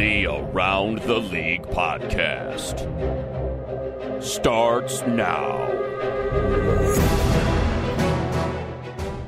The 0.00 0.24
Around 0.24 1.00
the 1.00 1.18
League 1.18 1.64
podcast 1.64 2.80
starts 4.24 5.02
now. 5.02 5.68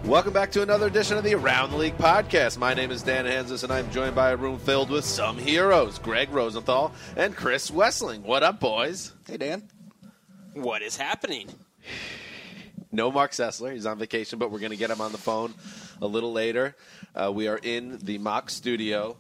Welcome 0.07 0.33
back 0.33 0.51
to 0.53 0.63
another 0.63 0.87
edition 0.87 1.19
of 1.19 1.25
the 1.25 1.35
Around 1.35 1.73
the 1.73 1.77
League 1.77 1.99
podcast. 1.99 2.57
My 2.57 2.73
name 2.73 2.91
is 2.91 3.03
Dan 3.03 3.27
Hanzus, 3.27 3.65
and 3.65 3.71
I'm 3.71 3.91
joined 3.91 4.15
by 4.15 4.31
a 4.31 4.37
room 4.37 4.59
filled 4.59 4.89
with 4.89 5.05
some 5.05 5.37
heroes 5.37 5.99
Gregg 5.99 6.31
Rosenthal 6.31 6.95
and 7.17 7.37
Chris 7.37 7.71
Wesseling. 7.71 8.23
What 8.23 8.43
up, 8.43 8.59
boys? 8.59 9.13
Hey, 9.29 9.37
Dan. 9.37 9.69
What 10.55 10.81
is 10.81 10.97
happening? 10.97 11.51
No 12.91 13.13
Marc 13.13 13.33
Sessler. 13.33 13.75
He's 13.75 13.85
on 13.85 13.99
vacation, 13.99 14.39
but 14.39 14.51
we're 14.51 14.59
going 14.59 14.71
to 14.71 14.79
get 14.79 14.89
him 14.89 15.03
on 15.03 15.13
the 15.13 15.19
phone 15.19 15.53
a 16.01 16.07
little 16.07 16.33
later. 16.33 16.75
Uh, 17.15 17.31
we 17.31 17.47
are 17.47 17.59
in 17.59 17.99
the 17.99 18.17
mock 18.17 18.49
studio, 18.49 19.19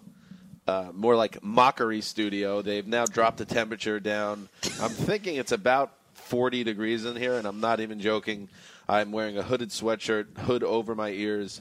uh, 0.66 0.90
more 0.92 1.16
like 1.16 1.42
mockery 1.42 2.00
studio. 2.00 2.62
They've 2.62 2.86
now 2.86 3.04
dropped 3.04 3.38
the 3.38 3.44
temperature 3.44 4.00
down. 4.00 4.48
I'm 4.80 4.90
thinking 4.90 5.36
it's 5.36 5.52
about 5.52 5.92
40 6.14 6.64
degrees 6.64 7.04
in 7.04 7.16
here, 7.16 7.34
and 7.34 7.46
I'm 7.46 7.60
not 7.60 7.80
even 7.80 8.00
joking. 8.00 8.48
I'm 8.88 9.12
wearing 9.12 9.38
a 9.38 9.42
hooded 9.42 9.70
sweatshirt, 9.70 10.38
hood 10.38 10.62
over 10.62 10.94
my 10.94 11.10
ears. 11.10 11.60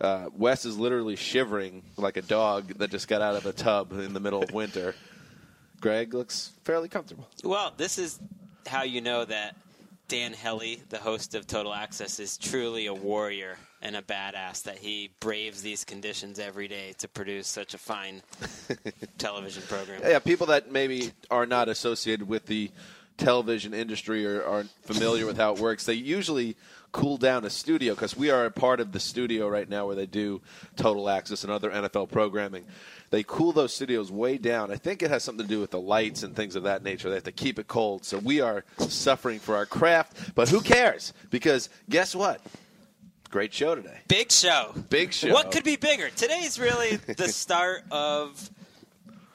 Uh, 0.00 0.26
Wes 0.36 0.64
is 0.64 0.78
literally 0.78 1.16
shivering 1.16 1.82
like 1.96 2.16
a 2.16 2.22
dog 2.22 2.74
that 2.78 2.90
just 2.90 3.08
got 3.08 3.20
out 3.20 3.34
of 3.34 3.46
a 3.46 3.52
tub 3.52 3.92
in 3.92 4.12
the 4.12 4.20
middle 4.20 4.42
of 4.42 4.52
winter. 4.52 4.94
Greg 5.80 6.14
looks 6.14 6.52
fairly 6.64 6.88
comfortable. 6.88 7.28
Well, 7.44 7.72
this 7.76 7.98
is 7.98 8.18
how 8.66 8.82
you 8.82 9.00
know 9.00 9.24
that 9.24 9.56
Dan 10.08 10.32
Hellie, 10.32 10.82
the 10.88 10.98
host 10.98 11.34
of 11.34 11.46
Total 11.46 11.72
Access, 11.72 12.18
is 12.18 12.36
truly 12.38 12.86
a 12.86 12.94
warrior 12.94 13.56
and 13.82 13.96
a 13.96 14.02
badass. 14.02 14.62
That 14.64 14.78
he 14.78 15.10
braves 15.20 15.62
these 15.62 15.84
conditions 15.84 16.38
every 16.38 16.68
day 16.68 16.94
to 16.98 17.08
produce 17.08 17.46
such 17.46 17.74
a 17.74 17.78
fine 17.78 18.22
television 19.18 19.62
program. 19.68 20.00
Yeah, 20.02 20.18
people 20.18 20.46
that 20.48 20.70
maybe 20.70 21.12
are 21.30 21.46
not 21.46 21.68
associated 21.68 22.28
with 22.28 22.46
the 22.46 22.70
television 23.18 23.74
industry 23.74 24.24
or 24.24 24.44
aren't 24.44 24.70
familiar 24.82 25.26
with 25.26 25.36
how 25.36 25.52
it 25.52 25.60
works, 25.60 25.84
they 25.84 25.94
usually 25.94 26.56
cool 26.92 27.18
down 27.18 27.44
a 27.44 27.50
studio 27.50 27.94
because 27.94 28.16
we 28.16 28.30
are 28.30 28.46
a 28.46 28.50
part 28.50 28.80
of 28.80 28.92
the 28.92 29.00
studio 29.00 29.46
right 29.48 29.68
now 29.68 29.86
where 29.86 29.96
they 29.96 30.06
do 30.06 30.40
Total 30.76 31.08
Access 31.10 31.44
and 31.44 31.52
other 31.52 31.70
NFL 31.70 32.10
programming. 32.10 32.64
They 33.10 33.22
cool 33.22 33.52
those 33.52 33.72
studios 33.74 34.10
way 34.10 34.38
down. 34.38 34.70
I 34.70 34.76
think 34.76 35.02
it 35.02 35.10
has 35.10 35.22
something 35.22 35.46
to 35.46 35.48
do 35.48 35.60
with 35.60 35.70
the 35.70 35.80
lights 35.80 36.22
and 36.22 36.34
things 36.34 36.56
of 36.56 36.62
that 36.64 36.82
nature. 36.82 37.08
They 37.08 37.16
have 37.16 37.24
to 37.24 37.32
keep 37.32 37.58
it 37.58 37.68
cold. 37.68 38.04
So 38.04 38.18
we 38.18 38.40
are 38.40 38.64
suffering 38.78 39.38
for 39.38 39.56
our 39.56 39.66
craft, 39.66 40.34
but 40.34 40.48
who 40.48 40.60
cares? 40.60 41.12
Because 41.30 41.68
guess 41.88 42.14
what? 42.14 42.40
Great 43.30 43.52
show 43.52 43.74
today. 43.74 43.98
Big 44.08 44.32
show. 44.32 44.72
Big 44.88 45.12
show. 45.12 45.32
What 45.32 45.50
could 45.50 45.64
be 45.64 45.76
bigger? 45.76 46.08
Today's 46.08 46.58
really 46.58 46.96
the 46.96 47.28
start 47.28 47.84
of 47.90 48.50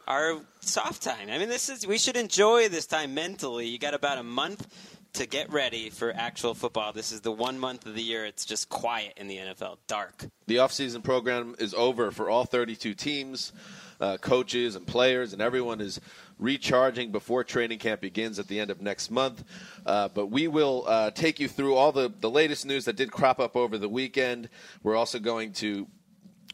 our 0.07 0.39
soft 0.61 1.03
time. 1.03 1.29
I 1.29 1.37
mean, 1.37 1.49
this 1.49 1.69
is 1.69 1.85
we 1.85 1.99
should 1.99 2.17
enjoy 2.17 2.69
this 2.69 2.87
time 2.87 3.13
mentally. 3.13 3.67
You 3.67 3.77
got 3.77 3.93
about 3.93 4.17
a 4.17 4.23
month 4.23 4.67
to 5.13 5.27
get 5.27 5.51
ready 5.51 5.91
for 5.91 6.11
actual 6.11 6.55
football. 6.55 6.91
This 6.91 7.11
is 7.11 7.21
the 7.21 7.31
one 7.31 7.59
month 7.59 7.85
of 7.85 7.93
the 7.93 8.01
year 8.01 8.25
it's 8.25 8.45
just 8.45 8.67
quiet 8.69 9.13
in 9.17 9.27
the 9.27 9.37
NFL, 9.37 9.77
dark. 9.85 10.25
The 10.47 10.55
offseason 10.55 11.03
program 11.03 11.55
is 11.59 11.75
over 11.75 12.09
for 12.09 12.31
all 12.31 12.45
32 12.45 12.95
teams, 12.95 13.53
uh, 14.01 14.17
coaches 14.17 14.75
and 14.75 14.87
players, 14.87 15.33
and 15.33 15.41
everyone 15.41 15.81
is 15.81 16.01
recharging 16.43 17.09
before 17.11 17.43
training 17.43 17.79
camp 17.79 18.01
begins 18.01 18.37
at 18.37 18.47
the 18.47 18.59
end 18.59 18.69
of 18.69 18.81
next 18.81 19.09
month. 19.09 19.43
Uh, 19.85 20.09
but 20.09 20.27
we 20.27 20.47
will 20.47 20.83
uh, 20.87 21.09
take 21.11 21.39
you 21.39 21.47
through 21.47 21.75
all 21.75 21.91
the, 21.91 22.11
the 22.19 22.29
latest 22.29 22.65
news 22.65 22.85
that 22.85 22.97
did 22.97 23.11
crop 23.11 23.39
up 23.39 23.55
over 23.55 23.77
the 23.77 23.89
weekend. 23.89 24.49
We're 24.83 24.97
also 24.97 25.19
going 25.19 25.53
to 25.53 25.87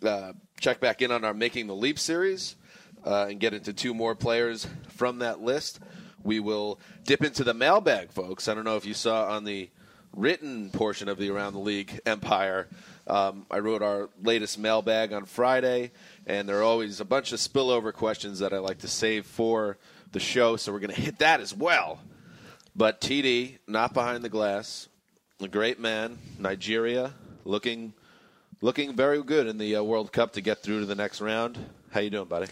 uh, 0.04 0.34
check 0.60 0.80
back 0.80 1.02
in 1.02 1.12
on 1.12 1.26
our 1.26 1.34
Making 1.34 1.68
the 1.68 1.76
Leap 1.76 1.98
series 1.98 2.56
uh, 3.04 3.28
and 3.30 3.40
get 3.40 3.54
into 3.54 3.74
two 3.74 3.94
more 3.94 4.16
players 4.16 4.68
from 4.90 5.20
that 5.20 5.42
list. 5.42 5.80
We 6.24 6.40
will 6.40 6.80
dip 7.04 7.24
into 7.24 7.44
the 7.44 7.54
mailbag, 7.54 8.12
folks. 8.12 8.48
I 8.48 8.54
don't 8.54 8.66
know 8.66 8.78
if 8.78 8.86
you 8.86 8.94
saw 8.94 9.30
on 9.30 9.44
the 9.44 9.70
written 10.16 10.70
portion 10.70 11.08
of 11.10 11.18
the 11.18 11.30
Around 11.30 11.54
the 11.54 11.60
League 11.60 12.00
Empire. 12.06 12.68
Um, 13.08 13.48
I 13.50 13.60
wrote 13.60 13.82
our 13.82 14.10
latest 14.22 14.60
mailbag 14.60 15.14
on 15.14 15.26
Friday, 15.26 15.92
and 16.30 16.48
there 16.48 16.60
are 16.60 16.64
always 16.64 17.00
a 17.00 17.06
bunch 17.06 17.34
of 17.34 17.40
spillover 17.40 17.92
questions 17.92 18.38
that 18.40 18.54
I 18.54 18.60
like 18.60 18.78
to 18.80 18.88
save 18.88 19.26
for 19.26 19.78
the 20.12 20.20
show, 20.20 20.56
so 20.58 20.72
we're 20.72 20.80
going 20.80 20.94
to 20.94 21.02
hit 21.02 21.18
that 21.20 21.42
as 21.42 21.56
well. 21.56 22.00
But 22.76 23.02
TD, 23.02 23.58
not 23.68 23.94
behind 23.96 24.24
the 24.24 24.30
glass, 24.30 24.88
a 25.42 25.48
great 25.48 25.80
man, 25.80 26.20
Nigeria, 26.38 27.14
looking 27.46 27.94
looking 28.62 28.96
very 28.96 29.24
good 29.24 29.48
in 29.48 29.58
the 29.58 29.76
uh, 29.78 29.84
World 29.84 30.12
Cup 30.12 30.34
to 30.34 30.42
get 30.42 30.62
through 30.62 30.82
to 30.82 30.86
the 30.86 30.96
next 30.96 31.20
round. 31.20 31.58
How 31.92 32.02
you 32.02 32.12
doing, 32.12 32.28
buddy? 32.28 32.48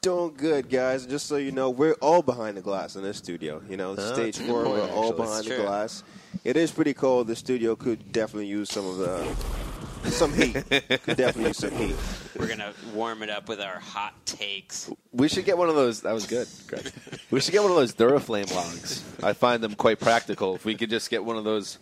Doing 0.00 0.32
good, 0.36 0.70
guys. 0.70 1.04
Just 1.06 1.26
so 1.26 1.36
you 1.36 1.50
know, 1.52 1.68
we're 1.70 1.94
all 1.94 2.22
behind 2.22 2.56
the 2.56 2.62
glass 2.62 2.96
in 2.96 3.02
this 3.02 3.18
studio. 3.18 3.60
You 3.68 3.76
know, 3.76 3.96
Oh, 3.98 4.14
stage 4.14 4.38
four, 4.38 4.64
point, 4.64 4.76
we're 4.76 4.90
all 4.90 5.08
actually. 5.10 5.16
behind 5.16 5.44
the 5.46 5.56
glass. 5.56 6.04
It 6.44 6.56
is 6.56 6.70
pretty 6.70 6.94
cold. 6.94 7.26
The 7.26 7.36
studio 7.36 7.76
could 7.76 8.12
definitely 8.12 8.46
use 8.46 8.70
some 8.70 8.86
of 8.86 8.96
the 8.96 10.10
some 10.10 10.32
heat. 10.32 10.54
could 11.02 11.16
definitely 11.16 11.48
use 11.48 11.58
some 11.58 11.72
heat. 11.72 11.96
We're 12.38 12.46
gonna 12.46 12.72
warm 12.94 13.22
it 13.22 13.30
up 13.30 13.48
with 13.48 13.60
our 13.60 13.80
hot 13.80 14.14
takes. 14.24 14.88
We 15.12 15.28
should 15.28 15.44
get 15.44 15.58
one 15.58 15.68
of 15.68 15.74
those. 15.74 16.02
That 16.02 16.12
was 16.12 16.24
good, 16.26 16.46
Greg. 16.68 16.92
we 17.30 17.40
should 17.40 17.52
get 17.52 17.62
one 17.62 17.72
of 17.72 17.76
those 17.76 17.94
Duraflame 17.94 18.54
logs. 18.54 19.04
I 19.22 19.32
find 19.32 19.62
them 19.62 19.74
quite 19.74 19.98
practical. 19.98 20.54
If 20.54 20.64
we 20.64 20.76
could 20.76 20.88
just 20.88 21.10
get 21.10 21.24
one 21.24 21.36
of 21.36 21.42
those 21.44 21.78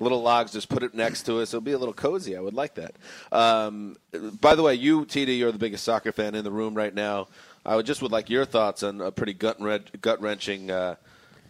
little 0.00 0.20
logs, 0.20 0.52
just 0.52 0.68
put 0.68 0.82
it 0.82 0.92
next 0.92 1.22
to 1.24 1.40
us, 1.40 1.50
it'll 1.50 1.62
be 1.62 1.72
a 1.72 1.78
little 1.78 1.94
cozy. 1.94 2.36
I 2.36 2.40
would 2.40 2.52
like 2.52 2.74
that. 2.74 2.96
Um, 3.32 3.96
by 4.40 4.54
the 4.54 4.62
way, 4.62 4.74
you, 4.74 5.06
TD, 5.06 5.38
you're 5.38 5.52
the 5.52 5.58
biggest 5.58 5.84
soccer 5.84 6.12
fan 6.12 6.34
in 6.34 6.44
the 6.44 6.50
room 6.50 6.74
right 6.74 6.94
now. 6.94 7.28
I 7.64 7.76
would 7.76 7.86
just 7.86 8.02
would 8.02 8.12
like 8.12 8.28
your 8.28 8.44
thoughts 8.44 8.82
on 8.82 9.00
a 9.00 9.10
pretty 9.10 9.32
gut 9.32 9.58
gut 10.02 10.20
wrenching 10.20 10.70
uh, 10.70 10.96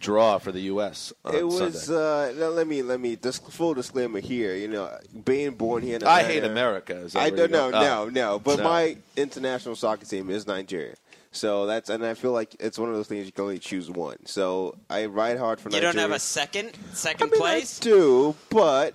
draw 0.05 0.37
for 0.37 0.51
the 0.51 0.61
U.S. 0.61 1.11
On 1.25 1.35
It 1.35 1.45
was. 1.47 1.89
Uh, 1.89 2.33
now 2.37 2.49
let 2.49 2.67
me 2.67 2.81
let 2.81 2.99
me. 2.99 3.15
This 3.15 3.39
full 3.39 3.73
disclaimer 3.73 4.19
here. 4.19 4.55
You 4.55 4.67
know, 4.67 4.97
being 5.25 5.51
born 5.51 5.81
here 5.83 5.95
in 5.97 6.03
I 6.03 6.23
hate 6.23 6.43
America. 6.43 6.95
Is 6.97 7.15
I 7.15 7.29
don't 7.31 7.51
know, 7.51 7.69
no, 7.71 8.03
Oh. 8.03 8.09
no. 8.09 8.39
But 8.39 8.59
No. 8.59 8.63
my 8.63 8.97
international 9.17 9.75
soccer 9.75 10.05
team 10.05 10.29
is 10.29 10.45
Nigeria. 10.45 10.95
So 11.31 11.65
that's 11.65 11.89
and 11.89 12.05
I 12.05 12.13
feel 12.13 12.31
like 12.31 12.55
it's 12.59 12.77
one 12.79 12.89
of 12.89 12.95
those 12.95 13.07
things 13.07 13.25
you 13.25 13.31
can 13.31 13.43
only 13.43 13.59
choose 13.59 13.89
one. 13.89 14.25
So 14.25 14.77
I 14.89 15.05
ride 15.07 15.37
hard 15.37 15.59
for 15.59 15.69
You 15.69 15.75
Nigeria. 15.75 15.93
don't 15.93 16.01
have 16.01 16.11
a 16.11 16.19
second 16.19 16.77
I 16.91 16.95
second 16.95 17.31
mean, 17.31 17.41
place. 17.41 17.81
I 17.81 17.83
do, 17.83 18.35
but 18.49 18.93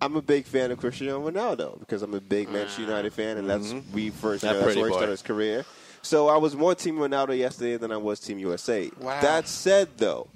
I'm 0.00 0.16
a 0.16 0.22
big 0.22 0.44
fan 0.44 0.70
of 0.70 0.78
Cristiano 0.78 1.28
Ronaldo 1.28 1.80
because 1.80 2.02
I'm 2.02 2.14
a 2.14 2.20
big 2.20 2.50
Manchester 2.50 2.82
ah. 2.82 2.88
United 2.88 3.12
fan, 3.12 3.36
and 3.38 3.48
that's 3.50 3.72
mm-hmm. 3.72 3.92
we 3.94 4.10
first. 4.10 4.42
You 4.44 4.50
That 4.50 4.54
know, 4.60 4.66
that's 4.66 4.76
where 4.76 4.86
he 4.88 4.92
started 4.92 5.10
his 5.10 5.22
career. 5.22 5.64
So 6.02 6.28
I 6.28 6.36
was 6.36 6.56
more 6.56 6.74
Team 6.74 6.96
Ronaldo 6.96 7.36
yesterday 7.38 7.76
than 7.76 7.92
I 7.92 7.96
was 7.96 8.18
Team 8.20 8.38
USA. 8.40 8.90
Wow. 9.00 9.20
That 9.20 9.46
said, 9.46 9.88
though, 9.96 10.28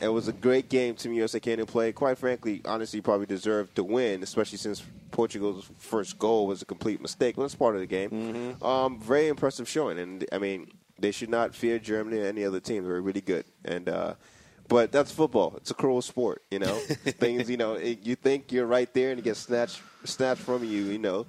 it 0.00 0.08
was 0.08 0.28
a 0.28 0.32
great 0.32 0.68
game. 0.68 0.94
Team 0.94 1.12
USA 1.14 1.40
came 1.40 1.58
to 1.58 1.66
play. 1.66 1.92
Quite 1.92 2.18
frankly, 2.18 2.60
honestly, 2.64 3.00
probably 3.00 3.26
deserved 3.26 3.76
to 3.76 3.84
win, 3.84 4.22
especially 4.22 4.58
since 4.58 4.82
Portugal's 5.10 5.70
first 5.78 6.18
goal 6.18 6.46
was 6.46 6.62
a 6.62 6.64
complete 6.64 7.00
mistake. 7.00 7.36
But 7.36 7.42
that's 7.42 7.54
part 7.54 7.74
of 7.74 7.80
the 7.80 7.86
game. 7.86 8.10
Mm-hmm. 8.10 8.64
Um, 8.64 9.00
very 9.00 9.28
impressive 9.28 9.68
showing, 9.68 9.98
and 9.98 10.24
I 10.32 10.38
mean, 10.38 10.70
they 10.98 11.10
should 11.10 11.30
not 11.30 11.54
fear 11.54 11.78
Germany 11.78 12.20
or 12.20 12.26
any 12.26 12.44
other 12.44 12.60
team. 12.60 12.84
They're 12.84 13.00
really 13.00 13.20
good, 13.20 13.44
and. 13.64 13.88
Uh, 13.88 14.14
but 14.68 14.90
that's 14.90 15.12
football. 15.12 15.54
It's 15.58 15.70
a 15.70 15.74
cruel 15.74 16.00
sport, 16.00 16.42
you 16.50 16.58
know. 16.58 16.74
Things, 16.78 17.50
you 17.50 17.58
know, 17.58 17.74
it, 17.74 18.06
you 18.06 18.14
think 18.14 18.52
you're 18.52 18.64
right 18.64 18.90
there, 18.94 19.10
and 19.10 19.18
it 19.18 19.22
gets 19.22 19.40
snatched 19.40 19.82
snatched 20.04 20.40
from 20.40 20.64
you, 20.64 20.84
you 20.84 20.98
know, 20.98 21.26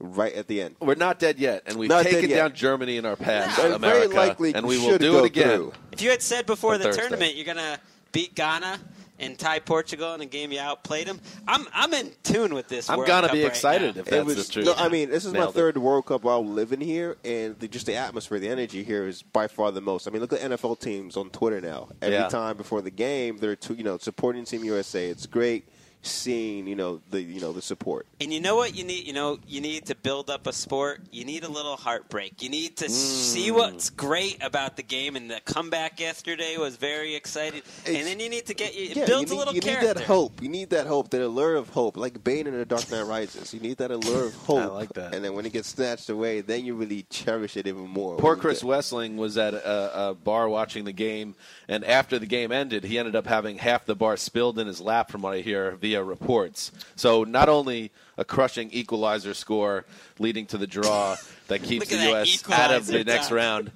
right 0.00 0.32
at 0.34 0.48
the 0.48 0.60
end. 0.62 0.76
We're 0.80 0.94
not 0.94 1.18
dead 1.18 1.38
yet, 1.38 1.62
and 1.66 1.76
we've 1.78 1.88
Not 1.88 2.04
taken 2.04 2.30
down 2.30 2.54
Germany 2.54 2.96
in 2.96 3.06
our 3.06 3.16
past, 3.16 3.58
And 3.58 3.80
very 3.80 4.06
America, 4.06 4.16
likely 4.16 4.54
and 4.54 4.66
we 4.66 4.78
will 4.78 4.98
do 4.98 5.18
it 5.18 5.26
again. 5.26 5.56
through. 5.56 5.72
If 5.92 6.02
you 6.02 6.10
had 6.10 6.22
said 6.22 6.46
before 6.46 6.78
the 6.78 6.84
Thursday. 6.84 7.02
tournament 7.02 7.34
you're 7.36 7.46
gonna 7.46 7.78
beat 8.12 8.34
Ghana 8.34 8.78
and 9.18 9.38
tie 9.38 9.58
Portugal 9.58 10.14
in 10.14 10.22
a 10.22 10.26
game 10.26 10.50
you 10.50 10.58
outplayed 10.60 11.06
them, 11.06 11.20
I'm 11.46 11.66
I'm 11.74 11.92
in 11.92 12.10
tune 12.22 12.54
with 12.54 12.68
this. 12.68 12.88
I'm 12.88 12.98
World 12.98 13.08
gonna 13.08 13.26
Cup 13.28 13.34
be 13.34 13.42
right 13.42 13.48
excited 13.48 13.96
now. 13.96 14.00
if 14.00 14.06
that's 14.06 14.16
it 14.16 14.24
was, 14.26 14.46
the 14.46 14.52
truth. 14.52 14.66
No, 14.66 14.74
I 14.76 14.88
mean, 14.88 15.10
this 15.10 15.24
is 15.26 15.32
my 15.32 15.40
Nailed 15.40 15.50
it. 15.50 15.58
third 15.58 15.78
World 15.78 16.06
Cup 16.06 16.22
while 16.24 16.44
living 16.44 16.80
here, 16.80 17.16
and 17.24 17.58
the, 17.58 17.68
just 17.68 17.86
the 17.86 17.96
atmosphere, 17.96 18.38
the 18.38 18.48
energy 18.48 18.82
here 18.82 19.06
is 19.06 19.22
by 19.22 19.46
far 19.46 19.70
the 19.72 19.80
most. 19.82 20.08
I 20.08 20.10
mean, 20.10 20.20
look 20.22 20.32
at 20.32 20.40
NFL 20.40 20.80
teams 20.80 21.16
on 21.18 21.28
Twitter 21.30 21.60
now. 21.60 21.88
Every 22.00 22.16
Yeah. 22.16 22.28
time 22.28 22.56
before 22.56 22.80
the 22.80 22.90
game, 22.90 23.36
they're 23.38 23.56
to, 23.56 23.74
you 23.74 23.84
know 23.84 23.98
supporting 23.98 24.44
Team 24.46 24.64
USA. 24.64 25.08
It's 25.08 25.26
great 25.26 25.68
seeing 26.02 26.66
you 26.66 26.74
know 26.76 27.00
the 27.10 27.20
you 27.22 27.40
know 27.40 27.52
the 27.52 27.62
support. 27.62 28.06
And 28.20 28.32
you 28.32 28.40
know 28.40 28.56
what 28.56 28.74
you 28.74 28.84
need? 28.84 29.06
You 29.06 29.12
know 29.12 29.38
you 29.46 29.60
need 29.60 29.86
to 29.86 29.94
build 29.94 30.30
up 30.30 30.46
a 30.46 30.52
sport. 30.52 31.00
You 31.12 31.24
need 31.24 31.44
a 31.44 31.48
little 31.48 31.76
heartbreak. 31.76 32.42
You 32.42 32.48
need 32.48 32.76
to 32.78 32.86
Mm. 32.86 32.90
see 32.90 33.50
what's 33.50 33.90
great 33.90 34.42
about 34.42 34.76
the 34.76 34.82
game. 34.82 35.16
And 35.16 35.30
the 35.30 35.40
comeback 35.44 36.00
yesterday 36.00 36.56
was 36.56 36.76
very 36.76 37.14
exciting. 37.14 37.58
It's- 37.84 37.96
and 37.96 38.06
then 38.06 38.20
you 38.20 38.28
need 38.28 38.46
to 38.46 38.54
get 38.54 38.74
you. 38.74 38.90
It 38.90 38.96
Yeah, 38.96 39.06
builds 39.06 39.30
you 39.30 39.36
need, 39.36 39.36
a 39.36 39.38
little 39.38 39.54
you 39.54 39.60
character. 39.60 39.86
need 39.88 39.96
that 39.96 40.04
hope. 40.04 40.42
You 40.42 40.48
need 40.48 40.70
that 40.70 40.86
hope, 40.86 41.10
that 41.10 41.22
allure 41.22 41.56
of 41.56 41.68
hope, 41.70 41.96
like 41.96 42.22
Bane 42.24 42.46
in 42.46 42.56
The 42.58 42.64
Dark 42.64 42.90
Knight 42.90 43.06
Rises. 43.06 43.52
You 43.54 43.60
need 43.60 43.76
that 43.78 43.90
allure 43.90 44.26
of 44.26 44.34
hope. 44.46 44.58
I 44.60 44.66
like 44.66 44.92
that. 44.94 45.14
And 45.14 45.24
then 45.24 45.34
when 45.34 45.46
it 45.46 45.52
gets 45.52 45.68
snatched 45.68 46.08
away, 46.08 46.40
then 46.40 46.64
you 46.64 46.74
really 46.74 47.04
cherish 47.10 47.56
it 47.56 47.66
even 47.66 47.86
more. 47.88 48.16
Poor 48.16 48.36
Chris 48.36 48.60
get- 48.62 48.68
Wessling 48.68 49.16
was 49.16 49.36
at 49.38 49.54
a, 49.54 50.08
a 50.10 50.14
bar 50.14 50.48
watching 50.48 50.84
the 50.84 50.92
game, 50.92 51.34
and 51.68 51.84
after 51.84 52.18
the 52.18 52.26
game 52.26 52.50
ended, 52.52 52.84
he 52.84 52.98
ended 52.98 53.14
up 53.16 53.26
having 53.26 53.58
half 53.58 53.84
the 53.86 53.94
bar 53.94 54.16
spilled 54.16 54.58
in 54.58 54.66
his 54.66 54.80
lap, 54.80 55.10
from 55.10 55.22
what 55.22 55.34
I 55.34 55.40
hear 55.40 55.76
via 55.90 56.02
reports. 56.02 56.70
So 56.94 57.24
not 57.24 57.48
only 57.48 57.90
a 58.16 58.24
crushing 58.24 58.70
equalizer 58.70 59.34
score 59.34 59.84
leading 60.18 60.46
to 60.46 60.58
the 60.58 60.66
draw 60.66 61.16
that 61.48 61.62
keeps 61.64 61.88
the 61.88 61.96
that 61.96 62.08
U.S. 62.10 62.50
out 62.50 62.72
of 62.72 62.86
the 62.86 63.02
next 63.02 63.30
round, 63.32 63.72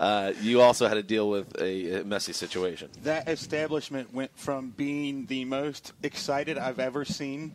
uh, 0.00 0.32
you 0.40 0.62
also 0.62 0.88
had 0.88 0.94
to 0.94 1.02
deal 1.02 1.28
with 1.28 1.60
a, 1.60 2.00
a 2.00 2.04
messy 2.04 2.32
situation. 2.32 2.88
That 3.02 3.28
establishment 3.28 4.14
went 4.14 4.30
from 4.38 4.70
being 4.70 5.26
the 5.26 5.44
most 5.44 5.92
excited 6.02 6.56
I've 6.56 6.78
ever 6.78 7.04
seen 7.04 7.54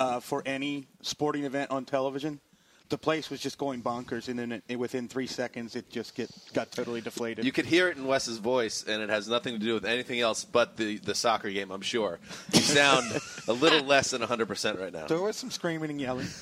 uh, 0.00 0.20
for 0.20 0.42
any 0.46 0.88
sporting 1.02 1.44
event 1.44 1.70
on 1.70 1.84
television. 1.84 2.40
The 2.88 2.98
place 2.98 3.30
was 3.30 3.40
just 3.40 3.58
going 3.58 3.82
bonkers, 3.82 4.28
and 4.28 4.38
then 4.38 4.62
it, 4.68 4.76
within 4.76 5.08
three 5.08 5.26
seconds, 5.26 5.74
it 5.74 5.90
just 5.90 6.14
get 6.14 6.30
got 6.52 6.70
totally 6.70 7.00
deflated. 7.00 7.44
You 7.44 7.52
could 7.52 7.66
hear 7.66 7.88
it 7.88 7.96
in 7.96 8.06
Wes's 8.06 8.38
voice, 8.38 8.84
and 8.86 9.02
it 9.02 9.08
has 9.10 9.28
nothing 9.28 9.58
to 9.58 9.64
do 9.64 9.74
with 9.74 9.84
anything 9.84 10.20
else 10.20 10.44
but 10.44 10.76
the, 10.76 10.98
the 10.98 11.14
soccer 11.14 11.50
game, 11.50 11.70
I'm 11.72 11.80
sure. 11.80 12.20
You 12.52 12.60
sound 12.60 13.20
a 13.48 13.52
little 13.52 13.82
less 13.82 14.10
than 14.10 14.22
100% 14.22 14.80
right 14.80 14.92
now. 14.92 15.06
there 15.06 15.20
was 15.20 15.36
some 15.36 15.50
screaming 15.50 15.90
and 15.90 16.00
yelling. 16.00 16.28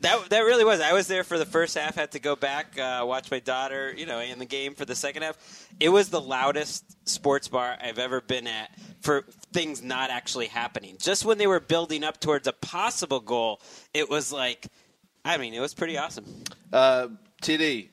That 0.00 0.30
that 0.30 0.40
really 0.40 0.64
was. 0.64 0.80
I 0.80 0.92
was 0.94 1.06
there 1.06 1.22
for 1.22 1.38
the 1.38 1.46
first 1.46 1.78
half. 1.78 1.94
Had 1.94 2.10
to 2.12 2.18
go 2.18 2.34
back, 2.34 2.76
uh, 2.76 3.04
watch 3.06 3.30
my 3.30 3.38
daughter, 3.38 3.94
you 3.96 4.04
know, 4.04 4.18
in 4.18 4.40
the 4.40 4.44
game 4.44 4.74
for 4.74 4.84
the 4.84 4.96
second 4.96 5.22
half. 5.22 5.36
It 5.78 5.90
was 5.90 6.08
the 6.08 6.20
loudest 6.20 7.08
sports 7.08 7.46
bar 7.46 7.76
I've 7.80 8.00
ever 8.00 8.20
been 8.20 8.48
at 8.48 8.70
for 9.00 9.24
things 9.52 9.80
not 9.80 10.10
actually 10.10 10.46
happening. 10.46 10.96
Just 10.98 11.24
when 11.24 11.38
they 11.38 11.46
were 11.46 11.60
building 11.60 12.02
up 12.02 12.18
towards 12.18 12.48
a 12.48 12.52
possible 12.52 13.20
goal, 13.20 13.60
it 13.94 14.10
was 14.10 14.32
like, 14.32 14.66
I 15.24 15.36
mean, 15.38 15.54
it 15.54 15.60
was 15.60 15.74
pretty 15.74 15.98
awesome. 15.98 16.24
Uh, 16.72 17.08
TD, 17.42 17.88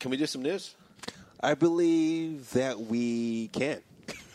can 0.00 0.10
we 0.10 0.16
do 0.16 0.26
some 0.26 0.42
news? 0.42 0.74
I 1.40 1.54
believe 1.54 2.50
that 2.52 2.80
we 2.80 3.48
can. 3.48 3.80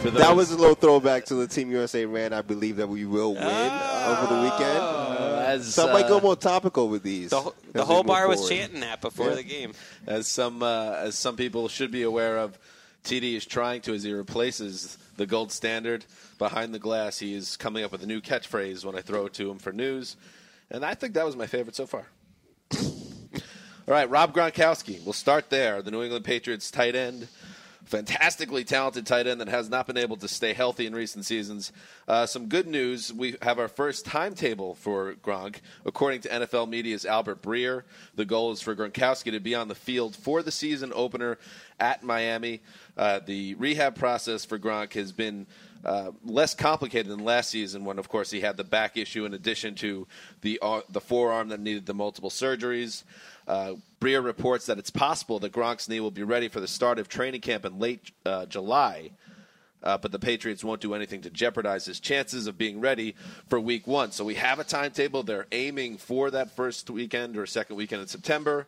For 0.00 0.10
That 0.10 0.36
was 0.36 0.52
a 0.52 0.56
little 0.56 0.76
throwback 0.76 1.24
to 1.26 1.34
the 1.34 1.46
Team 1.48 1.70
USA 1.72 2.06
rant. 2.06 2.32
I 2.32 2.42
believe 2.42 2.76
that 2.76 2.88
we 2.88 3.04
will 3.04 3.34
win 3.34 3.42
over 3.42 4.26
the 4.34 4.40
weekend. 4.42 4.78
Oh, 4.80 5.44
as, 5.44 5.74
so 5.74 5.88
I 5.88 5.92
might 5.92 6.08
go 6.08 6.18
uh, 6.18 6.20
more 6.20 6.36
topical 6.36 6.88
with 6.88 7.02
these. 7.02 7.30
The, 7.30 7.52
the 7.72 7.84
whole 7.84 7.98
move 7.98 8.06
bar 8.06 8.28
was 8.28 8.48
chanting 8.48 8.80
that 8.80 9.00
before 9.00 9.30
Yeah. 9.30 9.34
the 9.36 9.42
game. 9.42 9.72
as 10.06 10.28
some 10.28 10.62
uh, 10.62 10.92
as 10.98 11.18
some 11.18 11.36
people 11.36 11.68
should 11.68 11.90
be 11.90 12.02
aware 12.02 12.38
of. 12.38 12.56
TD 13.08 13.36
is 13.36 13.46
trying 13.46 13.80
to 13.80 13.94
as 13.94 14.02
he 14.02 14.12
replaces 14.12 14.98
the 15.16 15.24
gold 15.24 15.50
standard 15.50 16.04
behind 16.36 16.74
the 16.74 16.78
glass. 16.78 17.18
He 17.18 17.32
is 17.32 17.56
coming 17.56 17.82
up 17.82 17.90
with 17.90 18.02
a 18.02 18.06
new 18.06 18.20
catchphrase 18.20 18.84
when 18.84 18.94
I 18.94 19.00
throw 19.00 19.24
it 19.24 19.32
to 19.34 19.50
him 19.50 19.58
for 19.58 19.72
news, 19.72 20.16
and 20.70 20.84
I 20.84 20.92
think 20.92 21.14
that 21.14 21.24
was 21.24 21.34
my 21.34 21.46
favorite 21.46 21.74
so 21.74 21.86
far. 21.86 22.04
All 22.76 23.94
right, 23.94 24.10
Rob 24.10 24.34
Gronkowski. 24.34 25.02
We'll 25.02 25.14
start 25.14 25.48
there. 25.48 25.80
The 25.80 25.90
New 25.90 26.02
England 26.02 26.26
Patriots 26.26 26.70
tight 26.70 26.94
end, 26.94 27.28
fantastically 27.88 28.64
talented 28.64 29.06
tight 29.06 29.26
end 29.26 29.40
that 29.40 29.48
has 29.48 29.68
not 29.70 29.86
been 29.86 29.96
able 29.96 30.16
to 30.18 30.28
stay 30.28 30.52
healthy 30.52 30.86
in 30.86 30.94
recent 30.94 31.24
seasons. 31.24 31.72
Uh, 32.06 32.26
some 32.26 32.46
good 32.46 32.66
news. 32.66 33.12
We 33.12 33.36
have 33.42 33.58
our 33.58 33.68
first 33.68 34.04
timetable 34.04 34.74
for 34.74 35.14
Gronk. 35.14 35.56
According 35.86 36.20
to 36.22 36.28
NFL 36.28 36.68
Media's 36.68 37.06
Albert 37.06 37.42
Breer, 37.42 37.82
the 38.14 38.24
goal 38.24 38.52
is 38.52 38.60
for 38.60 38.76
Gronkowski 38.76 39.32
to 39.32 39.40
be 39.40 39.54
on 39.54 39.68
the 39.68 39.74
field 39.74 40.14
for 40.14 40.42
the 40.42 40.52
season 40.52 40.92
opener 40.94 41.38
at 41.80 42.02
Miami. 42.02 42.60
Uh, 42.96 43.20
the 43.24 43.54
rehab 43.54 43.96
process 43.96 44.44
for 44.44 44.58
Gronk 44.58 44.92
has 44.92 45.12
been 45.12 45.46
uh, 45.84 46.10
less 46.24 46.54
complicated 46.54 47.10
than 47.10 47.24
last 47.24 47.50
season, 47.50 47.84
when 47.84 47.98
of 47.98 48.08
course 48.08 48.30
he 48.30 48.40
had 48.40 48.56
the 48.56 48.64
back 48.64 48.96
issue 48.96 49.24
in 49.24 49.34
addition 49.34 49.74
to 49.76 50.06
the 50.40 50.58
uh, 50.60 50.80
the 50.90 51.00
forearm 51.00 51.48
that 51.48 51.60
needed 51.60 51.86
the 51.86 51.94
multiple 51.94 52.30
surgeries. 52.30 53.04
Uh, 53.46 53.74
Breer 54.00 54.22
reports 54.22 54.66
that 54.66 54.78
it's 54.78 54.90
possible 54.90 55.38
that 55.38 55.52
Gronk's 55.52 55.88
knee 55.88 56.00
will 56.00 56.10
be 56.10 56.22
ready 56.22 56.48
for 56.48 56.60
the 56.60 56.68
start 56.68 56.98
of 56.98 57.08
training 57.08 57.40
camp 57.40 57.64
in 57.64 57.78
late 57.78 58.10
uh, 58.26 58.46
July. 58.46 59.10
Uh, 59.80 59.96
but 59.96 60.10
the 60.10 60.18
Patriots 60.18 60.64
won't 60.64 60.80
do 60.80 60.92
anything 60.92 61.20
to 61.22 61.30
jeopardize 61.30 61.84
his 61.84 62.00
chances 62.00 62.48
of 62.48 62.58
being 62.58 62.80
ready 62.80 63.14
for 63.48 63.60
week 63.60 63.86
one. 63.86 64.10
So 64.10 64.24
we 64.24 64.34
have 64.34 64.58
a 64.58 64.64
timetable. 64.64 65.22
They're 65.22 65.46
aiming 65.52 65.98
for 65.98 66.32
that 66.32 66.50
first 66.56 66.90
weekend 66.90 67.36
or 67.36 67.46
second 67.46 67.76
weekend 67.76 68.02
in 68.02 68.08
September. 68.08 68.66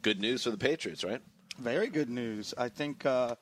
Good 0.00 0.20
news 0.20 0.44
for 0.44 0.50
the 0.50 0.56
Patriots, 0.56 1.04
right? 1.04 1.20
Very 1.58 1.88
good 1.88 2.08
news. 2.08 2.54
I 2.56 2.70
think 2.70 3.04
uh, 3.04 3.34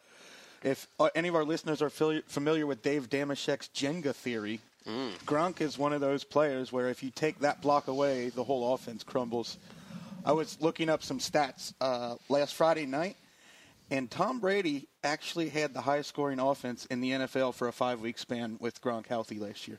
if 0.62 0.88
uh, 0.98 1.08
any 1.14 1.28
of 1.28 1.34
our 1.34 1.44
listeners 1.44 1.82
are 1.82 1.90
familiar 1.90 2.66
with 2.66 2.82
Dave 2.82 3.08
Dameshek's 3.08 3.68
Jenga 3.74 4.14
theory, 4.14 4.60
Gronk 5.26 5.60
is 5.60 5.76
one 5.78 5.92
of 5.92 6.00
those 6.00 6.22
players 6.24 6.72
where 6.72 6.88
if 6.88 7.02
you 7.02 7.10
take 7.10 7.40
that 7.40 7.60
block 7.60 7.88
away, 7.88 8.28
the 8.28 8.44
whole 8.44 8.72
offense 8.74 9.02
crumbles. 9.02 9.58
I 10.24 10.32
was 10.32 10.58
looking 10.60 10.88
up 10.88 11.02
some 11.02 11.18
stats 11.18 11.72
uh, 11.80 12.16
last 12.28 12.54
Friday 12.54 12.86
night, 12.86 13.16
and 13.90 14.10
Tom 14.10 14.40
Brady 14.40 14.88
actually 15.04 15.48
had 15.48 15.72
the 15.74 15.80
highest 15.80 16.08
scoring 16.08 16.38
offense 16.40 16.86
in 16.86 17.00
the 17.00 17.10
NFL 17.12 17.54
for 17.54 17.68
a 17.68 17.72
five 17.72 18.00
week 18.00 18.18
span 18.18 18.56
with 18.60 18.80
Gronk 18.80 19.06
healthy 19.06 19.38
last 19.38 19.66
year. 19.68 19.78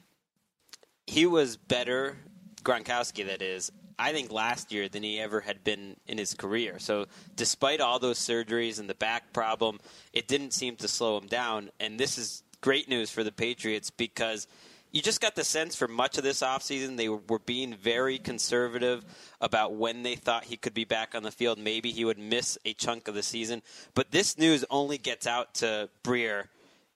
he 1.05 1.25
was 1.25 1.55
better, 1.57 2.17
Gronkowski, 2.63 3.25
that 3.27 3.41
is, 3.41 3.71
I 3.99 4.11
think 4.11 4.31
last 4.31 4.71
year 4.71 4.87
than 4.87 5.03
he 5.03 5.19
ever 5.19 5.41
had 5.41 5.63
been 5.63 5.95
in 6.07 6.17
his 6.17 6.33
career. 6.33 6.77
So, 6.79 7.07
despite 7.35 7.81
all 7.81 7.99
those 7.99 8.19
surgeries 8.19 8.79
and 8.79 8.89
the 8.89 8.95
back 8.95 9.33
problem, 9.33 9.79
it 10.13 10.27
didn't 10.27 10.51
seem 10.51 10.75
to 10.77 10.87
slow 10.87 11.17
him 11.17 11.27
down. 11.27 11.71
And 11.79 11.99
this 11.99 12.17
is 12.17 12.43
great 12.61 12.87
news 12.87 13.09
for 13.09 13.23
the 13.23 13.31
Patriots 13.31 13.89
because 13.89 14.47
you 14.91 15.01
just 15.01 15.19
got 15.19 15.35
the 15.35 15.43
sense 15.43 15.75
for 15.75 15.87
much 15.87 16.17
of 16.17 16.23
this 16.23 16.41
offseason 16.41 16.95
they 16.95 17.09
were 17.09 17.39
being 17.39 17.75
very 17.75 18.17
conservative 18.17 19.03
about 19.41 19.73
when 19.73 20.03
they 20.03 20.15
thought 20.15 20.45
he 20.45 20.57
could 20.57 20.73
be 20.73 20.85
back 20.85 21.13
on 21.13 21.23
the 21.23 21.31
field. 21.31 21.57
Maybe 21.59 21.91
he 21.91 22.05
would 22.05 22.19
miss 22.19 22.57
a 22.65 22.73
chunk 22.73 23.07
of 23.07 23.15
the 23.15 23.23
season. 23.23 23.61
But 23.93 24.11
this 24.11 24.37
news 24.37 24.63
only 24.69 24.97
gets 24.97 25.27
out 25.27 25.55
to 25.55 25.89
Breer 26.03 26.45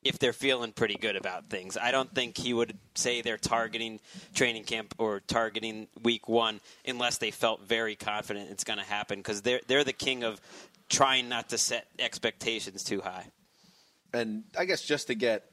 if 0.03 0.17
they're 0.17 0.34
feeling 0.34 0.72
pretty 0.72 0.96
good 0.96 1.15
about 1.15 1.50
things. 1.50 1.77
I 1.77 1.91
don't 1.91 2.13
think 2.13 2.38
he 2.38 2.53
would 2.53 2.77
say 2.96 3.22
they're 3.22 3.38
targeting 3.38 4.00
training 4.34 4.63
camp 4.63 4.96
or 4.98 5.20
targeting 5.20 5.88
week 6.01 6.27
one 6.27 6.60
unless 6.88 7.20
they 7.20 7.31
felt 7.31 7.62
very 7.67 7.96
confident 7.96 8.50
it's 8.50 8.63
going 8.63 8.79
to 8.79 8.86
happen 8.86 9.20
because 9.20 9.41
they're 9.41 9.62
they're 9.67 9.84
the 9.84 9.93
king 9.93 10.24
of 10.24 10.41
trying 10.89 11.29
not 11.29 11.50
to 11.50 11.58
set 11.58 11.88
expectations 12.00 12.84
too 12.84 13.01
high. 13.01 13.25
And 14.13 14.43
I 14.58 14.65
guess 14.65 14.81
just 14.81 15.08
to 15.08 15.15
get 15.15 15.46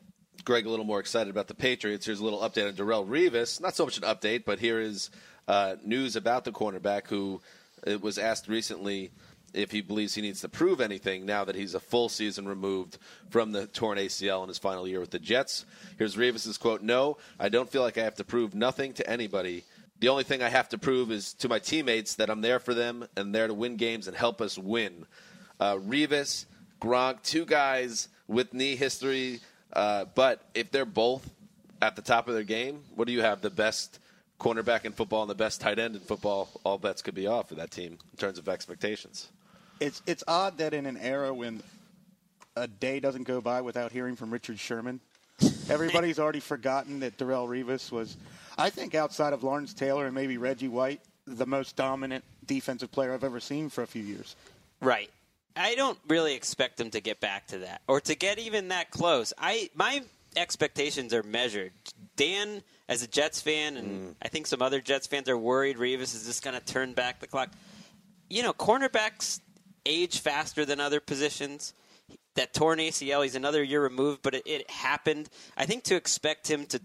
Greg 0.44 0.66
a 0.66 0.70
little 0.70 0.84
more 0.84 1.00
excited 1.00 1.30
about 1.30 1.46
the 1.46 1.54
Patriots, 1.54 2.06
here's 2.06 2.20
a 2.20 2.24
little 2.24 2.40
update 2.40 2.66
on 2.66 2.74
Darrelle 2.74 3.06
Revis. 3.06 3.60
Not 3.60 3.76
so 3.76 3.84
much 3.84 3.98
an 3.98 4.04
update, 4.04 4.44
but 4.44 4.58
here 4.58 4.80
is 4.80 5.10
uh, 5.46 5.76
news 5.84 6.16
about 6.16 6.44
the 6.44 6.52
cornerback 6.52 7.06
who 7.06 7.40
uh, 7.86 7.98
was 7.98 8.18
asked 8.18 8.48
recently 8.48 9.12
if 9.54 9.70
he 9.70 9.80
believes 9.80 10.14
he 10.14 10.22
needs 10.22 10.40
to 10.42 10.48
prove 10.48 10.80
anything 10.80 11.24
now 11.24 11.44
that 11.44 11.54
he's 11.54 11.74
a 11.74 11.80
full 11.80 12.08
season 12.08 12.46
removed 12.46 12.98
from 13.30 13.52
the 13.52 13.66
torn 13.66 13.98
ACL 13.98 14.42
in 14.42 14.48
his 14.48 14.58
final 14.58 14.86
year 14.86 15.00
with 15.00 15.10
the 15.10 15.18
Jets. 15.18 15.64
Here's 15.96 16.16
Revis's 16.16 16.58
quote: 16.58 16.82
"No, 16.82 17.16
I 17.38 17.48
don't 17.48 17.70
feel 17.70 17.82
like 17.82 17.98
I 17.98 18.04
have 18.04 18.16
to 18.16 18.24
prove 18.24 18.54
nothing 18.54 18.92
to 18.94 19.08
anybody." 19.08 19.64
The 20.00 20.08
only 20.08 20.24
thing 20.24 20.42
I 20.42 20.48
have 20.48 20.68
to 20.68 20.78
prove 20.78 21.10
is 21.10 21.34
to 21.34 21.48
my 21.48 21.58
teammates 21.58 22.14
that 22.16 22.30
I'm 22.30 22.40
there 22.40 22.60
for 22.60 22.72
them 22.72 23.08
and 23.16 23.34
there 23.34 23.48
to 23.48 23.54
win 23.54 23.76
games 23.76 24.06
and 24.06 24.16
help 24.16 24.40
us 24.40 24.56
win. 24.56 25.06
Uh, 25.58 25.74
Revis, 25.74 26.44
Gronk, 26.80 27.22
two 27.22 27.44
guys 27.44 28.08
with 28.28 28.54
knee 28.54 28.76
history, 28.76 29.40
uh, 29.72 30.04
but 30.14 30.42
if 30.54 30.70
they're 30.70 30.84
both 30.84 31.28
at 31.82 31.96
the 31.96 32.02
top 32.02 32.28
of 32.28 32.34
their 32.34 32.44
game, 32.44 32.82
what 32.94 33.06
do 33.06 33.12
you 33.12 33.22
have? 33.22 33.40
The 33.40 33.50
best 33.50 33.98
cornerback 34.38 34.84
in 34.84 34.92
football 34.92 35.22
and 35.22 35.30
the 35.30 35.34
best 35.34 35.60
tight 35.60 35.78
end 35.78 35.96
in 35.96 36.00
football. 36.00 36.48
All 36.64 36.78
bets 36.78 37.02
could 37.02 37.14
be 37.14 37.26
off 37.26 37.48
for 37.48 37.56
that 37.56 37.70
team 37.70 37.98
in 38.12 38.18
terms 38.18 38.38
of 38.38 38.48
expectations. 38.48 39.28
It's 39.80 40.02
it's 40.06 40.24
odd 40.26 40.58
that 40.58 40.74
in 40.74 40.86
an 40.86 40.96
era 40.96 41.32
when 41.32 41.62
a 42.56 42.66
day 42.66 43.00
doesn't 43.00 43.24
go 43.24 43.40
by 43.40 43.60
without 43.60 43.92
hearing 43.92 44.16
from 44.16 44.30
Richard 44.30 44.58
Sherman, 44.58 45.00
everybody's 45.68 46.18
already 46.18 46.40
forgotten 46.40 47.00
that 47.00 47.16
Darrelle 47.16 47.48
Revis 47.48 47.92
was, 47.92 48.16
I 48.56 48.70
think, 48.70 48.94
outside 48.94 49.32
of 49.32 49.44
Lawrence 49.44 49.72
Taylor 49.74 50.06
and 50.06 50.14
maybe 50.14 50.38
Reggie 50.38 50.68
White, 50.68 51.00
the 51.26 51.46
most 51.46 51.76
dominant 51.76 52.24
defensive 52.46 52.90
player 52.90 53.12
I've 53.12 53.24
ever 53.24 53.40
seen 53.40 53.68
for 53.68 53.82
a 53.82 53.86
few 53.86 54.02
years. 54.02 54.34
Right. 54.80 55.10
I 55.56 55.74
don't 55.74 55.98
really 56.08 56.34
expect 56.34 56.76
them 56.76 56.90
to 56.90 57.00
get 57.00 57.20
back 57.20 57.48
to 57.48 57.58
that 57.58 57.82
or 57.88 58.00
to 58.02 58.14
get 58.14 58.38
even 58.38 58.68
that 58.68 58.90
close. 58.90 59.32
I 59.38 59.70
my 59.74 60.02
expectations 60.36 61.12
are 61.12 61.22
measured. 61.22 61.72
Dan, 62.16 62.62
as 62.88 63.02
a 63.02 63.06
Jets 63.06 63.40
fan, 63.40 63.76
and 63.76 64.10
mm. 64.10 64.14
I 64.22 64.28
think 64.28 64.46
some 64.46 64.62
other 64.62 64.80
Jets 64.80 65.06
fans 65.06 65.28
are 65.28 65.36
worried 65.36 65.76
Revis 65.76 66.14
is 66.14 66.26
just 66.26 66.42
going 66.42 66.58
to 66.58 66.64
turn 66.64 66.92
back 66.92 67.20
the 67.20 67.26
clock. 67.26 67.50
You 68.30 68.42
know, 68.42 68.52
cornerbacks 68.52 69.40
age 69.88 70.20
faster 70.20 70.64
than 70.64 70.78
other 70.78 71.00
positions. 71.00 71.74
That 72.36 72.54
torn 72.54 72.78
ACL, 72.78 73.24
he's 73.24 73.34
another 73.34 73.62
year 73.62 73.82
removed, 73.82 74.22
but 74.22 74.34
it, 74.34 74.42
it 74.46 74.70
happened. 74.70 75.28
I 75.56 75.66
think 75.66 75.82
to 75.84 75.96
expect 75.96 76.48
him 76.48 76.66
to 76.66 76.80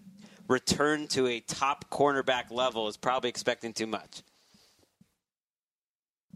return 0.48 1.08
to 1.10 1.28
a 1.28 1.40
top 1.42 1.90
cornerback 1.92 2.50
level 2.50 2.88
is 2.88 2.98
probably 2.98 3.30
expecting 3.30 3.74
too 3.74 3.88
much. 3.88 4.24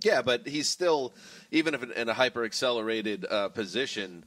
Yeah, 0.04 0.22
but 0.22 0.48
he's 0.48 0.70
still, 0.70 1.16
even 1.50 1.74
if 1.74 1.82
in 1.92 2.08
a 2.08 2.14
hyper 2.14 2.44
accelerated 2.44 3.26
uh, 3.28 3.50
position, 3.50 4.24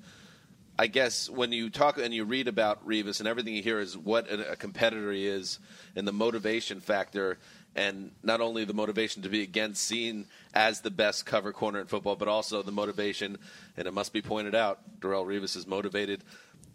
I 0.80 0.86
guess 0.86 1.30
when 1.30 1.52
you 1.52 1.70
talk 1.70 1.98
and 1.98 2.12
you 2.12 2.24
read 2.24 2.48
about 2.48 2.86
Revis 2.86 3.20
and 3.20 3.28
everything 3.28 3.54
you 3.54 3.62
hear 3.62 3.78
is 3.78 3.96
what 3.96 4.30
a, 4.32 4.56
competitor 4.56 5.12
he 5.12 5.26
is 5.26 5.58
and 5.94 6.08
the 6.08 6.12
motivation 6.12 6.80
factor, 6.80 7.38
and 7.76 8.10
not 8.22 8.40
only 8.40 8.64
the 8.64 8.74
motivation 8.74 9.22
to 9.22 9.28
be 9.28 9.42
again 9.42 9.74
seen 9.74 10.26
as 10.54 10.80
the 10.80 10.90
best 10.90 11.26
cover 11.26 11.52
corner 11.52 11.80
in 11.80 11.86
football, 11.86 12.16
but 12.16 12.28
also 12.28 12.62
the 12.62 12.72
motivation, 12.72 13.38
and 13.76 13.86
it 13.86 13.94
must 13.94 14.12
be 14.12 14.22
pointed 14.22 14.54
out, 14.54 14.80
Darrelle 15.00 15.26
Revis 15.26 15.56
is 15.56 15.66
motivated 15.66 16.22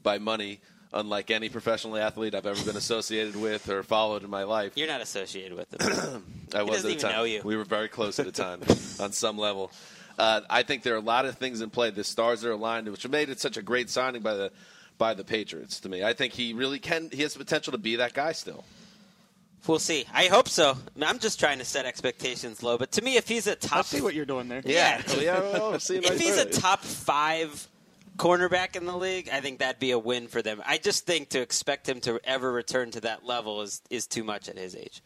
by 0.04 0.18
money. 0.18 0.60
Unlike 0.94 1.32
any 1.32 1.50
professional 1.50 1.98
athlete 1.98 2.34
I've 2.36 2.46
ever 2.46 2.64
been 2.64 2.78
associated 2.78 3.36
with 3.36 3.68
or 3.70 3.84
followed 3.84 4.24
in 4.24 4.30
my 4.30 4.44
life, 4.44 4.74
You're 4.75 4.88
not 4.88 5.02
associated 5.02 5.58
with 5.58 5.74
him. 5.74 6.24
I 6.56 6.64
He 6.64 6.70
was 6.70 6.86
at 6.86 6.92
the 6.92 6.96
time. 6.96 7.12
know 7.12 7.24
you. 7.25 7.42
We 7.44 7.58
were 7.58 7.66
very 7.66 7.90
close 7.90 8.18
at 8.18 8.25
the 8.25 8.32
time 8.32 8.62
on 9.02 9.12
some 9.12 9.38
level. 9.38 9.72
Uh, 10.18 10.42
I 10.50 10.64
think 10.64 10.84
there 10.84 10.94
are 10.94 10.98
a 10.98 11.02
lot 11.02 11.25
of 11.25 11.38
things 11.38 11.60
in 11.60 11.70
play. 11.70 11.90
The 11.90 12.06
stars 12.06 12.46
are 12.46 12.52
aligned, 12.52 12.88
which 12.88 13.06
made 13.10 13.28
it 13.30 13.42
such 13.42 13.58
a 13.58 13.62
great 13.62 13.90
signing 13.90 14.22
by 14.22 14.36
the 14.36 14.52
by 14.98 15.14
the 15.14 15.25
Patriots. 15.25 15.82
To 15.82 15.90
me, 15.90 16.02
I 16.02 16.14
think 16.14 16.32
he 16.32 16.54
really 16.54 16.80
can. 16.80 17.10
He 17.12 17.24
has 17.24 17.34
the 17.34 17.40
potential 17.40 17.72
to 17.72 17.78
be 17.78 17.98
that 17.98 18.14
guy 18.14 18.32
still. 18.32 18.64
We'll 19.68 19.80
see. 19.80 20.06
I 20.14 20.28
hope 20.28 20.48
so. 20.48 20.78
I'm 21.02 21.20
just 21.20 21.40
trying 21.40 21.60
to 21.60 21.66
set 21.66 21.86
expectations 21.86 22.62
low. 22.62 22.78
But 22.78 22.92
to 22.94 23.02
me, 23.02 23.18
if 23.18 23.28
he's 23.28 23.48
a 23.48 23.56
top, 23.56 23.80
I 23.80 23.82
see 23.82 24.02
what 24.02 24.14
you're 24.14 24.26
doing 24.26 24.48
there. 24.48 24.62
Yeah. 24.64 25.02
yeah. 25.20 25.40
Oh, 25.42 25.72
well, 25.72 25.80
see 25.80 25.98
if 25.98 26.20
he's 26.20 26.38
a 26.38 26.46
top 26.46 26.82
five 26.82 27.68
cornerback 28.18 28.76
in 28.76 28.86
the 28.86 28.96
league, 28.96 29.30
I 29.32 29.42
think 29.42 29.60
that'd 29.60 29.80
be 29.80 29.92
a 29.92 30.00
win 30.00 30.28
for 30.28 30.42
them. 30.42 30.62
I 30.66 30.78
just 30.78 31.06
think 31.06 31.30
to 31.30 31.42
expect 31.42 31.88
him 31.88 32.00
to 32.02 32.20
ever 32.24 32.52
return 32.52 32.92
to 32.92 33.02
that 33.02 33.26
level 33.26 33.62
is 33.62 33.82
is 33.90 34.08
too 34.08 34.24
much 34.24 34.50
at 34.50 34.58
his 34.58 34.76
age. 34.76 35.02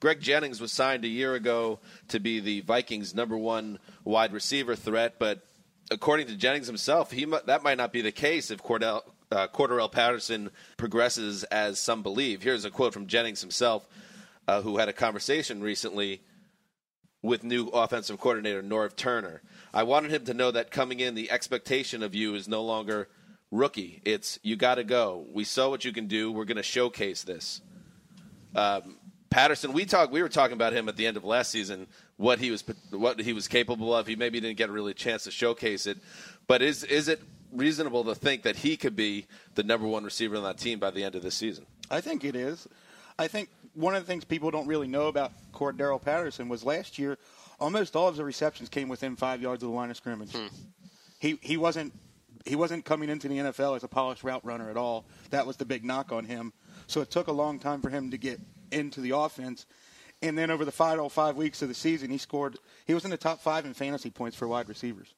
Greg 0.00 0.20
Jennings 0.20 0.60
was 0.60 0.72
signed 0.72 1.04
a 1.04 1.08
year 1.08 1.34
ago 1.34 1.78
to 2.08 2.18
be 2.20 2.40
the 2.40 2.62
Vikings' 2.62 3.14
number 3.14 3.36
one 3.36 3.78
wide 4.04 4.32
receiver 4.32 4.74
threat, 4.74 5.16
but 5.18 5.42
according 5.90 6.26
to 6.28 6.36
Jennings 6.36 6.66
himself, 6.66 7.10
he 7.10 7.26
that 7.46 7.62
might 7.62 7.76
not 7.76 7.92
be 7.92 8.00
the 8.00 8.12
case 8.12 8.50
if 8.50 8.62
Cordell, 8.62 9.02
uh, 9.30 9.88
Patterson 9.88 10.50
progresses 10.76 11.44
as 11.44 11.78
some 11.78 12.02
believe. 12.02 12.42
Here's 12.42 12.64
a 12.64 12.70
quote 12.70 12.92
from 12.92 13.06
Jennings 13.06 13.40
himself, 13.40 13.86
uh, 14.48 14.62
who 14.62 14.78
had 14.78 14.88
a 14.88 14.92
conversation 14.92 15.60
recently 15.62 16.22
with 17.22 17.44
new 17.44 17.68
offensive 17.68 18.18
coordinator 18.18 18.62
Norv 18.62 18.96
Turner. 18.96 19.42
I 19.72 19.82
wanted 19.82 20.10
him 20.10 20.24
to 20.24 20.34
know 20.34 20.50
that 20.50 20.70
coming 20.70 21.00
in, 21.00 21.14
the 21.14 21.30
expectation 21.30 22.02
of 22.02 22.14
you 22.14 22.34
is 22.34 22.48
no 22.48 22.62
longer 22.62 23.08
rookie. 23.50 24.00
It's 24.04 24.38
you 24.42 24.56
got 24.56 24.76
to 24.76 24.84
go. 24.84 25.26
We 25.32 25.44
saw 25.44 25.68
what 25.68 25.84
you 25.84 25.92
can 25.92 26.06
do. 26.06 26.32
We're 26.32 26.44
going 26.44 26.56
to 26.56 26.62
showcase 26.62 27.22
this. 27.22 27.60
Um, 28.54 28.96
Patterson, 29.28 29.72
we 29.72 29.84
talked. 29.84 30.12
We 30.12 30.22
were 30.22 30.28
talking 30.28 30.54
about 30.54 30.72
him 30.72 30.88
at 30.88 30.96
the 30.96 31.06
end 31.06 31.16
of 31.16 31.24
last 31.24 31.50
season. 31.50 31.86
What 32.16 32.40
he 32.40 32.50
was, 32.50 32.64
what 32.90 33.20
he 33.20 33.32
was 33.32 33.46
capable 33.46 33.94
of. 33.94 34.06
He 34.06 34.16
maybe 34.16 34.40
didn't 34.40 34.56
get 34.56 34.70
a 34.70 34.72
really 34.72 34.90
a 34.90 34.94
chance 34.94 35.24
to 35.24 35.30
showcase 35.30 35.86
it, 35.86 35.98
but 36.48 36.62
is 36.62 36.82
is 36.82 37.06
it 37.06 37.20
reasonable 37.52 38.04
to 38.04 38.14
think 38.14 38.42
that 38.42 38.56
he 38.56 38.76
could 38.76 38.96
be 38.96 39.26
the 39.54 39.62
number 39.62 39.86
one 39.86 40.04
receiver 40.04 40.36
on 40.36 40.42
that 40.44 40.58
team 40.58 40.78
by 40.78 40.90
the 40.90 41.04
end 41.04 41.14
of 41.14 41.22
this 41.22 41.34
season? 41.34 41.66
I 41.90 42.00
think 42.00 42.24
it 42.24 42.36
is. 42.36 42.68
I 43.18 43.28
think 43.28 43.50
one 43.74 43.94
of 43.94 44.02
the 44.02 44.06
things 44.06 44.24
people 44.24 44.50
don't 44.50 44.66
really 44.66 44.88
know 44.88 45.08
about 45.08 45.32
Cordarrelle 45.52 46.00
Patterson 46.00 46.48
was 46.48 46.64
last 46.64 46.98
year, 46.98 47.18
almost 47.58 47.94
all 47.94 48.08
of 48.08 48.16
the 48.16 48.24
receptions 48.24 48.68
came 48.68 48.88
within 48.88 49.16
five 49.16 49.42
yards 49.42 49.62
of 49.62 49.70
the 49.70 49.74
line 49.74 49.90
of 49.90 49.96
scrimmage. 49.96 50.32
Hmm. 50.32 50.46
He 51.18 51.38
he 51.42 51.56
wasn't 51.56 51.92
he 52.46 52.56
wasn't 52.56 52.84
coming 52.84 53.10
into 53.10 53.28
the 53.28 53.36
NFL 53.36 53.76
as 53.76 53.84
a 53.84 53.88
polished 53.88 54.24
route 54.24 54.44
runner 54.44 54.70
at 54.70 54.76
all. 54.76 55.04
That 55.30 55.46
was 55.46 55.56
the 55.56 55.66
big 55.66 55.84
knock 55.84 56.12
on 56.12 56.24
him. 56.24 56.52
So 56.86 57.00
it 57.00 57.10
took 57.10 57.28
a 57.28 57.32
long 57.32 57.58
time 57.58 57.82
for 57.82 57.90
him 57.90 58.10
to 58.10 58.16
get 58.16 58.40
into 58.72 59.00
the 59.00 59.10
offense. 59.10 59.66
And 60.22 60.36
then 60.36 60.50
over 60.50 60.64
the 60.64 60.72
final 60.72 61.08
five 61.08 61.36
weeks 61.36 61.62
of 61.62 61.68
the 61.68 61.74
season, 61.74 62.10
he 62.10 62.18
scored. 62.18 62.58
He 62.86 62.94
was 62.94 63.04
in 63.04 63.10
the 63.10 63.16
top 63.16 63.40
five 63.40 63.64
in 63.64 63.74
fantasy 63.74 64.10
points 64.10 64.36
for 64.36 64.48
wide 64.48 64.68
receivers. 64.68 65.14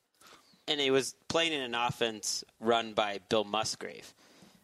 And 0.73 0.81
he 0.81 0.91
was 0.91 1.15
playing 1.29 1.53
in 1.53 1.61
an 1.61 1.75
offense 1.75 2.45
run 2.59 2.95
by 2.95 3.19
Bill 3.29 3.45
Musgrave. 3.45 4.15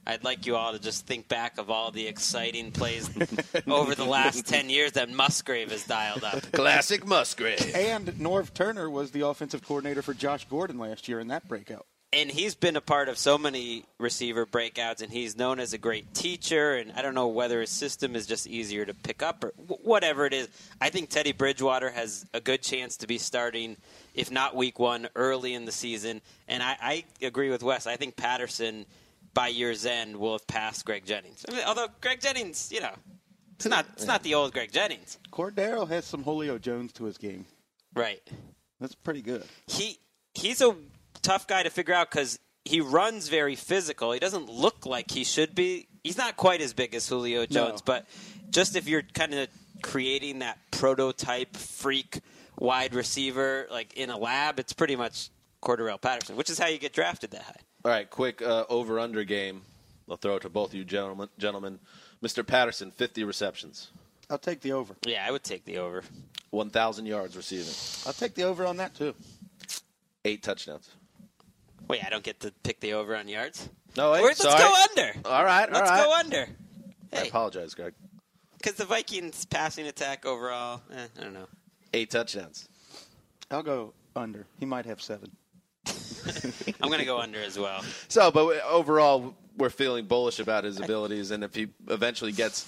I'd 0.07 0.25
like 0.25 0.47
you 0.47 0.57
all 0.57 0.73
to 0.73 0.79
just 0.79 1.07
think 1.07 1.29
back 1.29 1.59
of 1.59 1.69
all 1.69 1.91
the 1.91 2.07
exciting 2.07 2.73
plays 2.73 3.11
over 3.67 3.95
the 3.95 4.07
last 4.07 4.47
10 4.47 4.71
years 4.71 4.93
that 4.93 5.11
Musgrave 5.11 5.71
has 5.71 5.85
dialed 5.85 6.25
up. 6.25 6.51
Classic 6.53 7.07
Musgrave. 7.07 7.75
And 7.75 8.07
Norv 8.13 8.55
Turner 8.55 8.89
was 8.89 9.11
the 9.11 9.27
offensive 9.27 9.63
coordinator 9.63 10.01
for 10.01 10.15
Josh 10.15 10.47
Gordon 10.47 10.79
last 10.79 11.09
year 11.09 11.21
in 11.21 11.29
that 11.29 11.47
breakout. 11.47 11.85
And 12.11 12.31
he's 12.31 12.55
been 12.55 12.75
a 12.77 12.81
part 12.81 13.11
of 13.11 13.19
so 13.19 13.37
many 13.37 13.85
receiver 13.99 14.47
breakouts, 14.47 15.03
and 15.03 15.13
he's 15.13 15.37
known 15.37 15.61
as 15.61 15.75
a 15.75 15.79
great 15.79 16.15
teacher. 16.15 16.77
And 16.77 16.91
I 16.93 17.03
don't 17.03 17.15
know 17.15 17.29
whether 17.29 17.61
his 17.61 17.69
system 17.69 18.17
is 18.17 18.27
just 18.27 18.47
easier 18.47 18.87
to 18.87 18.95
pick 18.95 19.23
up 19.23 19.45
or 19.45 19.49
wh- 19.69 19.85
whatever 19.85 20.25
it 20.25 20.33
is. 20.33 20.49
I 20.81 20.89
think 20.89 21.11
Teddy 21.11 21.33
Bridgewater 21.33 21.91
has 21.91 22.25
a 22.33 22.41
good 22.41 22.63
chance 22.63 22.97
to 22.99 23.07
be 23.07 23.19
starting, 23.19 23.77
if 24.15 24.31
not 24.31 24.57
week 24.57 24.79
one, 24.79 25.09
early 25.17 25.53
in 25.53 25.67
the 25.67 25.73
season. 25.73 26.23
And 26.49 26.63
I, 26.63 26.77
I 26.81 27.05
agree 27.27 27.51
with 27.51 27.63
Wes. 27.63 27.87
I 27.87 27.97
think 27.97 28.17
Patterson, 28.17 28.87
by 29.35 29.49
year's 29.49 29.85
end, 29.85 30.17
will 30.17 30.33
have 30.33 30.47
passed 30.47 30.87
Greg 30.87 31.05
Jennings. 31.05 31.45
I 31.47 31.53
mean, 31.53 31.65
although 31.67 31.89
Greg 32.01 32.23
Jennings, 32.23 32.71
you 32.73 32.81
know, 32.81 32.95
it's 33.57 33.67
not 33.67 33.85
it's 33.93 34.07
not 34.07 34.23
the 34.23 34.35
old 34.35 34.55
Greg 34.55 34.73
Jennings, 34.73 35.19
Cordarrelle 35.31 35.89
has 35.89 36.07
some 36.07 36.23
Julio 36.23 36.57
Jones 36.57 36.91
to 36.95 37.05
his 37.05 37.19
game. 37.19 37.45
right? 37.95 38.23
That's 38.81 38.95
pretty 38.95 39.21
good. 39.21 39.45
he 39.67 39.99
he's 40.33 40.63
a 40.63 40.75
tough 41.29 41.47
guy 41.47 41.63
to 41.63 41.71
figure 41.71 41.93
out 41.93 42.11
because 42.11 42.39
he 42.65 42.81
runs 42.81 43.29
very 43.29 43.55
physical. 43.55 44.13
He 44.13 44.19
doesn't 44.19 44.49
look 44.49 44.87
like 44.87 45.11
he 45.11 45.25
should 45.25 45.55
be. 45.55 45.87
He's 46.03 46.17
not 46.17 46.37
quite 46.37 46.63
as 46.63 46.73
big 46.73 46.95
as 46.95 47.07
Julio 47.07 47.45
Jones, 47.45 47.83
but 47.83 48.07
just 48.51 48.77
if 48.77 48.89
you're 48.89 49.03
kind 49.03 49.35
of 49.35 49.49
creating 49.83 50.39
that 50.39 50.59
prototype 50.71 51.55
freak 51.55 52.21
wide 52.59 52.95
receiver 52.95 53.67
like 53.71 53.95
in 53.95 54.09
a 54.09 54.17
lab, 54.17 54.59
it's 54.59 54.73
pretty 54.73 54.97
much 54.97 55.29
Cordarrelle 55.63 56.01
Patterson, 56.01 56.35
which 56.37 56.49
is 56.49 56.59
how 56.59 56.67
you 56.67 56.79
get 56.79 56.95
drafted 56.95 57.33
that 57.33 57.43
high. 57.43 57.61
All 57.85 57.91
right, 57.91 58.09
quick 58.09 58.41
uh, 58.41 58.65
over 58.71 58.99
under 58.99 59.23
game. 59.25 59.63
I'll 60.11 60.17
throw 60.17 60.37
it 60.37 60.43
to 60.43 60.49
both 60.49 60.71
of 60.71 60.75
you 60.75 60.85
gentlemen. 60.85 61.29
Gentlemen, 61.39 61.79
Mr. 62.23 62.47
Patterson, 62.47 62.91
50 62.91 63.25
receptions, 63.25 63.91
I'll 64.31 64.39
take 64.39 64.63
the 64.63 64.73
over. 64.73 64.97
Yeah, 65.07 65.25
I 65.27 65.31
would 65.31 65.45
take 65.45 65.67
the 65.67 65.79
over. 65.79 66.03
1,000 66.51 67.05
yards 67.05 67.37
receiving, 67.37 67.75
I'll 68.07 68.15
take 68.15 68.35
the 68.35 68.45
over 68.45 68.65
on 68.65 68.79
that 68.79 68.95
too. 68.95 69.15
eight 70.25 70.43
touchdowns. 70.43 70.89
Wait, 71.89 72.05
I 72.05 72.11
don't 72.11 72.23
get 72.25 72.41
to 72.41 72.53
pick 72.63 72.81
the 72.81 72.93
over 72.95 73.17
on 73.17 73.29
yards. 73.29 73.69
No, 73.97 74.13
wait, 74.13 74.21
Or 74.21 74.27
let's 74.27 74.41
sorry. 74.43 74.59
go 74.59 74.75
under. 74.91 75.13
All 75.29 75.45
right, 75.45 75.67
all 75.69 75.73
Let's 75.75 75.91
right. 75.91 76.05
go 76.05 76.13
under. 76.15 76.49
I 77.13 77.23
apologize, 77.23 77.75
Greg. 77.75 77.95
because 78.59 78.75
the 78.75 78.85
Vikings' 78.85 79.45
passing 79.47 79.87
attack 79.87 80.27
overall, 80.27 80.83
eh, 80.95 81.07
I 81.19 81.23
don't 81.23 81.33
know. 81.33 81.47
Eight 81.95 82.11
touchdowns. 82.11 82.69
I'll 83.51 83.63
go 83.63 83.95
under. 84.15 84.47
He 84.61 84.67
might 84.67 84.85
have 84.85 85.01
seven. 85.01 85.31
I'm 85.87 86.89
going 86.89 86.99
to 86.99 87.07
go 87.07 87.19
under 87.19 87.41
as 87.41 87.59
well. 87.59 87.83
So, 88.09 88.31
but 88.31 88.47
we- 88.47 88.61
overall, 88.61 89.35
we're 89.57 89.71
feeling 89.71 90.05
bullish 90.05 90.39
about 90.39 90.65
his 90.65 90.79
abilities, 90.79 91.31
and 91.31 91.43
if 91.43 91.55
he 91.55 91.69
eventually 91.89 92.33
gets 92.33 92.67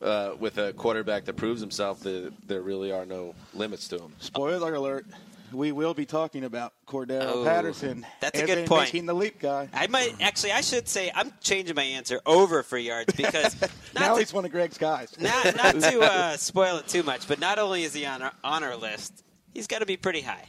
uh, 0.00 0.32
with 0.38 0.58
a 0.58 0.72
quarterback 0.74 1.24
that 1.24 1.34
proves 1.34 1.60
himself, 1.60 2.00
the, 2.00 2.32
there 2.46 2.62
really 2.62 2.92
are 2.92 3.04
no 3.04 3.34
limits 3.54 3.88
to 3.88 3.98
him. 3.98 4.12
Spoiler 4.20 4.74
alert: 4.74 5.04
we 5.52 5.72
will 5.72 5.94
be 5.94 6.06
talking 6.06 6.44
about 6.44 6.72
Cordarrelle 6.86 7.22
Oh, 7.26 7.44
Patterson. 7.44 8.06
that's 8.20 8.40
a 8.40 8.46
good 8.46 8.66
point. 8.66 8.84
Making 8.84 9.06
the 9.06 9.14
leap 9.14 9.38
guy. 9.38 9.68
I 9.72 9.86
might 9.86 10.14
actually. 10.20 10.52
I 10.52 10.60
should 10.60 10.88
say 10.88 11.10
I'm 11.14 11.32
changing 11.40 11.74
my 11.76 11.82
answer 11.82 12.20
over 12.26 12.62
for 12.62 12.78
yards 12.78 13.14
because 13.14 13.60
now 13.94 14.08
not 14.08 14.14
to, 14.14 14.20
he's 14.20 14.32
one 14.32 14.44
of 14.44 14.50
Greg's 14.52 14.78
guys. 14.78 15.14
not, 15.20 15.56
not 15.56 15.74
to 15.80 16.00
uh, 16.02 16.36
spoil 16.36 16.76
it 16.78 16.88
too 16.88 17.02
much, 17.02 17.26
but 17.28 17.38
not 17.40 17.58
only 17.58 17.82
is 17.84 17.94
he 17.94 18.06
on 18.06 18.22
our, 18.22 18.32
on 18.44 18.64
our 18.64 18.76
list, 18.76 19.24
he's 19.54 19.66
got 19.66 19.80
to 19.80 19.86
be 19.86 19.96
pretty 19.96 20.20
high. 20.20 20.46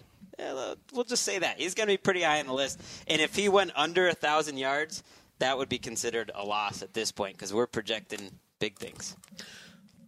We'll 0.93 1.03
just 1.03 1.23
say 1.23 1.37
that 1.37 1.59
he's 1.59 1.75
going 1.75 1.87
to 1.87 1.93
be 1.93 1.97
pretty 1.97 2.23
high 2.23 2.39
on 2.39 2.47
the 2.47 2.53
list. 2.53 2.81
And 3.07 3.21
if 3.21 3.35
he 3.35 3.47
went 3.47 3.71
under 3.75 4.07
a 4.07 4.13
thousand 4.13 4.57
yards, 4.57 5.03
that 5.37 5.55
would 5.57 5.69
be 5.69 5.77
considered 5.77 6.31
a 6.33 6.43
loss 6.43 6.81
at 6.81 6.93
this 6.93 7.11
point 7.11 7.35
because 7.37 7.53
we're 7.53 7.67
projecting 7.67 8.31
big 8.59 8.77
things. 8.79 9.15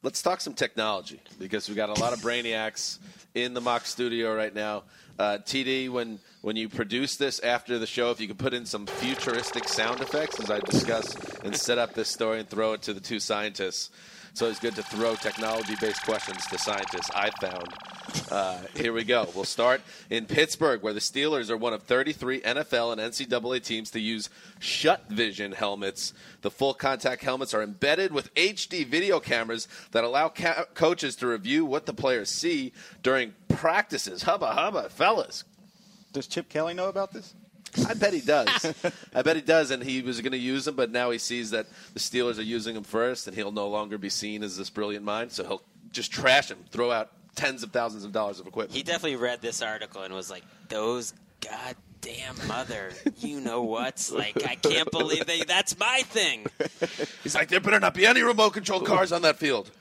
Let's 0.03 0.21
talk 0.21 0.41
some 0.41 0.53
technology 0.53 1.21
because 1.39 1.69
we've 1.69 1.77
got 1.77 1.87
a 1.87 1.97
lot 2.01 2.11
of 2.11 2.19
brainiacs 2.19 2.99
in 3.35 3.53
the 3.53 3.61
mock 3.61 3.85
studio 3.85 4.35
right 4.35 4.53
now. 4.53 4.83
Uh, 5.17 5.37
TD, 5.37 5.89
when 5.89 6.19
when 6.41 6.57
you 6.57 6.67
produce 6.67 7.15
this 7.15 7.39
after 7.39 7.79
the 7.79 7.87
show, 7.87 8.11
if 8.11 8.19
you 8.19 8.27
could 8.27 8.37
put 8.37 8.53
in 8.53 8.65
some 8.65 8.85
futuristic 8.85 9.65
sound 9.69 10.01
effects 10.01 10.41
as 10.41 10.51
I 10.51 10.59
discuss 10.59 11.15
and 11.45 11.55
set 11.55 11.77
up 11.77 11.93
this 11.93 12.09
story 12.09 12.41
and 12.41 12.49
throw 12.49 12.73
it 12.73 12.81
to 12.81 12.93
the 12.93 12.99
two 12.99 13.21
scientists. 13.21 13.91
So 14.35 14.49
it's 14.49 14.59
good 14.59 14.73
to 14.75 14.83
throw 14.83 15.13
technology-based 15.13 16.03
questions 16.05 16.43
to 16.47 16.57
scientists. 16.57 17.11
I 17.13 17.29
found. 17.39 17.67
Uh, 18.31 18.57
here 18.75 18.91
we 18.91 19.03
go. 19.03 19.29
We'll 19.35 19.43
start 19.43 19.81
in 20.09 20.25
Pittsburgh, 20.25 20.81
where 20.81 20.91
the 20.91 20.99
Steelers 20.99 21.51
are 21.51 21.57
one 21.57 21.71
of 21.71 21.83
33 21.83 22.41
NFL 22.41 22.93
and 22.93 22.99
NCAA 22.99 23.63
teams 23.63 23.91
to 23.91 23.99
use 23.99 24.29
Shut 24.57 25.07
Vision 25.07 25.51
helmets. 25.51 26.13
The 26.41 26.49
full 26.49 26.73
contact 26.73 27.21
helmets 27.21 27.53
are 27.53 27.61
embedded 27.61 28.11
with 28.11 28.33
HD 28.33 28.87
video 28.87 29.19
cameras 29.19 29.67
that 29.91 30.03
allow 30.03 30.29
ca- 30.29 30.65
coaches 30.73 31.15
to 31.17 31.27
review 31.27 31.63
what 31.63 31.85
the 31.85 31.93
players 31.93 32.31
see 32.31 32.73
during 33.03 33.35
practices. 33.49 34.23
Hubba 34.23 34.47
hubba, 34.47 34.89
fellas. 34.89 35.43
Does 36.11 36.25
Chip 36.25 36.49
Kelly 36.49 36.73
know 36.73 36.89
about 36.89 37.11
this? 37.13 37.35
I 37.89 37.93
bet 37.93 38.13
he 38.13 38.21
does. 38.21 38.73
I 39.13 39.21
bet 39.21 39.35
he 39.35 39.41
does, 39.41 39.71
and 39.71 39.83
he 39.83 40.01
was 40.01 40.21
going 40.21 40.31
to 40.31 40.37
use 40.37 40.65
them, 40.65 40.75
but 40.75 40.91
now 40.91 41.11
he 41.11 41.17
sees 41.17 41.51
that 41.51 41.67
the 41.93 41.99
Steelers 41.99 42.37
are 42.37 42.43
using 42.43 42.75
them 42.75 42.83
first, 42.83 43.27
and 43.27 43.35
he'll 43.35 43.51
no 43.51 43.67
longer 43.67 43.97
be 43.97 44.09
seen 44.09 44.43
as 44.43 44.57
this 44.57 44.69
brilliant 44.69 45.03
mind, 45.05 45.31
so 45.31 45.43
he'll 45.43 45.61
just 45.91 46.11
trash 46.11 46.49
them, 46.49 46.59
throw 46.71 46.91
out 46.91 47.11
tens 47.35 47.63
of 47.63 47.71
thousands 47.71 48.03
of 48.03 48.11
dollars 48.11 48.39
of 48.39 48.47
equipment. 48.47 48.75
He 48.75 48.83
definitely 48.83 49.15
read 49.15 49.41
this 49.41 49.61
article 49.61 50.03
and 50.03 50.13
was 50.13 50.29
like, 50.29 50.43
"Those 50.69 51.13
goddamn 51.41 52.35
mother, 52.47 52.91
you 53.19 53.39
know 53.41 53.63
what? 53.63 54.09
Like, 54.13 54.45
I 54.45 54.55
can't 54.55 54.91
believe 54.91 55.25
they. 55.25 55.41
That's 55.41 55.77
my 55.79 56.01
thing." 56.05 56.45
He's 57.23 57.35
like, 57.35 57.49
there 57.49 57.59
better 57.59 57.79
not 57.79 57.93
be 57.93 58.05
any 58.05 58.21
remote 58.21 58.53
control 58.53 58.81
cars 58.81 59.11
on 59.11 59.23
that 59.23 59.37
field. 59.37 59.71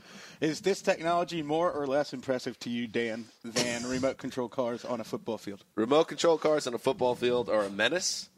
Is 0.43 0.61
this 0.61 0.83
technology 0.83 1.41
more 1.41 1.71
or 1.71 1.87
less 1.87 2.13
impressive 2.13 2.59
to 2.61 2.69
you, 2.69 2.89
Dan, 2.89 3.27
than 3.45 3.87
remote 3.87 4.19
control 4.19 4.49
cars 4.49 4.85
on 4.85 5.01
a 5.01 5.05
football 5.05 5.39
field? 5.39 5.63
Remote 5.77 6.09
control 6.09 6.37
cars 6.37 6.67
on 6.67 6.75
a 6.75 6.79
football 6.79 7.15
field 7.15 7.49
are 7.49 7.63
a 7.63 7.71
menace, 7.71 8.29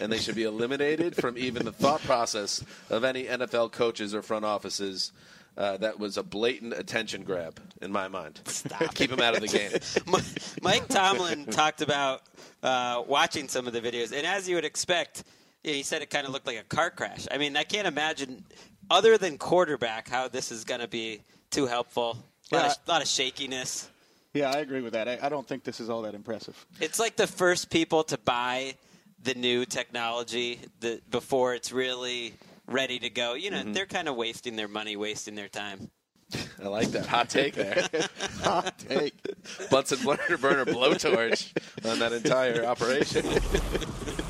and 0.00 0.12
they 0.12 0.18
should 0.18 0.34
be 0.34 0.42
eliminated 0.42 1.16
from 1.16 1.38
even 1.38 1.64
the 1.64 1.72
thought 1.72 2.02
process 2.02 2.62
of 2.90 3.04
any 3.04 3.24
NFL 3.24 3.72
coaches 3.72 4.14
or 4.14 4.20
front 4.20 4.44
offices. 4.44 5.12
Uh, 5.56 5.78
that 5.78 5.98
was 5.98 6.18
a 6.18 6.22
blatant 6.22 6.74
attention 6.74 7.24
grab 7.24 7.58
in 7.80 7.90
my 7.90 8.06
mind. 8.06 8.38
Stop. 8.44 8.94
Keep 8.94 9.10
him 9.10 9.20
out 9.20 9.34
of 9.34 9.40
the 9.40 9.48
game. 9.48 9.70
Mike 10.62 10.88
Tomlin 10.88 11.46
talked 11.46 11.80
about 11.80 12.20
uh, 12.62 13.02
watching 13.08 13.48
some 13.48 13.66
of 13.66 13.72
the 13.72 13.80
videos, 13.80 14.12
and 14.12 14.26
as 14.26 14.46
you 14.46 14.56
would 14.56 14.66
expect, 14.66 15.24
he 15.62 15.82
said 15.82 16.02
it 16.02 16.10
kind 16.10 16.26
of 16.26 16.32
looked 16.32 16.46
like 16.46 16.58
a 16.58 16.64
car 16.64 16.90
crash. 16.90 17.26
I 17.30 17.38
mean, 17.38 17.56
I 17.56 17.64
can't 17.64 17.86
imagine, 17.86 18.44
other 18.90 19.16
than 19.16 19.38
quarterback, 19.38 20.08
how 20.08 20.28
this 20.28 20.50
is 20.52 20.64
going 20.64 20.80
to 20.80 20.88
be 20.88 21.22
too 21.50 21.66
helpful. 21.66 22.18
A 22.52 22.56
lot, 22.56 22.66
of, 22.66 22.76
lot 22.88 23.02
of 23.02 23.08
shakiness. 23.08 23.88
Yeah, 24.34 24.50
I 24.50 24.58
agree 24.58 24.80
with 24.80 24.92
that. 24.94 25.08
I, 25.08 25.18
I 25.22 25.28
don't 25.28 25.46
think 25.46 25.64
this 25.64 25.80
is 25.80 25.88
all 25.90 26.02
that 26.02 26.14
impressive. 26.14 26.66
It's 26.80 26.98
like 26.98 27.16
the 27.16 27.26
first 27.26 27.70
people 27.70 28.04
to 28.04 28.18
buy 28.18 28.74
the 29.22 29.34
new 29.34 29.64
technology 29.64 30.60
the, 30.80 31.00
before 31.10 31.54
it's 31.54 31.72
really 31.72 32.34
ready 32.66 32.98
to 33.00 33.10
go. 33.10 33.34
You 33.34 33.50
know, 33.50 33.58
Mm-hmm. 33.58 33.72
they're 33.72 33.86
kind 33.86 34.08
of 34.08 34.16
wasting 34.16 34.56
their 34.56 34.68
money, 34.68 34.96
wasting 34.96 35.34
their 35.34 35.48
time. 35.48 35.90
I 36.62 36.68
like 36.68 36.88
that 36.92 37.06
hot 37.06 37.28
take 37.28 37.54
there. 37.54 37.88
Hot 38.44 38.78
take. 38.78 39.14
Bunsen 39.68 39.98
burner 40.04 40.36
burner 40.38 40.64
blowtorch 40.64 41.50
on 41.90 41.98
that 41.98 42.12
entire 42.12 42.64
operation. 42.64 43.26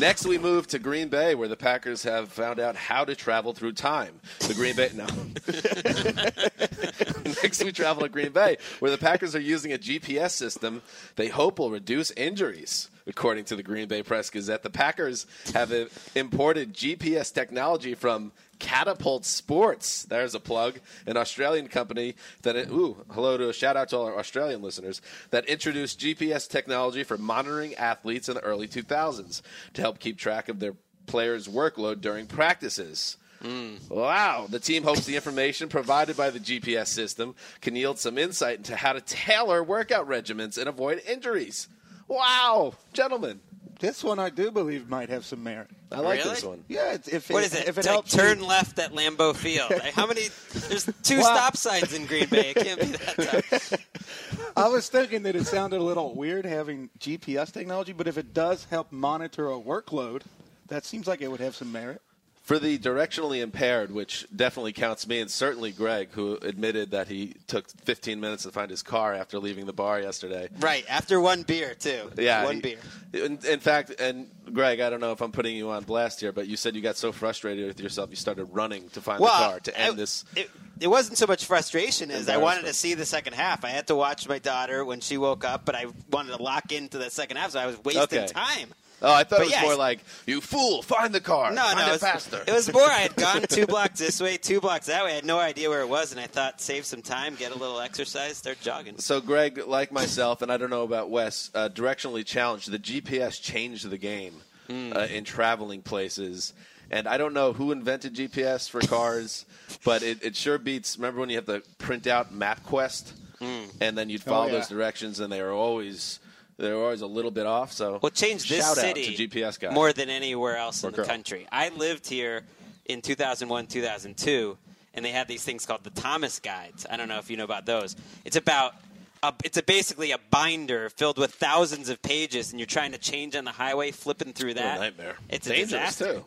Next, 0.00 0.24
we 0.24 0.38
move 0.38 0.66
to 0.68 0.78
Green 0.78 1.08
Bay, 1.08 1.34
where 1.34 1.46
the 1.46 1.58
Packers 1.58 2.04
have 2.04 2.30
found 2.30 2.58
out 2.58 2.74
how 2.74 3.04
to 3.04 3.14
travel 3.14 3.52
through 3.52 3.72
time. 3.72 4.18
The 4.38 4.54
Green 4.54 4.74
Bay, 4.74 4.90
no. 4.94 5.04
Next, 7.42 7.62
we 7.62 7.70
travel 7.70 8.04
to 8.04 8.08
Green 8.08 8.32
Bay, 8.32 8.56
where 8.78 8.90
the 8.90 8.96
Packers 8.96 9.36
are 9.36 9.40
using 9.40 9.74
a 9.74 9.78
GPS 9.78 10.30
system 10.30 10.80
they 11.16 11.28
hope 11.28 11.58
will 11.58 11.70
reduce 11.70 12.12
injuries. 12.12 12.88
According 13.06 13.44
to 13.46 13.56
the 13.56 13.62
Green 13.62 13.88
Bay 13.88 14.02
Press 14.02 14.30
Gazette, 14.30 14.62
the 14.62 14.70
Packers 14.70 15.26
have 15.52 15.70
uh, 15.70 15.84
imported 16.14 16.72
GPS 16.72 17.30
technology 17.30 17.94
from 17.94 18.32
Catapult 18.60 19.24
Sports. 19.24 20.04
There's 20.04 20.34
a 20.36 20.40
plug, 20.40 20.78
an 21.06 21.16
Australian 21.16 21.66
company 21.66 22.14
that 22.42 22.56
ooh, 22.70 23.04
hello 23.10 23.36
to 23.36 23.48
a 23.48 23.52
shout 23.52 23.76
out 23.76 23.88
to 23.88 23.96
all 23.96 24.06
our 24.06 24.18
Australian 24.18 24.62
listeners 24.62 25.02
that 25.30 25.46
introduced 25.46 25.98
GPS 25.98 26.48
technology 26.48 27.02
for 27.02 27.18
monitoring 27.18 27.74
athletes 27.74 28.28
in 28.28 28.34
the 28.34 28.40
early 28.42 28.68
2000s 28.68 29.42
to 29.74 29.80
help 29.80 29.98
keep 29.98 30.16
track 30.16 30.48
of 30.48 30.60
their 30.60 30.74
players' 31.06 31.48
workload 31.48 32.00
during 32.00 32.26
practices. 32.26 33.16
Hmm. 33.42 33.76
Wow. 33.88 34.46
The 34.48 34.60
team 34.60 34.82
hopes 34.82 35.06
the 35.06 35.16
information 35.16 35.68
provided 35.68 36.16
by 36.16 36.30
the 36.30 36.38
GPS 36.38 36.88
system 36.88 37.34
can 37.60 37.74
yield 37.74 37.98
some 37.98 38.18
insight 38.18 38.58
into 38.58 38.76
how 38.76 38.92
to 38.92 39.00
tailor 39.00 39.64
workout 39.64 40.06
regimens 40.08 40.58
and 40.58 40.68
avoid 40.68 41.00
injuries. 41.08 41.68
Wow, 42.06 42.74
gentlemen. 42.92 43.40
This 43.80 44.04
one 44.04 44.18
I 44.18 44.28
do 44.28 44.50
believe 44.50 44.88
might 44.90 45.08
have 45.08 45.24
some 45.24 45.42
merit. 45.42 45.68
I 45.90 46.00
like 46.00 46.18
Really? 46.18 46.34
this 46.34 46.44
one. 46.44 46.64
Yeah, 46.68 46.92
it's, 46.92 47.08
if 47.08 47.30
What 47.30 47.42
it, 47.42 47.46
is 47.46 47.54
it? 47.54 47.66
If 47.68 47.78
it 47.78 47.86
Like, 47.86 47.86
helps 47.86 48.12
turn 48.14 48.38
you- 48.40 48.46
left 48.46 48.78
at 48.78 48.92
Lambeau 48.92 49.34
Field. 49.34 49.70
Like, 49.70 49.94
how 49.94 50.06
many? 50.06 50.28
There's 50.68 50.88
two 51.02 51.16
Wow. 51.16 51.22
stop 51.22 51.56
signs 51.56 51.94
in 51.94 52.04
Green 52.06 52.28
Bay. 52.28 52.50
It 52.50 52.56
can't 52.56 52.78
be 52.80 52.86
that 52.88 53.16
tough. 53.50 54.52
I 54.56 54.68
was 54.68 54.88
thinking 54.90 55.22
that 55.22 55.34
it 55.34 55.46
sounded 55.46 55.80
a 55.80 55.82
little 55.82 56.14
weird 56.14 56.44
having 56.44 56.90
GPS 56.98 57.50
technology, 57.52 57.92
but 57.94 58.06
if 58.06 58.18
it 58.18 58.34
does 58.34 58.64
help 58.66 58.92
monitor 58.92 59.50
a 59.50 59.58
workload, 59.58 60.22
that 60.68 60.84
seems 60.84 61.06
like 61.06 61.22
it 61.22 61.28
would 61.30 61.40
have 61.40 61.56
some 61.56 61.72
merit. 61.72 62.02
For 62.42 62.58
the 62.58 62.78
directionally 62.78 63.42
impaired, 63.42 63.92
which 63.92 64.26
definitely 64.34 64.72
counts 64.72 65.06
me, 65.06 65.20
and 65.20 65.30
certainly 65.30 65.70
Greg, 65.70 66.08
who 66.10 66.36
admitted 66.42 66.90
that 66.90 67.06
he 67.06 67.34
took 67.46 67.68
15 67.84 68.18
minutes 68.18 68.42
to 68.42 68.50
find 68.50 68.70
his 68.70 68.82
car 68.82 69.14
after 69.14 69.38
leaving 69.38 69.66
the 69.66 69.72
bar 69.72 70.00
yesterday. 70.00 70.48
Right 70.58 70.84
after 70.88 71.20
one 71.20 71.42
beer 71.42 71.74
too. 71.78 72.10
Yeah, 72.18 72.44
one 72.44 72.56
he- 72.56 72.60
beer. 72.60 72.78
In, 73.12 73.38
in 73.46 73.60
fact, 73.60 73.90
and 74.00 74.28
Greg, 74.52 74.80
I 74.80 74.90
don't 74.90 75.00
know 75.00 75.12
if 75.12 75.20
I'm 75.20 75.30
putting 75.32 75.54
you 75.54 75.70
on 75.70 75.84
blast 75.84 76.20
here, 76.20 76.32
but 76.32 76.48
you 76.48 76.56
said 76.56 76.74
you 76.74 76.80
got 76.80 76.96
so 76.96 77.12
frustrated 77.12 77.68
with 77.68 77.78
yourself, 77.78 78.10
you 78.10 78.16
started 78.16 78.46
running 78.46 78.88
to 78.90 79.00
find 79.00 79.20
Well, 79.20 79.32
the 79.40 79.46
car 79.50 79.60
to 79.60 79.78
end 79.80 79.92
I- 79.92 79.96
this. 79.96 80.24
It, 80.34 80.50
it 80.80 80.88
wasn't 80.88 81.18
so 81.18 81.26
much 81.26 81.44
frustration 81.44 82.10
as 82.10 82.28
I 82.30 82.38
wanted 82.38 82.64
to 82.64 82.72
see 82.72 82.94
the 82.94 83.04
second 83.04 83.34
half. 83.34 83.64
I 83.64 83.68
had 83.68 83.86
to 83.88 83.94
watch 83.94 84.26
my 84.26 84.38
daughter 84.38 84.82
when 84.84 85.00
she 85.00 85.18
woke 85.18 85.44
up, 85.44 85.66
but 85.66 85.74
I 85.74 85.86
wanted 86.10 86.36
to 86.36 86.42
lock 86.42 86.72
into 86.72 86.96
the 86.98 87.10
second 87.10 87.36
half, 87.36 87.50
so 87.50 87.60
I 87.60 87.66
was 87.66 87.78
wasting 87.84 88.02
Okay. 88.20 88.26
time. 88.26 88.70
Oh, 89.02 89.12
I 89.12 89.24
thought 89.24 89.30
But 89.30 89.40
it 89.40 89.44
was 89.44 89.52
yeah, 89.52 89.62
more 89.62 89.76
like, 89.76 90.00
"You 90.26 90.40
fool! 90.40 90.82
Find 90.82 91.14
the 91.14 91.20
car. 91.20 91.50
No, 91.52 91.62
find 91.62 91.78
no, 91.78 91.84
it 91.84 91.88
it 91.88 91.92
was, 91.92 92.00
faster." 92.02 92.44
it 92.46 92.52
was 92.52 92.72
more. 92.72 92.82
I 92.82 92.98
had 92.98 93.16
gone 93.16 93.42
two 93.42 93.66
blocks 93.66 93.98
this 93.98 94.20
way, 94.20 94.36
two 94.36 94.60
blocks 94.60 94.86
that 94.86 95.04
way. 95.04 95.12
I 95.12 95.14
had 95.16 95.24
no 95.24 95.38
idea 95.38 95.70
where 95.70 95.80
it 95.80 95.88
was, 95.88 96.12
and 96.12 96.20
I 96.20 96.26
thought 96.26 96.60
save 96.60 96.84
some 96.84 97.00
time, 97.02 97.34
get 97.34 97.50
a 97.52 97.56
little 97.58 97.80
exercise, 97.80 98.36
start 98.36 98.60
jogging. 98.60 98.98
So, 98.98 99.20
Greg, 99.20 99.58
like 99.66 99.90
myself, 99.90 100.42
and 100.42 100.52
I 100.52 100.56
don't 100.58 100.70
know 100.70 100.82
about 100.82 101.08
Wes, 101.10 101.50
uh, 101.54 101.68
directionally 101.70 102.24
challenged, 102.26 102.70
the 102.70 102.78
GPS 102.78 103.40
changed 103.40 103.88
the 103.88 103.98
game 103.98 104.34
Hmm. 104.68 104.92
uh, 104.94 105.00
in 105.06 105.24
traveling 105.24 105.82
places. 105.82 106.52
And 106.92 107.06
I 107.08 107.16
don't 107.18 107.32
know 107.34 107.52
who 107.52 107.70
invented 107.72 108.14
GPS 108.14 108.68
for 108.68 108.80
cars, 108.80 109.46
but 109.84 110.02
it, 110.02 110.22
it 110.22 110.34
sure 110.36 110.58
beats. 110.58 110.96
Remember 110.98 111.20
when 111.20 111.30
you 111.30 111.36
have 111.36 111.46
to 111.46 111.62
print 111.78 112.06
out 112.06 112.32
MapQuest, 112.34 113.12
Hmm. 113.38 113.64
and 113.80 113.96
then 113.96 114.10
you'd 114.10 114.22
follow 114.22 114.44
Oh, 114.44 114.46
yeah. 114.48 114.52
those 114.58 114.68
directions, 114.68 115.18
and 115.20 115.32
they 115.32 115.40
are 115.40 115.52
always 115.52 116.18
they 116.60 116.72
were 116.72 116.82
always 116.82 117.00
a 117.00 117.06
little 117.06 117.30
bit 117.30 117.46
off. 117.46 117.72
So, 117.72 117.98
Well, 118.02 118.10
change 118.10 118.48
this 118.48 118.60
shout 118.64 118.76
city 118.76 119.08
out 119.08 119.16
to 119.16 119.28
GPS 119.28 119.58
guys. 119.58 119.72
more 119.74 119.92
than 119.92 120.10
anywhere 120.10 120.56
else 120.56 120.84
Or 120.84 120.88
in 120.88 120.92
the 120.92 120.96
girl. 120.98 121.06
country. 121.06 121.46
I 121.50 121.70
lived 121.70 122.06
here 122.08 122.42
in 122.86 123.02
2001, 123.02 123.66
2002, 123.66 124.56
and 124.94 125.04
they 125.04 125.10
had 125.10 125.28
these 125.28 125.42
things 125.44 125.66
called 125.66 125.84
the 125.84 125.90
Thomas 125.90 126.38
Guides. 126.40 126.86
I 126.90 126.96
don't 126.96 127.08
know 127.08 127.18
if 127.18 127.30
you 127.30 127.36
know 127.36 127.44
about 127.44 127.66
those. 127.66 127.96
It's 128.24 128.36
about 128.36 128.74
a, 129.22 129.32
it's 129.44 129.56
a 129.58 129.62
basically 129.62 130.12
a 130.12 130.18
binder 130.30 130.88
filled 130.90 131.18
with 131.18 131.32
thousands 131.34 131.88
of 131.88 132.00
pages, 132.02 132.50
and 132.50 132.58
you're 132.60 132.66
trying 132.66 132.92
to 132.92 132.98
change 132.98 133.36
on 133.36 133.44
the 133.44 133.52
highway, 133.52 133.90
flipping 133.90 134.32
through 134.32 134.54
that. 134.54 134.80
nightmare. 134.80 135.16
It's 135.28 135.46
a 135.46 135.50
dangerous 135.50 135.96
disaster. 135.96 136.14
too. 136.14 136.24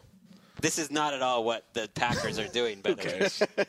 This 0.62 0.80
is 0.80 0.90
not 0.92 1.14
at 1.14 1.22
all 1.22 1.44
what 1.44 1.66
the 1.74 1.90
Packers 1.94 2.40
are 2.40 2.48
doing. 2.48 2.80
By 2.82 2.94
the 2.94 3.04
way, 3.04 3.66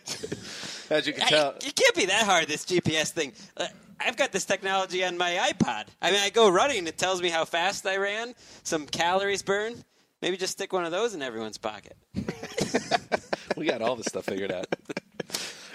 As 0.90 1.07
you 1.07 1.12
can 1.12 1.27
tell, 1.27 1.50
it 1.57 1.74
can't 1.74 1.94
be 1.96 2.05
that 2.07 2.24
hard. 2.24 2.46
This 2.46 2.64
GPS 2.64 3.11
thing. 3.11 3.33
Uh, 3.57 3.66
I've 4.05 4.17
got 4.17 4.33
this 4.33 4.45
technology 4.45 5.05
on 5.05 5.17
my 5.17 5.53
iPod. 5.53 5.87
I 6.03 6.11
mean, 6.11 6.21
I 6.21 6.31
go 6.31 6.49
running. 6.51 6.87
It 6.87 6.99
tells 6.99 7.23
me 7.23 7.29
how 7.29 7.45
fast 7.45 7.87
I 7.87 7.97
ran, 7.97 8.35
some 8.62 8.87
calories 8.87 9.43
burned. 9.43 9.85
Maybe 10.21 10.37
just 10.37 10.53
stick 10.53 10.73
one 10.73 10.85
of 10.85 10.93
those 10.93 11.14
in 11.14 11.23
everyone's 11.23 11.59
pocket. 11.59 11.97
we 13.57 13.67
got 13.67 13.83
all 13.83 13.97
this 13.97 14.07
stuff 14.07 14.25
figured 14.25 14.53
out. 14.53 14.67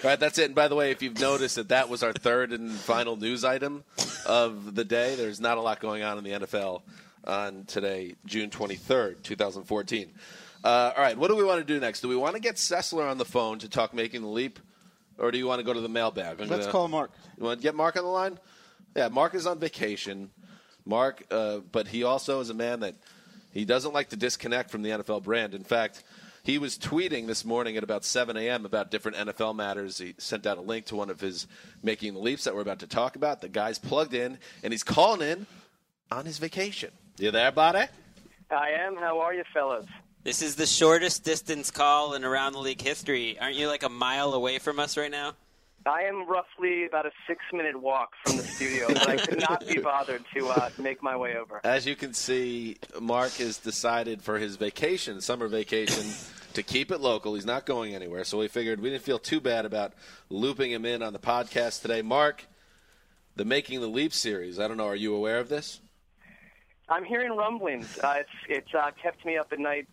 All 0.04 0.10
right, 0.10 0.20
that's 0.20 0.38
it. 0.38 0.46
And 0.46 0.56
by 0.56 0.68
the 0.68 0.76
way, 0.76 0.92
if 0.92 1.02
you've 1.02 1.20
noticed 1.20 1.56
that 1.58 1.70
that 1.70 1.90
was 1.90 2.04
our 2.04 2.14
third 2.14 2.54
and 2.54 2.72
final 2.72 3.16
news 3.16 3.44
item 3.44 3.84
of 4.26 4.76
the 4.76 4.86
day. 4.86 5.16
There's 5.16 5.40
not 5.40 5.58
a 5.58 5.62
lot 5.62 5.80
going 5.80 6.04
on 6.04 6.18
in 6.18 6.24
the 6.24 6.32
NFL 6.32 6.82
on 7.26 7.66
today, 7.66 8.16
June 8.26 8.50
23rd, 8.50 9.24
2014. 9.24 10.12
Uh, 10.64 10.92
all 10.96 11.04
right, 11.04 11.18
what 11.18 11.30
do 11.30 11.36
we 11.36 11.44
want 11.44 11.60
to 11.60 11.66
do 11.66 11.80
next? 11.80 12.02
Do 12.02 12.08
we 12.08 12.16
want 12.16 12.36
to 12.36 12.42
get 12.42 12.56
Sessler 12.56 13.10
on 13.10 13.18
the 13.18 13.26
phone 13.26 13.60
to 13.60 13.70
talk 13.70 13.94
making 13.94 14.22
the 14.22 14.28
leap, 14.28 14.60
or 15.20 15.32
do 15.32 15.38
you 15.38 15.46
want 15.48 15.60
to 15.60 15.64
go 15.64 15.74
to 15.74 15.82
the 15.82 15.90
mailbag? 15.90 16.42
I'm 16.42 16.48
Let's 16.48 16.62
gonna- 16.62 16.72
call 16.72 16.88
Mark. 16.88 17.12
You 17.38 17.44
want 17.44 17.60
to 17.60 17.64
get 17.64 17.76
Mark 17.76 17.96
on 17.98 18.04
the 18.04 18.10
line? 18.10 18.40
Yeah, 18.96 19.08
Mark 19.10 19.36
is 19.36 19.46
on 19.46 19.60
vacation. 19.60 20.32
Mark, 20.86 21.24
uh, 21.30 21.60
but 21.72 21.88
he 21.90 22.04
also 22.04 22.40
is 22.40 22.50
a 22.50 22.54
man 22.54 22.80
that 22.80 22.96
he 23.54 23.66
doesn't 23.66 23.94
like 23.94 24.10
to 24.10 24.16
disconnect 24.16 24.72
from 24.72 24.82
the 24.82 24.90
NFL 24.92 25.22
brand. 25.24 25.54
In 25.54 25.64
fact, 25.64 26.04
he 26.44 26.58
was 26.58 26.78
tweeting 26.78 27.28
this 27.28 27.46
morning 27.46 27.78
at 27.78 27.84
about 27.84 28.04
7 28.04 28.36
a.m. 28.38 28.66
about 28.66 28.90
different 28.90 29.18
NFL 29.18 29.56
matters. 29.56 29.98
He 30.00 30.16
sent 30.18 30.48
out 30.48 30.58
a 30.58 30.62
link 30.62 30.86
to 30.88 30.96
one 30.96 31.10
of 31.10 31.20
his 31.20 31.46
making 31.84 32.14
the 32.14 32.20
leaps 32.20 32.46
that 32.46 32.56
we're 32.56 32.62
about 32.62 32.80
to 32.80 32.88
talk 32.88 33.16
about. 33.16 33.42
The 33.42 33.50
guy's 33.50 33.78
plugged 33.78 34.14
in, 34.14 34.40
and 34.64 34.74
he's 34.74 34.84
calling 34.84 35.22
in 35.28 35.46
on 36.12 36.26
his 36.26 36.40
vacation. 36.40 36.92
You 37.20 37.30
there, 37.32 37.52
buddy? 37.52 37.86
I 38.50 38.70
am. 38.72 38.96
How 38.96 39.20
are 39.20 39.34
you, 39.34 39.44
fellas? 39.54 39.86
This 40.30 40.44
is 40.44 40.54
the 40.54 40.68
shortest 40.68 41.24
distance 41.24 41.72
call 41.72 42.14
in 42.14 42.24
around 42.24 42.54
the 42.54 42.60
league 42.60 42.84
history. 42.84 43.40
Aren't 43.40 43.56
you 43.56 43.68
like 43.68 43.82
a 43.82 43.90
mile 43.90 44.36
away 44.36 44.60
from 44.60 44.80
us 44.80 44.96
right 44.96 45.10
now? 45.10 45.34
I 45.88 46.04
am 46.04 46.30
roughly 46.30 46.86
about 46.86 47.08
a 47.08 47.12
six-minute 47.26 47.82
walk 47.82 48.12
from 48.24 48.38
the 48.38 48.44
studio, 48.44 48.90
but 48.90 49.10
I 49.10 49.18
could 49.18 49.40
not 49.40 49.68
be 49.68 49.80
bothered 49.80 50.24
to 50.36 50.48
uh, 50.50 50.70
make 50.78 51.02
my 51.02 51.18
way 51.18 51.36
over. 51.36 51.62
As 51.64 51.88
you 51.88 51.96
can 51.96 52.14
see, 52.14 52.78
Mark 53.02 53.32
has 53.38 53.58
decided 53.58 54.22
for 54.22 54.38
his 54.38 54.56
vacation, 54.56 55.20
summer 55.20 55.48
vacation, 55.48 56.06
to 56.54 56.62
keep 56.62 56.92
it 56.92 57.02
local. 57.02 57.34
He's 57.34 57.44
not 57.44 57.66
going 57.66 57.96
anywhere, 57.96 58.24
so 58.24 58.38
we 58.38 58.50
figured 58.50 58.82
we 58.82 58.92
didn't 58.92 59.02
feel 59.02 59.18
too 59.18 59.42
bad 59.42 59.66
about 59.66 59.94
looping 60.30 60.70
him 60.70 60.86
in 60.86 61.02
on 61.02 61.12
the 61.12 61.18
podcast 61.18 61.82
today. 61.82 62.04
Mark, 62.04 62.46
the 63.36 63.46
Making 63.46 63.82
the 63.82 63.88
Leap 63.88 64.14
series. 64.14 64.60
I 64.60 64.68
don't 64.68 64.78
know. 64.78 64.86
Are 64.86 64.96
you 64.96 65.16
aware 65.16 65.40
of 65.40 65.50
this? 65.50 65.82
I'm 66.90 67.04
hearing 67.04 67.36
rumblings. 67.36 68.00
Uh, 68.00 68.16
it's 68.18 68.30
it's 68.48 68.74
uh, 68.74 68.90
kept 69.02 69.24
me 69.24 69.38
up 69.38 69.54
at 69.54 69.60
night 69.60 69.88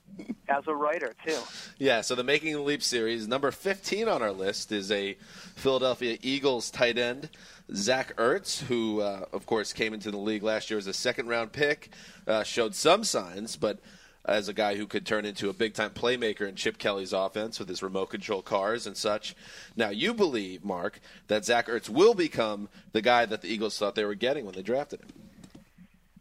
as 0.49 0.65
a 0.67 0.75
writer 0.75 1.15
too. 1.27 1.39
Yeah, 1.79 2.01
so 2.01 2.15
the 2.15 2.25
Making 2.25 2.55
the 2.55 2.61
Leap 2.61 2.83
series, 2.83 3.29
number 3.29 3.51
15 3.51 4.09
on 4.09 4.23
our 4.23 4.33
list, 4.33 4.73
is 4.73 4.91
a 4.91 5.17
Philadelphia 5.57 6.17
Eagles 6.23 6.71
tight 6.71 6.97
end, 6.97 7.29
Zach 7.75 8.17
Ertz, 8.17 8.63
who, 8.63 9.01
uh, 9.03 9.27
of 9.33 9.45
course, 9.45 9.73
came 9.73 9.93
into 9.93 10.11
the 10.11 10.17
league 10.17 10.43
last 10.43 10.71
year 10.71 10.79
as 10.79 10.87
a 10.87 10.95
second 10.95 11.29
round 11.29 11.53
pick, 11.53 11.91
uh, 12.27 12.43
showed 12.43 12.75
some 12.75 13.05
signs, 13.05 13.57
but 13.57 13.79
as 14.25 14.49
a 14.49 14.53
guy 14.53 14.75
who 14.77 14.87
could 14.87 15.07
turn 15.07 15.25
into 15.25 15.49
a 15.49 15.53
big 15.53 15.75
time 15.75 15.91
playmaker 15.91 16.49
in 16.49 16.57
Chip 16.57 16.79
Kelly's 16.79 17.13
offense 17.13 17.59
with 17.59 17.69
his 17.69 17.83
remote 17.83 18.07
control 18.07 18.43
cars 18.43 18.87
and 18.87 18.97
such. 18.97 19.37
Now, 19.77 19.91
you 19.91 20.15
believe, 20.15 20.65
Mark, 20.65 21.01
that 21.29 21.45
Zach 21.45 21.69
Ertz 21.69 21.89
will 21.89 22.15
become 22.15 22.69
the 22.93 23.03
guy 23.03 23.27
that 23.27 23.43
the 23.43 23.49
Eagles 23.49 23.79
thought 23.79 23.95
they 23.95 24.05
were 24.05 24.15
getting 24.15 24.45
when 24.45 24.55
they 24.55 24.63
drafted 24.63 25.01
him. 25.01 25.26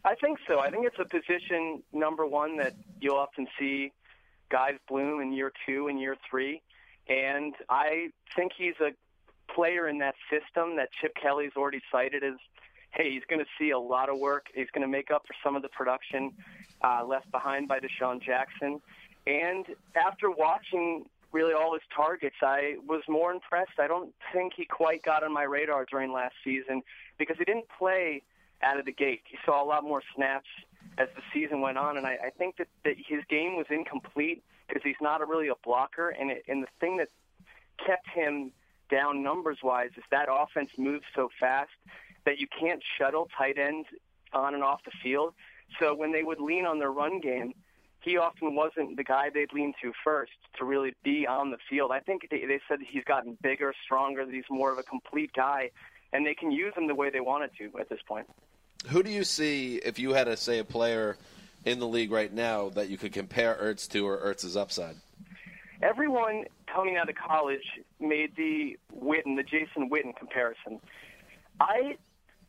I 0.05 0.13
think 0.13 0.37
so. 0.47 0.59
I 0.59 0.69
think 0.69 0.85
it's 0.85 0.99
a 0.99 1.05
position 1.05 1.81
number 1.91 2.27
one 2.27 2.57
that 2.57 2.75
you'll 3.01 3.17
often 3.17 3.47
see 3.57 3.91
guys 4.49 4.75
bloom 4.87 5.19
in 5.19 5.33
year 5.33 5.51
two 5.65 5.87
and 5.87 5.99
year 5.99 6.15
three, 6.29 6.61
and 7.09 7.55
I 7.69 8.09
think 8.35 8.51
he's 8.55 8.75
a 8.79 8.91
player 9.51 9.87
in 9.87 9.97
that 9.99 10.13
system 10.29 10.75
that 10.75 10.89
Chip 11.01 11.13
Kelly's 11.19 11.53
already 11.57 11.81
cited 11.91 12.23
as, 12.23 12.35
hey, 12.91 13.11
he's 13.11 13.23
going 13.27 13.39
to 13.39 13.47
see 13.59 13.71
a 13.71 13.79
lot 13.79 14.09
of 14.09 14.19
work. 14.19 14.45
He's 14.53 14.69
going 14.73 14.83
to 14.83 14.87
make 14.87 15.09
up 15.09 15.23
for 15.25 15.33
some 15.43 15.55
of 15.55 15.63
the 15.63 15.69
production 15.69 16.31
uh, 16.83 17.03
left 17.03 17.31
behind 17.31 17.67
by 17.67 17.79
DeSean 17.79 18.21
Jackson, 18.21 18.79
and 19.25 19.65
after 19.95 20.29
watching 20.29 21.05
really 21.31 21.53
all 21.53 21.73
his 21.73 21.81
targets, 21.93 22.35
I 22.43 22.75
was 22.87 23.01
more 23.09 23.31
impressed. 23.31 23.79
I 23.79 23.87
don't 23.87 24.13
think 24.31 24.53
he 24.55 24.65
quite 24.65 25.01
got 25.01 25.23
on 25.23 25.33
my 25.33 25.43
radar 25.43 25.85
during 25.89 26.13
last 26.13 26.35
season 26.43 26.83
because 27.17 27.37
he 27.39 27.43
didn't 27.43 27.65
play 27.75 28.21
out 28.61 28.79
of 28.79 28.85
the 28.85 28.91
gate. 28.91 29.21
He 29.25 29.37
saw 29.45 29.63
a 29.63 29.67
lot 29.67 29.83
more 29.83 30.01
snaps 30.15 30.47
as 30.97 31.07
the 31.15 31.21
season 31.33 31.61
went 31.61 31.77
on, 31.77 31.97
and 31.97 32.05
I, 32.05 32.17
I 32.25 32.29
think 32.29 32.57
that, 32.57 32.67
that 32.83 32.95
his 32.97 33.21
game 33.29 33.55
was 33.55 33.65
incomplete 33.69 34.43
because 34.67 34.81
he's 34.83 34.95
not 35.01 35.21
a, 35.21 35.25
really 35.25 35.49
a 35.49 35.55
blocker. 35.63 36.09
And, 36.09 36.31
it, 36.31 36.43
and 36.47 36.63
the 36.63 36.67
thing 36.79 36.97
that 36.97 37.09
kept 37.85 38.07
him 38.13 38.51
down 38.89 39.23
numbers 39.23 39.59
wise 39.63 39.89
is 39.97 40.03
that 40.11 40.27
offense 40.31 40.69
moves 40.77 41.05
so 41.15 41.29
fast 41.39 41.71
that 42.25 42.39
you 42.39 42.47
can't 42.59 42.81
shuttle 42.97 43.27
tight 43.37 43.57
ends 43.57 43.87
on 44.33 44.53
and 44.53 44.63
off 44.63 44.83
the 44.85 44.91
field. 45.03 45.33
So 45.79 45.95
when 45.95 46.11
they 46.11 46.23
would 46.23 46.39
lean 46.39 46.65
on 46.65 46.79
their 46.79 46.91
run 46.91 47.19
game, 47.19 47.53
he 48.01 48.17
often 48.17 48.53
wasn't 48.53 48.97
the 48.97 49.03
guy 49.03 49.29
they'd 49.33 49.51
lean 49.51 49.73
to 49.81 49.91
first 50.03 50.33
to 50.59 50.65
really 50.65 50.93
be 51.03 51.25
on 51.25 51.49
the 51.49 51.57
field. 51.67 51.91
I 51.91 51.99
think 51.99 52.27
they, 52.29 52.45
they 52.45 52.59
said 52.67 52.79
he's 52.87 53.03
gotten 53.03 53.37
bigger, 53.41 53.73
stronger, 53.83 54.25
that 54.25 54.33
he's 54.33 54.43
more 54.49 54.71
of 54.71 54.77
a 54.77 54.83
complete 54.83 55.31
guy, 55.33 55.71
and 56.13 56.25
they 56.25 56.35
can 56.35 56.51
use 56.51 56.73
him 56.75 56.87
the 56.87 56.93
way 56.93 57.09
they 57.09 57.19
wanted 57.19 57.49
to 57.57 57.79
at 57.79 57.89
this 57.89 57.99
point. 58.07 58.27
Who 58.89 59.03
do 59.03 59.09
you 59.09 59.23
see 59.23 59.77
if 59.77 59.99
you 59.99 60.13
had 60.13 60.25
to 60.25 60.37
say 60.37 60.59
a 60.59 60.63
player 60.63 61.17
in 61.65 61.79
the 61.79 61.87
league 61.87 62.11
right 62.11 62.31
now 62.31 62.69
that 62.69 62.89
you 62.89 62.97
could 62.97 63.13
compare 63.13 63.55
Ertz 63.55 63.89
to 63.89 64.07
or 64.07 64.17
Ertz's 64.17 64.55
upside? 64.55 64.95
Everyone 65.81 66.45
coming 66.71 66.95
out 66.97 67.09
of 67.09 67.15
college 67.15 67.79
made 67.99 68.35
the 68.35 68.77
Witten, 68.95 69.35
the 69.35 69.43
Jason 69.43 69.89
Witten 69.89 70.15
comparison. 70.15 70.79
I 71.59 71.97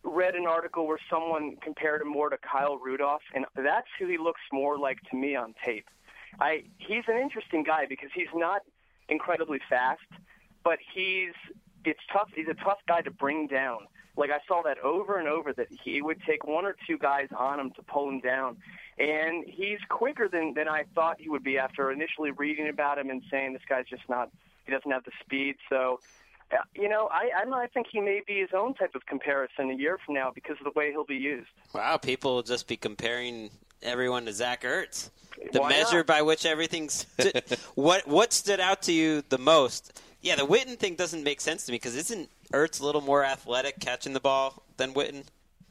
read 0.02 0.34
an 0.34 0.46
article 0.46 0.86
where 0.86 0.98
someone 1.10 1.56
compared 1.62 2.02
him 2.02 2.08
more 2.08 2.30
to 2.30 2.38
Kyle 2.38 2.78
Rudolph, 2.78 3.22
and 3.34 3.44
that's 3.56 3.88
who 3.98 4.06
he 4.06 4.18
looks 4.18 4.40
more 4.52 4.78
like 4.78 5.00
to 5.10 5.16
me 5.16 5.34
on 5.34 5.54
tape. 5.64 5.88
I 6.40 6.64
he's 6.78 7.04
an 7.08 7.16
interesting 7.16 7.62
guy 7.62 7.86
because 7.88 8.10
he's 8.14 8.28
not 8.34 8.62
incredibly 9.08 9.60
fast, 9.68 10.02
but 10.62 10.78
he's 10.94 11.32
it's 11.84 12.00
tough. 12.12 12.28
He's 12.34 12.48
a 12.48 12.54
tough 12.54 12.78
guy 12.86 13.00
to 13.02 13.10
bring 13.10 13.46
down. 13.46 13.86
Like 14.16 14.30
I 14.30 14.38
saw 14.48 14.62
that 14.62 14.78
over 14.78 15.18
and 15.18 15.28
over 15.28 15.52
that 15.52 15.68
he 15.84 16.00
would 16.00 16.22
take 16.22 16.46
one 16.46 16.64
or 16.64 16.74
two 16.86 16.96
guys 16.98 17.28
on 17.36 17.60
him 17.60 17.70
to 17.72 17.82
pull 17.82 18.08
him 18.08 18.20
down, 18.20 18.56
and 18.98 19.44
he's 19.46 19.78
quicker 19.88 20.28
than 20.28 20.54
than 20.54 20.68
I 20.68 20.84
thought 20.94 21.20
he 21.20 21.28
would 21.28 21.44
be 21.44 21.58
after 21.58 21.92
initially 21.92 22.30
reading 22.30 22.68
about 22.68 22.98
him 22.98 23.10
and 23.10 23.22
saying 23.30 23.52
this 23.52 23.62
guy's 23.68 23.86
just 23.86 24.08
not 24.08 24.30
he 24.64 24.72
doesn't 24.72 24.90
have 24.90 25.04
the 25.04 25.12
speed. 25.20 25.56
So, 25.68 26.00
uh, 26.52 26.56
you 26.74 26.88
know, 26.88 27.08
I 27.10 27.30
I, 27.42 27.44
know, 27.44 27.56
I 27.56 27.66
think 27.66 27.86
he 27.90 28.00
may 28.00 28.22
be 28.26 28.40
his 28.40 28.50
own 28.54 28.74
type 28.74 28.94
of 28.94 29.06
comparison 29.06 29.70
a 29.70 29.74
year 29.74 29.98
from 30.04 30.14
now 30.14 30.30
because 30.34 30.56
of 30.58 30.64
the 30.64 30.78
way 30.78 30.90
he'll 30.90 31.04
be 31.04 31.16
used. 31.16 31.48
Wow, 31.74 31.96
people 31.96 32.34
will 32.34 32.42
just 32.42 32.66
be 32.66 32.76
comparing 32.76 33.50
everyone 33.82 34.26
to 34.26 34.32
Zach 34.32 34.62
Ertz. 34.62 35.10
The 35.52 35.60
Why 35.60 35.68
measure 35.68 35.98
not? 35.98 36.06
by 36.06 36.22
which 36.22 36.46
everything's. 36.46 37.06
st- 37.18 37.50
what 37.74 38.06
what 38.06 38.32
stood 38.32 38.60
out 38.60 38.82
to 38.82 38.92
you 38.92 39.22
the 39.28 39.38
most? 39.38 40.00
Yeah, 40.22 40.36
the 40.36 40.46
Witten 40.46 40.78
thing 40.78 40.96
doesn't 40.96 41.22
make 41.22 41.40
sense 41.40 41.66
to 41.66 41.72
me 41.72 41.76
because 41.76 41.94
isn't 41.94 42.28
Ertz 42.52 42.80
a 42.80 42.84
little 42.84 43.00
more 43.00 43.24
athletic 43.24 43.80
catching 43.80 44.12
the 44.12 44.20
ball 44.20 44.62
than 44.76 44.94
Witten? 44.94 45.24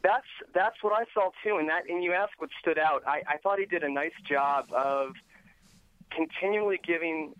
That's 0.03 0.27
that's 0.53 0.83
what 0.83 0.93
I 0.93 1.05
saw 1.13 1.31
too, 1.43 1.57
and 1.57 1.67
that 1.69 1.89
and 1.89 2.03
you 2.03 2.13
asked 2.13 2.33
what 2.37 2.49
stood 2.59 2.77
out. 2.77 3.03
I, 3.07 3.23
I 3.27 3.37
thought 3.37 3.57
he 3.59 3.65
did 3.65 3.83
a 3.83 3.89
nice 3.89 4.13
job 4.27 4.67
of 4.71 5.13
continually 6.11 6.79
giving 6.85 7.33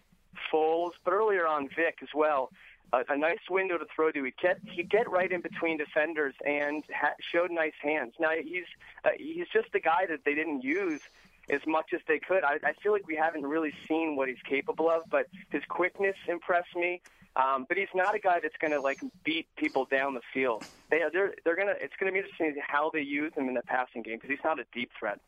Foles, 0.52 0.92
but 1.04 1.12
earlier 1.12 1.48
on 1.48 1.70
Vic 1.76 2.00
as 2.02 2.10
well, 2.16 2.50
a, 2.92 3.04
a 3.10 3.18
nice 3.18 3.40
window 3.50 3.78
to 3.78 3.86
throw 3.96 4.12
to. 4.12 4.24
He'd 4.24 4.38
get 4.38 4.60
he'd 4.64 4.90
get 4.90 5.10
right 5.10 5.32
in 5.32 5.42
between 5.42 5.78
defenders 5.78 6.34
and 6.46 6.84
ha- 6.94 7.16
showed 7.20 7.52
nice 7.52 7.74
hands. 7.82 8.14
Now 8.20 8.32
he's 8.32 8.66
uh, 9.04 9.10
he's 9.18 9.48
just 9.54 9.68
a 9.74 9.80
guy 9.80 10.06
that 10.10 10.20
they 10.26 10.34
didn't 10.34 10.64
use 10.64 11.02
as 11.50 11.62
much 11.68 11.94
as 11.94 12.02
they 12.08 12.20
could. 12.20 12.44
I, 12.44 12.58
I 12.64 12.74
feel 12.82 12.92
like 12.92 13.08
we 13.08 13.16
haven't 13.16 13.46
really 13.46 13.74
seen 13.88 14.16
what 14.16 14.28
he's 14.28 14.42
capable 14.48 14.90
of, 14.90 15.04
but 15.10 15.28
his 15.50 15.62
quickness 15.70 16.16
impressed 16.28 16.76
me. 16.76 17.02
Um, 17.36 17.66
but 17.68 17.78
he's 17.78 17.88
not 17.94 18.16
a 18.16 18.20
guy 18.20 18.40
that's 18.40 18.56
going 18.62 18.72
to 18.72 18.80
like 18.80 19.00
beat 19.24 19.48
people 19.58 19.86
down 19.86 20.14
the 20.14 20.22
field. 20.34 20.64
They 20.90 21.02
they're 21.12 21.34
they're 21.44 21.56
gonna 21.58 21.74
it's 21.82 21.94
going 22.00 22.12
to 22.12 22.14
be 22.14 22.20
interesting 22.20 22.56
how 22.66 22.90
they 22.94 23.02
use 23.02 23.34
him 23.36 23.48
in 23.50 23.56
the 23.56 23.62
passing 23.64 24.04
game 24.04 24.16
because 24.16 24.30
he's 24.30 24.44
not 24.44 24.60
a 24.60 24.66
deep 24.74 24.90
threat. 24.98 25.20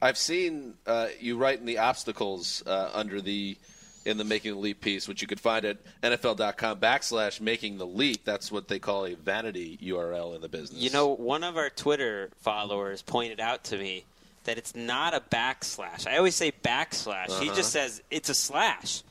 I've 0.00 0.18
seen 0.18 0.74
uh, 0.86 1.08
you 1.20 1.36
write 1.36 1.60
in 1.60 1.66
the 1.66 1.78
obstacles 1.78 2.62
uh, 2.66 2.90
under 2.92 3.20
the 3.20 3.56
in 4.04 4.16
the 4.16 4.24
making 4.24 4.52
the 4.54 4.58
leap 4.58 4.80
piece, 4.80 5.06
which 5.06 5.22
you 5.22 5.28
could 5.28 5.38
find 5.38 5.64
at 5.64 5.76
NFL.com 6.02 6.80
backslash 6.80 7.40
making 7.40 7.78
the 7.78 7.86
leap. 7.86 8.24
That's 8.24 8.50
what 8.50 8.66
they 8.66 8.80
call 8.80 9.06
a 9.06 9.14
vanity 9.14 9.78
URL 9.80 10.34
in 10.34 10.40
the 10.40 10.48
business. 10.48 10.80
You 10.80 10.90
know, 10.90 11.06
one 11.14 11.44
of 11.44 11.56
our 11.56 11.70
Twitter 11.70 12.30
followers 12.40 13.00
pointed 13.00 13.38
out 13.38 13.62
to 13.64 13.78
me 13.78 14.04
that 14.42 14.58
it's 14.58 14.74
not 14.74 15.14
a 15.14 15.20
backslash. 15.20 16.08
I 16.08 16.16
always 16.16 16.34
say 16.34 16.50
backslash. 16.64 17.26
He 17.38 17.46
Uh-huh. 17.46 17.54
just 17.54 17.70
says 17.70 18.02
it's 18.10 18.28
a 18.28 18.34
slash. 18.34 19.04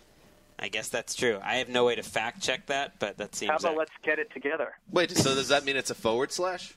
I 0.61 0.67
guess 0.67 0.89
that's 0.89 1.15
true. 1.15 1.39
I 1.43 1.55
have 1.55 1.69
no 1.69 1.85
way 1.85 1.95
to 1.95 2.03
fact 2.03 2.41
check 2.43 2.67
that, 2.67 2.99
but 2.99 3.17
that 3.17 3.33
seems. 3.35 3.49
How 3.49 3.57
about 3.57 3.71
ac- 3.71 3.79
let's 3.79 3.91
get 4.03 4.19
it 4.19 4.31
together? 4.31 4.73
Wait, 4.91 5.09
so 5.11 5.33
does 5.33 5.47
that 5.47 5.65
mean 5.65 5.75
it's 5.75 5.89
a 5.89 5.95
forward 5.95 6.31
slash? 6.31 6.75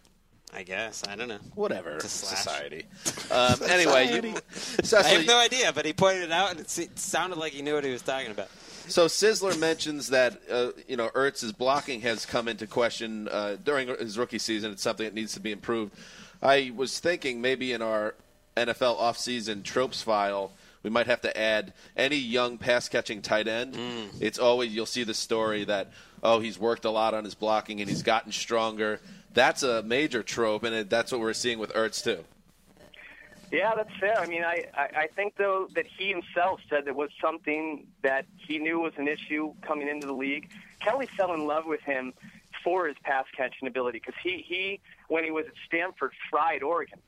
I 0.55 0.63
guess 0.63 1.03
I 1.07 1.17
don't 1.17 1.29
know. 1.29 1.41
Whatever. 1.55 1.97
It's 1.97 2.05
a 2.05 2.09
slash. 2.09 2.39
Society. 2.39 2.85
Um, 3.31 3.57
anyway, 3.69 4.23
you, 4.23 4.35
I 4.37 4.41
Cecily, 4.83 5.17
have 5.17 5.27
no 5.27 5.39
idea, 5.39 5.73
but 5.73 5.85
he 5.85 5.93
pointed 5.93 6.25
it 6.25 6.33
out, 6.33 6.53
and 6.53 6.61
it, 6.61 6.79
it 6.79 6.99
sounded 6.99 7.39
like 7.39 7.53
he 7.53 7.61
knew 7.63 7.75
what 7.75 7.85
he 7.85 7.91
was 7.91 8.03
talking 8.03 8.31
about. 8.31 8.49
So 8.87 9.07
Sessler 9.07 9.59
mentions 9.59 10.09
that 10.09 10.41
uh, 10.51 10.71
you 10.87 10.97
know 10.97 11.11
Ertz's 11.15 11.53
blocking 11.53 12.01
has 12.03 12.25
come 12.25 12.49
into 12.49 12.67
question 12.67 13.29
uh, 13.29 13.57
during 13.63 13.89
his 13.89 14.17
rookie 14.17 14.39
season. 14.39 14.73
It's 14.73 14.83
something 14.83 15.05
that 15.05 15.15
needs 15.15 15.35
to 15.35 15.41
be 15.41 15.53
improved. 15.53 15.93
I 16.43 16.73
was 16.75 16.99
thinking 17.01 17.41
maybe 17.41 17.73
in 17.73 17.83
our 17.83 18.15
NFL 18.57 18.99
offseason 18.99 19.63
tropes 19.63 20.03
file 20.03 20.53
we 20.85 20.91
might 20.91 21.07
have 21.09 21.23
to 21.23 21.37
add 21.37 21.73
any 21.97 22.17
young 22.17 22.59
pass 22.59 22.89
catching 22.89 23.23
tight 23.23 23.49
end. 23.49 23.75
Mm. 23.75 24.09
It's 24.21 24.39
always 24.39 24.73
you'll 24.73 24.87
see 24.87 25.03
the 25.03 25.15
story 25.15 25.65
that 25.65 25.91
oh 26.23 26.39
he's 26.39 26.59
worked 26.59 26.85
a 26.85 26.91
lot 26.91 27.15
on 27.15 27.25
his 27.25 27.35
blocking 27.35 27.81
and 27.81 27.91
he's 27.91 28.05
gotten 28.05 28.31
stronger. 28.31 29.01
that's 29.33 29.65
a 29.65 29.83
major 29.83 30.23
trope, 30.23 30.63
and 30.63 30.89
that's 30.89 31.11
what 31.11 31.21
we're 31.21 31.33
seeing 31.33 31.59
with 31.59 31.73
Ertz 31.73 32.05
too. 32.05 32.23
Yeah, 33.51 33.75
that's 33.77 33.95
fair. 34.01 34.19
I 34.19 34.27
mean, 34.27 34.43
I, 34.43 34.65
I, 34.75 34.89
I 34.97 35.07
think, 35.15 35.37
though, 35.37 35.69
that 35.75 35.87
he 35.87 36.09
himself 36.09 36.61
said 36.69 36.89
it 36.89 36.97
was 36.97 37.11
something 37.21 37.87
that 38.03 38.27
he 38.37 38.59
knew 38.59 38.81
was 38.81 38.95
an 38.97 39.07
issue 39.07 39.55
coming 39.63 39.87
into 39.87 40.09
the 40.09 40.13
league. 40.13 40.51
Kelly 40.81 41.07
fell 41.17 41.33
in 41.35 41.47
love 41.47 41.65
with 41.65 41.81
him 41.83 42.15
for 42.65 42.89
his 42.89 42.97
pass 43.05 43.27
catching 43.37 43.69
ability 43.69 44.01
because 44.01 44.21
he, 44.23 44.45
he, 44.45 44.81
when 45.09 45.23
he 45.23 45.31
was 45.31 45.47
at 45.47 45.53
Stanford, 45.67 46.13
fried 46.31 46.65
Oregon. 46.65 46.99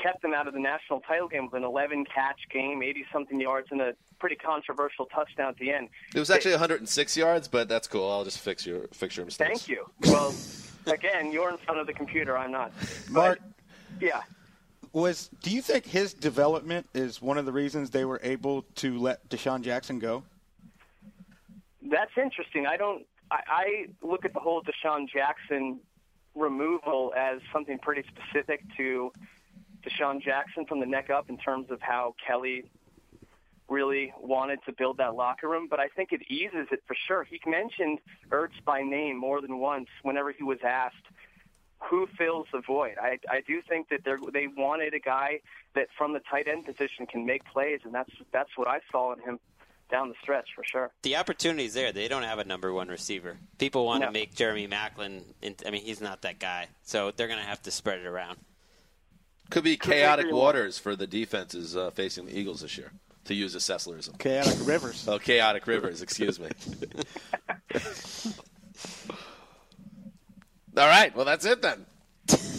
He 0.00 0.02
kept 0.08 0.22
them 0.22 0.32
out 0.34 0.46
of 0.46 0.54
the 0.54 0.60
national 0.60 1.00
title 1.00 1.28
game 1.28 1.46
with 1.46 1.54
an 1.54 1.64
11 1.64 2.04
catch 2.04 2.38
game, 2.52 2.82
80 2.82 3.04
something 3.12 3.40
yards, 3.40 3.68
and 3.70 3.80
a 3.80 3.94
pretty 4.18 4.36
controversial 4.36 5.06
touchdown 5.06 5.48
at 5.48 5.56
the 5.56 5.72
end. 5.72 5.88
It 6.14 6.18
was 6.18 6.30
actually 6.30 6.52
106 6.52 7.16
yards, 7.16 7.48
but 7.48 7.68
that's 7.68 7.86
cool. 7.88 8.10
I'll 8.10 8.24
just 8.24 8.38
fix 8.38 8.64
your 8.66 8.86
fix 8.92 9.16
your 9.16 9.26
mistakes. 9.26 9.48
Thank 9.48 9.68
you. 9.68 9.90
Well, 10.04 10.34
again, 10.86 11.32
you're 11.32 11.50
in 11.50 11.56
front 11.58 11.80
of 11.80 11.86
the 11.86 11.92
computer. 11.92 12.36
I'm 12.36 12.52
not. 12.52 12.72
Mark, 13.10 13.40
Yeah. 14.00 14.20
was 14.92 15.28
do 15.42 15.50
you 15.50 15.62
think 15.62 15.86
his 15.86 16.14
development 16.14 16.86
is 16.94 17.20
one 17.20 17.38
of 17.38 17.46
the 17.46 17.52
reasons 17.52 17.90
they 17.90 18.04
were 18.04 18.20
able 18.22 18.62
to 18.76 18.98
let 18.98 19.28
DeSean 19.28 19.62
Jackson 19.62 19.98
go? 19.98 20.22
That's 21.82 22.12
interesting. 22.16 22.66
I 22.66 22.76
don't. 22.76 23.06
I, 23.30 23.40
I 23.48 23.86
look 24.02 24.24
at 24.24 24.34
the 24.34 24.40
whole 24.40 24.62
DeSean 24.62 25.08
Jackson 25.08 25.80
removal 26.34 27.12
as 27.16 27.40
something 27.52 27.78
pretty 27.78 28.04
specific 28.08 28.62
to 28.76 29.12
DeSean 29.84 30.22
Jackson 30.22 30.66
from 30.66 30.80
the 30.80 30.86
neck 30.86 31.10
up 31.10 31.28
in 31.30 31.38
terms 31.38 31.70
of 31.70 31.80
how 31.80 32.14
Kelly 32.26 32.64
really 33.68 34.12
wanted 34.20 34.58
to 34.66 34.72
build 34.72 34.96
that 34.98 35.14
locker 35.14 35.48
room. 35.48 35.68
But 35.70 35.80
I 35.80 35.88
think 35.88 36.12
it 36.12 36.22
eases 36.28 36.66
it 36.72 36.82
for 36.86 36.96
sure. 37.06 37.24
He 37.24 37.40
mentioned 37.46 37.98
Ertz 38.30 38.62
by 38.64 38.82
name 38.82 39.16
more 39.18 39.40
than 39.40 39.58
once 39.58 39.88
whenever 40.02 40.32
he 40.32 40.42
was 40.42 40.58
asked 40.64 40.96
who 41.82 42.06
fills 42.18 42.46
the 42.52 42.60
void. 42.60 42.96
I, 43.00 43.18
I 43.30 43.40
do 43.46 43.62
think 43.66 43.88
that 43.88 44.00
they 44.04 44.12
they 44.34 44.48
wanted 44.54 44.92
a 44.92 44.98
guy 45.00 45.40
that 45.74 45.86
from 45.96 46.12
the 46.12 46.20
tight 46.30 46.46
end 46.46 46.66
position 46.66 47.06
can 47.06 47.24
make 47.24 47.42
plays, 47.46 47.80
and 47.84 47.94
that's 47.94 48.10
that's 48.32 48.50
what 48.56 48.68
I 48.68 48.80
saw 48.92 49.14
in 49.14 49.20
him 49.20 49.38
down 49.90 50.08
the 50.10 50.14
stretch 50.22 50.48
for 50.54 50.62
sure. 50.62 50.90
The 51.02 51.16
opportunity's 51.16 51.72
there. 51.74 51.90
They 51.90 52.06
don't 52.06 52.22
have 52.22 52.38
a 52.38 52.44
number 52.44 52.72
one 52.72 52.88
receiver. 52.88 53.38
People 53.58 53.86
want 53.86 54.00
No. 54.02 54.06
to 54.08 54.12
make 54.12 54.34
Jeremy 54.34 54.68
Maclin. 54.68 55.22
I 55.66 55.70
mean, 55.70 55.82
he's 55.82 56.00
not 56.02 56.20
that 56.22 56.38
guy. 56.38 56.68
So 56.82 57.10
they're 57.12 57.26
going 57.28 57.40
to 57.40 57.44
have 57.46 57.62
to 57.62 57.70
spread 57.70 57.98
it 58.00 58.06
around. 58.06 58.38
Could 59.50 59.64
be 59.64 59.76
chaotic 59.76 60.24
agree 60.26 60.32
more. 60.32 60.42
waters 60.44 60.78
for 60.78 60.96
the 60.96 61.06
defenses 61.06 61.76
uh, 61.76 61.90
facing 61.90 62.26
the 62.26 62.38
Eagles 62.38 62.60
this 62.62 62.78
year, 62.78 62.92
to 63.24 63.34
use 63.34 63.54
a 63.54 63.58
Sesslerism. 63.58 64.18
Chaotic 64.18 64.56
Rivers. 64.64 65.06
Oh, 65.08 65.18
chaotic 65.18 65.66
rivers. 65.66 66.02
Excuse 66.02 66.38
me. 66.38 66.48
All 70.76 70.86
right. 70.86 71.14
Well, 71.14 71.24
that's 71.24 71.44
it 71.44 71.62
then. 71.62 71.86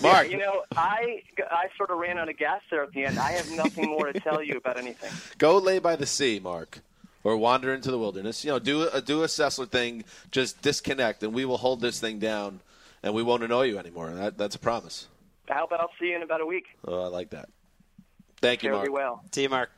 Mark, 0.02 0.30
You 0.30 0.38
know, 0.38 0.64
I 0.76 1.22
I 1.50 1.68
sort 1.78 1.92
of 1.92 1.98
ran 2.00 2.18
out 2.18 2.28
of 2.28 2.38
gas 2.38 2.62
there 2.70 2.84
at 2.84 2.92
the 2.92 3.06
end. 3.06 3.18
I 3.18 3.32
have 3.32 3.50
nothing 3.52 3.86
more 3.90 4.12
to 4.12 4.20
tell 4.20 4.44
you 4.44 4.58
about 4.58 4.78
anything. 4.78 5.12
go 5.38 5.58
lay 5.58 5.80
by 5.80 5.96
the 5.96 6.06
sea, 6.06 6.40
Mark, 6.44 6.80
or 7.24 7.38
wander 7.38 7.74
into 7.74 7.90
the 7.90 7.98
wilderness. 7.98 8.44
You 8.44 8.52
know, 8.52 8.60
do 8.60 8.90
a 8.90 9.02
do 9.02 9.24
a 9.24 9.28
Sessler 9.28 9.70
thing. 9.70 10.04
Just 10.30 10.62
disconnect, 10.62 11.24
and 11.24 11.34
we 11.34 11.46
will 11.46 11.58
hold 11.58 11.80
this 11.80 12.02
thing 12.02 12.20
down, 12.20 12.60
and 13.02 13.14
we 13.14 13.24
won't 13.24 13.44
annoy 13.44 13.64
you 13.64 13.78
anymore. 13.78 14.10
That, 14.12 14.38
that's 14.38 14.56
a 14.56 14.60
promise. 14.60 15.08
How 15.52 15.66
about 15.66 15.82
I'll 15.82 15.90
see 16.00 16.08
you 16.08 16.16
in 16.16 16.24
about 16.24 16.42
a 16.42 16.46
week? 16.46 16.66
Oh, 16.88 17.04
I 17.04 17.08
like 17.08 17.32
that. 17.32 17.50
Thank 18.42 18.64
you, 18.64 18.70
Fare 18.70 18.74
Mark. 18.74 18.86
thee 18.86 18.92
well. 18.92 19.24
See 19.32 19.44
you, 19.44 19.50
Mark. 19.50 19.70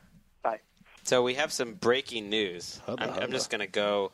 Bye. 0.42 0.60
So 1.02 1.22
we 1.22 1.34
have 1.34 1.52
some 1.52 1.74
breaking 1.74 2.30
news. 2.30 2.80
Hubba, 2.86 3.02
I'm, 3.02 3.22
I'm 3.24 3.30
just 3.30 3.50
going 3.50 3.60
to 3.60 3.66
go 3.66 4.12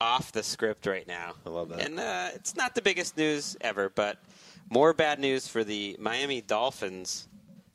off 0.00 0.30
the 0.32 0.42
script 0.42 0.86
right 0.86 1.08
now. 1.08 1.34
I 1.44 1.50
love 1.50 1.70
that. 1.70 1.80
And 1.80 1.98
uh, 1.98 2.28
it's 2.34 2.54
not 2.54 2.74
the 2.74 2.82
biggest 2.82 3.16
news 3.16 3.56
ever, 3.60 3.88
but 3.88 4.18
more 4.70 4.92
bad 4.92 5.18
news 5.18 5.48
for 5.48 5.64
the 5.64 5.96
Miami 5.98 6.40
Dolphins 6.40 7.26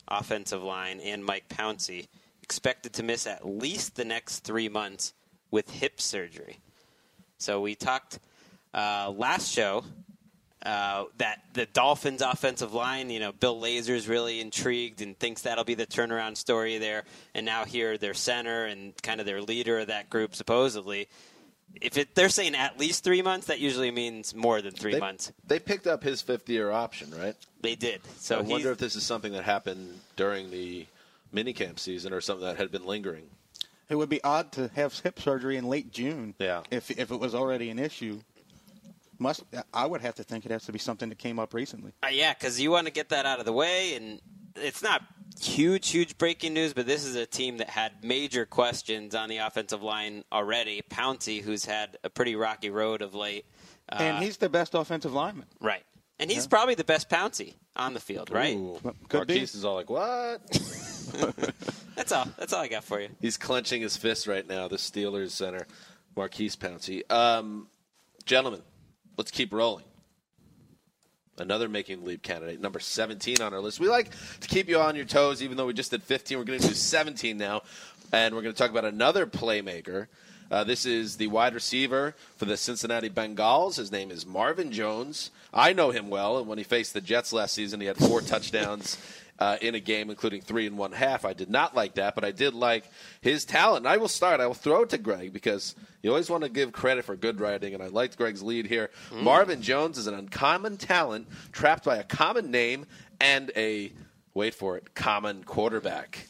offensive 0.07 0.63
line 0.63 0.99
and 0.99 1.23
Mike 1.23 1.47
Pouncey, 1.49 2.07
expected 2.41 2.93
to 2.93 3.03
miss 3.03 3.25
at 3.27 3.47
least 3.47 3.95
the 3.95 4.05
next 4.05 4.39
three 4.39 4.69
months 4.69 5.13
with 5.51 5.69
hip 5.69 5.99
surgery. 5.99 6.59
So 7.37 7.61
we 7.61 7.75
talked 7.75 8.19
uh, 8.73 9.11
last 9.15 9.51
show 9.51 9.83
uh, 10.65 11.05
that 11.17 11.43
the 11.53 11.65
Dolphins' 11.65 12.21
offensive 12.21 12.73
line, 12.73 13.09
you 13.09 13.19
know, 13.19 13.31
Bill 13.31 13.59
Lazor's 13.59 14.07
really 14.07 14.39
intrigued 14.39 15.01
and 15.01 15.17
thinks 15.17 15.41
that'll 15.41 15.63
be 15.63 15.75
the 15.75 15.85
turnaround 15.85 16.37
story 16.37 16.77
there. 16.77 17.03
And 17.33 17.45
now 17.45 17.65
here, 17.65 17.97
their 17.97 18.13
center 18.13 18.65
and 18.65 18.93
kind 19.01 19.19
of 19.19 19.25
their 19.25 19.41
leader 19.41 19.79
of 19.79 19.87
that 19.87 20.09
group, 20.09 20.35
supposedly. 20.35 21.09
If 21.81 21.97
it, 21.97 22.15
they're 22.15 22.29
saying 22.29 22.55
at 22.55 22.79
least 22.79 23.03
three 23.03 23.21
months, 23.21 23.47
that 23.47 23.59
usually 23.59 23.91
means 23.91 24.35
more 24.35 24.61
than 24.61 24.71
three 24.71 24.93
They, 24.93 24.99
months. 24.99 25.31
they 25.47 25.59
picked 25.59 25.87
up 25.87 26.03
his 26.03 26.21
fifth 26.21 26.47
year 26.47 26.71
option, 26.71 27.11
right? 27.11 27.35
They 27.61 27.75
did. 27.75 28.01
So 28.17 28.37
I 28.37 28.41
wonder 28.41 28.71
if 28.71 28.77
this 28.77 28.95
is 28.95 29.03
something 29.03 29.33
that 29.33 29.43
happened 29.43 29.99
during 30.15 30.51
the 30.51 30.85
minicamp 31.33 31.79
season 31.79 32.13
or 32.13 32.21
something 32.21 32.45
that 32.45 32.57
had 32.57 32.71
been 32.71 32.85
lingering. 32.85 33.23
It 33.89 33.95
would 33.95 34.09
be 34.09 34.23
odd 34.23 34.51
to 34.53 34.69
have 34.75 34.97
hip 34.99 35.19
surgery 35.19 35.57
in 35.57 35.67
late 35.67 35.91
June. 35.91 36.35
Yeah. 36.39 36.61
If 36.71 36.89
if 36.91 37.11
it 37.11 37.19
was 37.19 37.35
already 37.35 37.69
an 37.69 37.79
issue, 37.79 38.21
must 39.23 39.43
I 39.73 39.87
would 39.87 40.01
have 40.01 40.15
to 40.15 40.23
think 40.23 40.45
it 40.45 40.51
has 40.51 40.65
to 40.65 40.71
be 40.71 40.77
something 40.77 41.09
that 41.09 41.17
came 41.17 41.39
up 41.39 41.53
recently. 41.53 41.93
Uh, 42.03 42.09
yeah, 42.11 42.33
because 42.33 42.61
you 42.61 42.69
want 42.69 42.85
to 42.85 42.93
get 42.93 43.09
that 43.09 43.25
out 43.25 43.39
of 43.39 43.45
the 43.45 43.53
way, 43.53 43.95
and 43.95 44.21
it's 44.55 44.83
not 44.83 45.01
huge, 45.41 45.89
huge 45.89 46.17
breaking 46.17 46.53
news, 46.53 46.73
but 46.73 46.85
this 46.85 47.03
is 47.05 47.15
a 47.15 47.25
team 47.25 47.57
that 47.57 47.69
had 47.69 48.03
major 48.03 48.45
questions 48.45 49.15
on 49.15 49.29
the 49.29 49.37
offensive 49.37 49.81
line 49.81 50.23
already. 50.31 50.83
Pouncey, 50.89 51.41
who's 51.41 51.65
had 51.65 51.97
a 52.03 52.09
pretty 52.09 52.35
rocky 52.35 52.69
road 52.69 53.01
of 53.01 53.15
late, 53.15 53.45
uh, 53.91 53.95
and 53.99 54.23
he's 54.23 54.37
the 54.37 54.49
best 54.49 54.75
offensive 54.75 55.13
lineman. 55.13 55.47
right, 55.59 55.83
and 56.19 56.29
he's 56.29 56.45
probably 56.45 56.75
the 56.75 56.83
best 56.83 57.09
Pouncey 57.09 57.55
on 57.75 57.93
the 57.95 57.99
field, 57.99 58.29
right? 58.29 58.55
Ooh. 58.55 58.79
Could 59.09 59.27
be. 59.27 59.33
Maurkice 59.35 59.55
is 59.55 59.65
all 59.65 59.75
like, 59.75 59.89
"What?" 59.89 60.41
That's 61.95 62.11
all. 62.11 62.27
That's 62.37 62.53
all 62.53 62.61
I 62.61 62.67
got 62.67 62.83
for 62.83 62.99
you. 62.99 63.09
He's 63.21 63.37
clenching 63.37 63.81
his 63.81 63.95
fist 63.97 64.27
right 64.27 64.47
now. 64.47 64.67
The 64.67 64.77
Steelers 64.77 65.31
center, 65.31 65.65
Maurkice 66.15 66.55
Pouncey. 66.55 67.09
Um, 67.11 67.67
gentlemen, 68.25 68.61
let's 69.17 69.31
keep 69.31 69.53
rolling. 69.53 69.85
Another 71.37 71.67
making 71.67 72.05
leap 72.05 72.21
candidate, 72.21 72.61
number 72.61 72.79
17 72.79 73.41
on 73.41 73.53
our 73.53 73.59
list. 73.59 73.79
We 73.79 73.89
like 73.89 74.11
to 74.41 74.47
keep 74.47 74.69
you 74.69 74.79
on 74.79 74.95
your 74.95 75.05
toes, 75.05 75.41
even 75.41 75.57
though 75.57 75.65
we 75.65 75.73
just 75.73 75.89
did 75.89 76.03
15. 76.03 76.37
We're 76.37 76.43
going 76.43 76.59
to 76.59 76.67
do 76.67 76.73
17 76.75 77.37
now, 77.37 77.63
and 78.11 78.35
we're 78.35 78.43
going 78.43 78.53
to 78.53 78.57
talk 78.57 78.69
about 78.69 78.85
another 78.85 79.25
playmaker. 79.25 80.07
Uh, 80.51 80.63
this 80.63 80.85
is 80.85 81.17
the 81.17 81.25
wide 81.27 81.55
receiver 81.55 82.13
for 82.37 82.45
the 82.45 82.55
Cincinnati 82.55 83.09
Bengals. 83.09 83.77
His 83.77 83.91
name 83.91 84.11
is 84.11 84.27
Marvin 84.27 84.71
Jones. 84.71 85.31
I 85.51 85.73
know 85.73 85.89
him 85.89 86.11
well, 86.11 86.37
and 86.37 86.47
when 86.47 86.59
he 86.59 86.63
faced 86.63 86.93
the 86.93 87.01
Jets 87.01 87.33
last 87.33 87.55
season, 87.55 87.81
he 87.81 87.87
had 87.87 87.97
four 87.97 88.21
touchdowns 88.21 88.99
uh, 89.39 89.57
in 89.61 89.75
a 89.75 89.79
game, 89.79 90.09
including 90.09 90.41
three 90.41 90.67
and 90.67 90.77
one 90.77 90.91
half. 90.91 91.25
I 91.25 91.33
did 91.33 91.49
not 91.49 91.75
like 91.75 91.95
that, 91.95 92.15
but 92.15 92.23
I 92.23 92.31
did 92.31 92.53
like 92.53 92.85
his 93.21 93.45
talent. 93.45 93.85
And 93.85 93.87
I 93.87 93.97
will 93.97 94.07
start. 94.07 94.39
I 94.39 94.47
will 94.47 94.53
throw 94.53 94.83
it 94.83 94.89
to 94.89 94.97
Greg 94.97 95.33
because 95.33 95.75
you 96.01 96.09
always 96.09 96.29
want 96.29 96.43
to 96.43 96.49
give 96.49 96.71
credit 96.71 97.05
for 97.05 97.15
good 97.15 97.39
writing, 97.39 97.73
and 97.73 97.81
I 97.81 97.87
liked 97.87 98.17
Greg's 98.17 98.43
lead 98.43 98.67
here. 98.67 98.89
Marvin 99.11 99.61
Jones 99.61 99.97
is 99.97 100.07
an 100.07 100.13
uncommon 100.13 100.77
talent 100.77 101.27
trapped 101.51 101.85
by 101.85 101.97
a 101.97 102.03
common 102.03 102.51
name 102.51 102.85
and 103.19 103.51
a 103.55 103.91
wait 104.33 104.53
for 104.53 104.77
it 104.77 104.93
common 104.95 105.43
quarterback. 105.43 106.27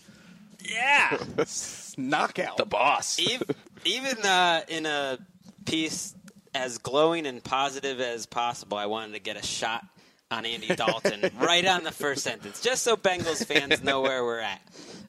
Yeah. 0.63 1.17
Knockout. 1.97 2.57
The 2.57 2.65
boss. 2.65 3.19
even 3.19 3.47
even 3.85 4.17
uh, 4.25 4.61
in 4.67 4.85
a 4.85 5.19
piece 5.65 6.15
as 6.55 6.77
glowing 6.77 7.25
and 7.25 7.43
positive 7.43 7.99
as 7.99 8.25
possible, 8.25 8.77
I 8.77 8.85
wanted 8.85 9.13
to 9.13 9.19
get 9.19 9.37
a 9.37 9.45
shot 9.45 9.83
on 10.33 10.45
Andy 10.45 10.75
Dalton 10.75 11.29
right 11.39 11.65
on 11.65 11.83
the 11.83 11.91
first 11.91 12.23
sentence, 12.23 12.59
just 12.61 12.83
so 12.83 12.97
Bengals 12.97 13.45
fans 13.45 13.83
know 13.83 14.01
where 14.01 14.23
we're 14.23 14.39
at. 14.39 14.61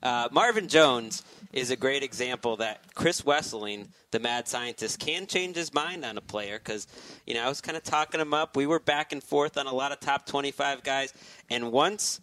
Uh, 0.03 0.29
Marvin 0.31 0.69
Jones 0.69 1.25
is 1.53 1.71
a 1.71 1.77
great 1.77 2.03
example 2.03 2.57
that 2.57 2.83
Chris 2.95 3.23
Wesseling, 3.23 3.89
the 4.11 4.19
mad 4.19 4.47
scientist, 4.47 4.99
can 4.99 5.27
change 5.27 5.57
his 5.57 5.73
mind 5.73 6.05
on 6.05 6.19
a 6.19 6.21
player 6.21 6.59
because, 6.59 6.87
you 7.27 7.35
know, 7.35 7.43
I 7.43 7.49
was 7.49 7.61
kind 7.61 7.77
of 7.77 7.83
talking 7.85 8.21
him 8.21 8.35
up. 8.35 8.57
We 8.57 8.67
were 8.67 8.81
back 8.81 9.13
and 9.13 9.23
forth 9.23 9.57
on 9.57 9.67
a 9.67 9.73
lot 9.73 9.93
of 9.93 10.01
top 10.01 10.27
25 10.27 10.83
guys. 10.83 11.15
And 11.49 11.73
once 11.73 12.21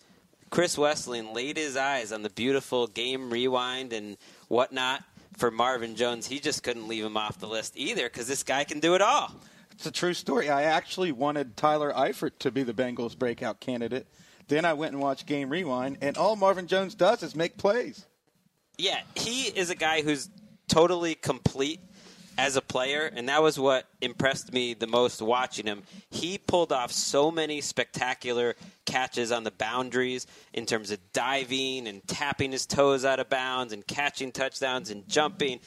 Chris 0.52 0.76
Wesseling 0.76 1.34
laid 1.34 1.58
his 1.58 1.76
eyes 1.76 2.12
on 2.12 2.22
the 2.22 2.30
beautiful 2.30 2.86
game 2.88 3.32
rewind 3.32 3.94
and 3.94 4.18
whatnot 4.48 5.04
for 5.38 5.50
Marvin 5.50 5.96
Jones, 5.96 6.28
he 6.28 6.40
just 6.40 6.62
couldn't 6.62 6.88
leave 6.88 7.06
him 7.06 7.18
off 7.18 7.40
the 7.40 7.48
list 7.48 7.74
either 7.78 8.04
because 8.04 8.28
this 8.28 8.44
guy 8.44 8.64
can 8.66 8.80
do 8.80 8.94
it 8.96 9.02
all. 9.02 9.34
It's 9.82 9.88
a 9.88 9.92
true 9.92 10.14
story. 10.14 10.48
I 10.48 10.62
actually 10.62 11.12
wanted 11.12 11.58
Tyler 11.58 11.92
Eifert 11.92 12.38
to 12.42 12.52
be 12.52 12.62
the 12.62 12.72
Bengals 12.72 13.18
breakout 13.18 13.60
candidate. 13.60 14.06
Then 14.48 14.64
I 14.64 14.74
went 14.74 14.94
and 14.94 15.02
watched 15.02 15.26
Game 15.26 15.50
Rewind, 15.50 15.98
and 16.02 16.20
all 16.20 16.36
Marvin 16.36 16.68
Jones 16.68 16.94
does 16.94 17.24
is 17.24 17.36
make 17.36 17.58
plays. 17.58 18.06
Yeah, 18.78 19.00
he 19.16 19.46
is 19.46 19.72
a 19.72 19.76
guy 19.76 20.04
who's 20.04 20.30
totally 20.68 21.16
complete 21.16 21.80
as 22.38 22.58
a 22.58 22.62
player, 22.62 23.12
and 23.12 23.28
that 23.28 23.42
was 23.42 23.58
what 23.58 23.88
impressed 24.02 24.54
me 24.54 24.76
the 24.76 24.86
most 24.86 25.20
watching 25.20 25.66
him. 25.66 25.82
He 26.12 26.38
pulled 26.38 26.72
off 26.72 26.92
so 26.92 27.32
many 27.32 27.60
spectacular 27.60 28.56
catches 28.86 29.32
on 29.32 29.44
the 29.44 29.50
boundaries 29.50 30.28
in 30.54 30.68
terms 30.68 30.92
of 30.92 31.00
diving 31.12 31.88
and 31.88 32.08
tapping 32.08 32.52
his 32.52 32.68
toes 32.68 33.04
out 33.04 33.20
of 33.20 33.30
bounds 33.30 33.74
and 33.74 33.88
catching 33.88 34.32
touchdowns 34.32 34.92
and 34.92 35.10
jumping. 35.10 35.60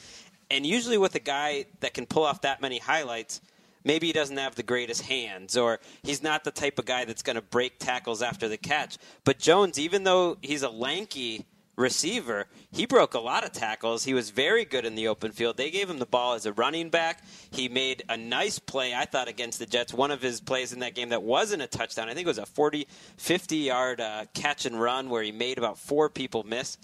And 0.49 0.65
usually, 0.65 0.97
with 0.97 1.15
a 1.15 1.19
guy 1.19 1.65
that 1.81 1.93
can 1.93 2.05
pull 2.05 2.23
off 2.23 2.43
that 2.43 2.61
many 2.61 2.77
highlights, 2.77 3.41
maybe 3.85 4.07
he 4.07 4.13
doesn't 4.13 4.35
have 4.35 4.55
the 4.55 4.63
greatest 4.63 5.03
hands, 5.03 5.55
or 5.55 5.79
he's 6.03 6.21
not 6.21 6.43
the 6.43 6.51
type 6.51 6.77
of 6.77 6.85
guy 6.85 7.05
that's 7.05 7.23
going 7.23 7.37
to 7.37 7.41
break 7.41 7.79
tackles 7.79 8.21
after 8.21 8.49
the 8.49 8.57
catch. 8.57 8.97
But 9.23 9.39
Jones, 9.39 9.79
even 9.79 10.03
though 10.03 10.37
he's 10.41 10.63
a 10.63 10.69
lanky 10.69 11.45
receiver, 11.77 12.47
he 12.71 12.85
broke 12.85 13.13
a 13.13 13.19
lot 13.19 13.43
of 13.43 13.51
tackles. 13.51 14.03
He 14.03 14.13
was 14.13 14.29
very 14.29 14.65
good 14.65 14.85
in 14.85 14.95
the 14.95 15.07
open 15.07 15.31
field. 15.31 15.57
They 15.57 15.71
gave 15.71 15.89
him 15.89 15.99
the 15.99 16.05
ball 16.05 16.33
as 16.33 16.45
a 16.45 16.53
running 16.53 16.89
back. 16.89 17.23
He 17.51 17.67
made 17.67 18.03
a 18.09 18.17
nice 18.17 18.59
play, 18.59 18.93
I 18.93 19.05
thought, 19.05 19.27
against 19.27 19.59
the 19.59 19.65
Jets. 19.65 19.93
One 19.93 20.11
of 20.11 20.21
his 20.21 20.41
plays 20.41 20.73
in 20.73 20.79
that 20.79 20.95
game 20.95 21.09
that 21.09 21.23
wasn't 21.23 21.61
a 21.61 21.67
touchdown. 21.67 22.09
I 22.09 22.13
think 22.13 22.25
it 22.25 22.29
was 22.29 22.37
a 22.37 22.45
40, 22.45 22.87
50 23.17 23.57
yard 23.57 24.01
uh, 24.01 24.25
catch 24.33 24.65
and 24.65 24.79
run 24.79 25.09
where 25.09 25.23
he 25.23 25.31
made 25.31 25.57
about 25.57 25.77
four 25.77 26.09
people 26.09 26.43
miss. 26.43 26.77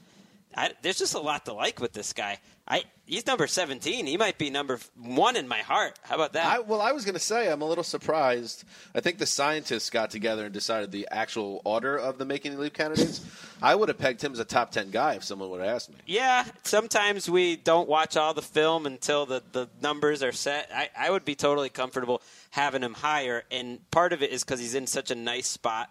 I, 0.55 0.71
there's 0.81 0.97
just 0.97 1.13
a 1.13 1.19
lot 1.19 1.45
to 1.45 1.53
like 1.53 1.79
with 1.79 1.93
this 1.93 2.13
guy. 2.13 2.39
I 2.67 2.83
he's 3.05 3.25
number 3.27 3.47
17. 3.47 4.05
He 4.05 4.17
might 4.17 4.37
be 4.37 4.49
number 4.49 4.79
one 4.95 5.35
in 5.35 5.47
my 5.47 5.59
heart. 5.59 5.99
How 6.03 6.15
about 6.15 6.33
that? 6.33 6.45
I, 6.45 6.59
well, 6.59 6.79
I 6.79 6.91
was 6.91 7.03
going 7.03 7.15
to 7.15 7.19
say 7.19 7.51
I'm 7.51 7.61
a 7.61 7.67
little 7.67 7.83
surprised. 7.83 8.63
I 8.95 9.01
think 9.01 9.17
the 9.17 9.25
scientists 9.25 9.89
got 9.89 10.11
together 10.11 10.45
and 10.45 10.53
decided 10.53 10.91
the 10.91 11.07
actual 11.11 11.61
order 11.65 11.97
of 11.97 12.17
the 12.17 12.25
making 12.25 12.53
the 12.53 12.59
leap 12.59 12.73
candidates. 12.73 13.25
I 13.61 13.75
would 13.75 13.89
have 13.89 13.97
pegged 13.97 14.21
him 14.21 14.31
as 14.31 14.39
a 14.39 14.45
top 14.45 14.71
ten 14.71 14.89
guy 14.89 15.15
if 15.15 15.23
someone 15.23 15.49
would 15.49 15.61
have 15.61 15.69
asked 15.69 15.89
me. 15.89 15.97
Yeah, 16.05 16.45
sometimes 16.63 17.29
we 17.29 17.57
don't 17.57 17.89
watch 17.89 18.15
all 18.15 18.33
the 18.33 18.41
film 18.41 18.85
until 18.85 19.25
the, 19.25 19.43
the 19.51 19.69
numbers 19.81 20.23
are 20.23 20.31
set. 20.31 20.69
I, 20.73 20.89
I 20.97 21.11
would 21.11 21.25
be 21.25 21.35
totally 21.35 21.69
comfortable 21.69 22.21
having 22.51 22.81
him 22.83 22.93
higher, 22.93 23.43
and 23.51 23.79
part 23.91 24.13
of 24.13 24.23
it 24.23 24.31
is 24.31 24.43
because 24.43 24.59
he's 24.59 24.75
in 24.75 24.87
such 24.87 25.11
a 25.11 25.15
nice 25.15 25.47
spot. 25.47 25.89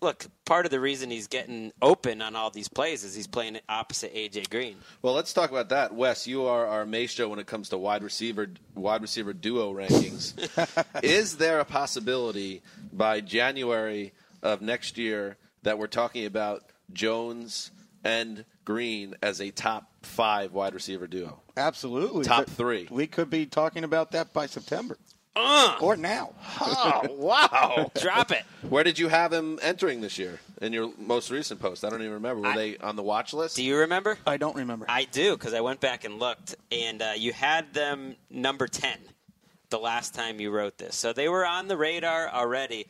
Look, 0.00 0.26
part 0.44 0.66
of 0.66 0.70
the 0.70 0.80
reason 0.80 1.10
he's 1.10 1.28
getting 1.28 1.72
open 1.80 2.20
on 2.20 2.36
all 2.36 2.50
these 2.50 2.68
plays 2.68 3.04
is 3.04 3.14
he's 3.14 3.26
playing 3.26 3.58
opposite 3.68 4.14
AJ 4.14 4.50
Green. 4.50 4.76
Well, 5.02 5.14
let's 5.14 5.32
talk 5.32 5.50
about 5.50 5.70
that. 5.70 5.94
Wes, 5.94 6.26
you 6.26 6.44
are 6.44 6.66
our 6.66 6.84
maestro 6.84 7.28
when 7.28 7.38
it 7.38 7.46
comes 7.46 7.70
to 7.70 7.78
wide 7.78 8.02
receiver 8.02 8.48
wide 8.74 9.02
receiver 9.02 9.32
duo 9.32 9.72
rankings. 9.72 10.34
is 11.02 11.36
there 11.38 11.60
a 11.60 11.64
possibility 11.64 12.62
by 12.92 13.20
January 13.20 14.12
of 14.42 14.60
next 14.60 14.98
year 14.98 15.36
that 15.62 15.78
we're 15.78 15.86
talking 15.86 16.26
about 16.26 16.64
Jones 16.92 17.70
and 18.04 18.44
Green 18.64 19.14
as 19.22 19.40
a 19.40 19.50
top 19.50 19.90
five 20.02 20.52
wide 20.52 20.74
receiver 20.74 21.06
duo? 21.06 21.40
Absolutely. 21.56 22.24
Top 22.24 22.46
three. 22.48 22.88
We 22.90 23.06
could 23.06 23.30
be 23.30 23.46
talking 23.46 23.84
about 23.84 24.12
that 24.12 24.32
by 24.32 24.46
September. 24.46 24.98
Uh, 25.36 25.76
or 25.80 25.96
now. 25.96 26.32
Oh, 26.60 27.02
wow. 27.10 27.90
Drop 28.00 28.30
it. 28.30 28.44
Where 28.68 28.84
did 28.84 28.98
you 28.98 29.08
have 29.08 29.32
him 29.32 29.58
entering 29.62 30.00
this 30.00 30.16
year 30.18 30.38
in 30.62 30.72
your 30.72 30.92
most 30.98 31.30
recent 31.30 31.58
post? 31.60 31.84
I 31.84 31.90
don't 31.90 32.00
even 32.02 32.14
remember. 32.14 32.42
Were 32.42 32.48
I- 32.48 32.56
they 32.56 32.76
on 32.78 32.94
the 32.96 33.02
watch 33.02 33.32
list? 33.32 33.56
Do 33.56 33.64
you 33.64 33.78
remember? 33.78 34.16
I 34.26 34.36
don't 34.36 34.54
remember. 34.56 34.86
I 34.88 35.04
do 35.04 35.32
because 35.36 35.52
I 35.52 35.60
went 35.60 35.80
back 35.80 36.04
and 36.04 36.18
looked, 36.20 36.54
and 36.70 37.02
uh, 37.02 37.12
you 37.16 37.32
had 37.32 37.74
them 37.74 38.14
number 38.30 38.68
ten 38.68 38.98
the 39.70 39.78
last 39.78 40.14
time 40.14 40.40
you 40.40 40.50
wrote 40.52 40.78
this, 40.78 40.94
so 40.94 41.12
they 41.12 41.28
were 41.28 41.44
on 41.44 41.66
the 41.66 41.76
radar 41.76 42.28
already. 42.28 42.86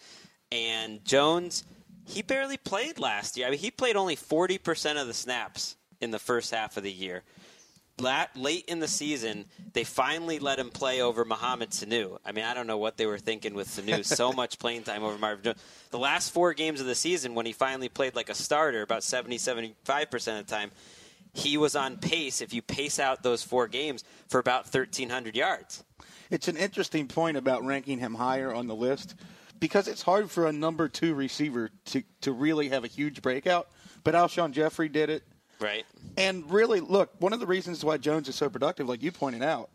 And 0.52 1.02
Jones, 1.04 1.64
he 2.06 2.20
barely 2.20 2.58
played 2.58 2.98
last 2.98 3.38
year. 3.38 3.46
I 3.46 3.50
mean, 3.50 3.58
he 3.58 3.70
played 3.70 3.96
only 3.96 4.16
forty 4.16 4.58
percent 4.58 4.98
of 4.98 5.06
the 5.06 5.14
snaps 5.14 5.76
in 6.02 6.10
the 6.10 6.18
first 6.18 6.50
half 6.52 6.76
of 6.76 6.82
the 6.82 6.92
year. 6.92 7.22
La- 7.98 8.26
late 8.34 8.64
in 8.66 8.80
the 8.80 8.88
season, 8.88 9.44
they 9.72 9.84
finally 9.84 10.38
let 10.38 10.58
him 10.58 10.70
play 10.70 11.00
over 11.00 11.24
Mohamed 11.24 11.70
Sanu. 11.70 12.18
I 12.24 12.32
mean, 12.32 12.44
I 12.44 12.52
don't 12.52 12.66
know 12.66 12.78
what 12.78 12.96
they 12.96 13.06
were 13.06 13.18
thinking 13.18 13.54
with 13.54 13.68
Sanu. 13.68 14.04
So 14.14 14.32
much 14.32 14.58
playing 14.58 14.82
time 14.82 15.02
over 15.02 15.16
Marvin 15.18 15.44
Jones. 15.44 15.62
The 15.90 15.98
last 15.98 16.30
four 16.32 16.54
games 16.54 16.80
of 16.80 16.86
the 16.86 16.94
season, 16.94 17.34
when 17.34 17.46
he 17.46 17.52
finally 17.52 17.88
played 17.88 18.14
like 18.14 18.28
a 18.28 18.34
starter, 18.34 18.82
about 18.82 19.02
70, 19.02 19.38
75% 19.38 20.12
of 20.12 20.46
the 20.46 20.54
time, 20.54 20.70
he 21.32 21.56
was 21.56 21.74
on 21.74 21.96
pace, 21.96 22.40
if 22.40 22.54
you 22.54 22.62
pace 22.62 22.98
out 22.98 23.22
those 23.22 23.42
four 23.42 23.66
games, 23.66 24.04
for 24.28 24.38
about 24.38 24.64
1,300 24.64 25.36
yards. 25.36 25.84
It's 26.30 26.48
an 26.48 26.56
interesting 26.56 27.06
point 27.08 27.36
about 27.36 27.64
ranking 27.64 27.98
him 27.98 28.14
higher 28.14 28.52
on 28.52 28.66
the 28.66 28.74
list 28.74 29.14
because 29.60 29.88
it's 29.88 30.02
hard 30.02 30.30
for 30.30 30.46
a 30.46 30.52
number 30.52 30.88
two 30.88 31.14
receiver 31.14 31.70
to, 31.86 32.02
to 32.22 32.32
really 32.32 32.68
have 32.68 32.84
a 32.84 32.88
huge 32.88 33.22
breakout. 33.22 33.68
But 34.02 34.14
Alshon 34.14 34.52
Jeffery 34.52 34.88
did 34.88 35.10
it. 35.10 35.22
Right. 35.60 35.84
And 36.16 36.50
really, 36.50 36.80
look, 36.80 37.10
one 37.18 37.32
of 37.32 37.40
the 37.40 37.46
reasons 37.46 37.84
why 37.84 37.96
Jones 37.96 38.28
is 38.28 38.34
so 38.34 38.48
productive, 38.48 38.88
like 38.88 39.02
you 39.02 39.12
pointed 39.12 39.42
out, 39.42 39.70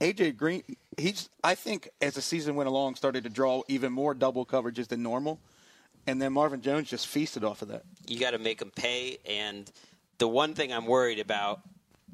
AJ 0.00 0.36
Green, 0.36 0.62
he's, 0.96 1.28
I 1.44 1.54
think, 1.54 1.90
as 2.00 2.14
the 2.14 2.22
season 2.22 2.54
went 2.54 2.68
along, 2.68 2.94
started 2.94 3.24
to 3.24 3.30
draw 3.30 3.62
even 3.68 3.92
more 3.92 4.14
double 4.14 4.46
coverages 4.46 4.88
than 4.88 5.02
normal. 5.02 5.38
And 6.06 6.20
then 6.20 6.32
Marvin 6.32 6.62
Jones 6.62 6.88
just 6.88 7.06
feasted 7.06 7.44
off 7.44 7.62
of 7.62 7.68
that. 7.68 7.82
You 8.06 8.18
got 8.18 8.30
to 8.30 8.38
make 8.38 8.62
him 8.62 8.70
pay. 8.70 9.18
And 9.28 9.70
the 10.18 10.28
one 10.28 10.54
thing 10.54 10.72
I'm 10.72 10.86
worried 10.86 11.18
about 11.18 11.60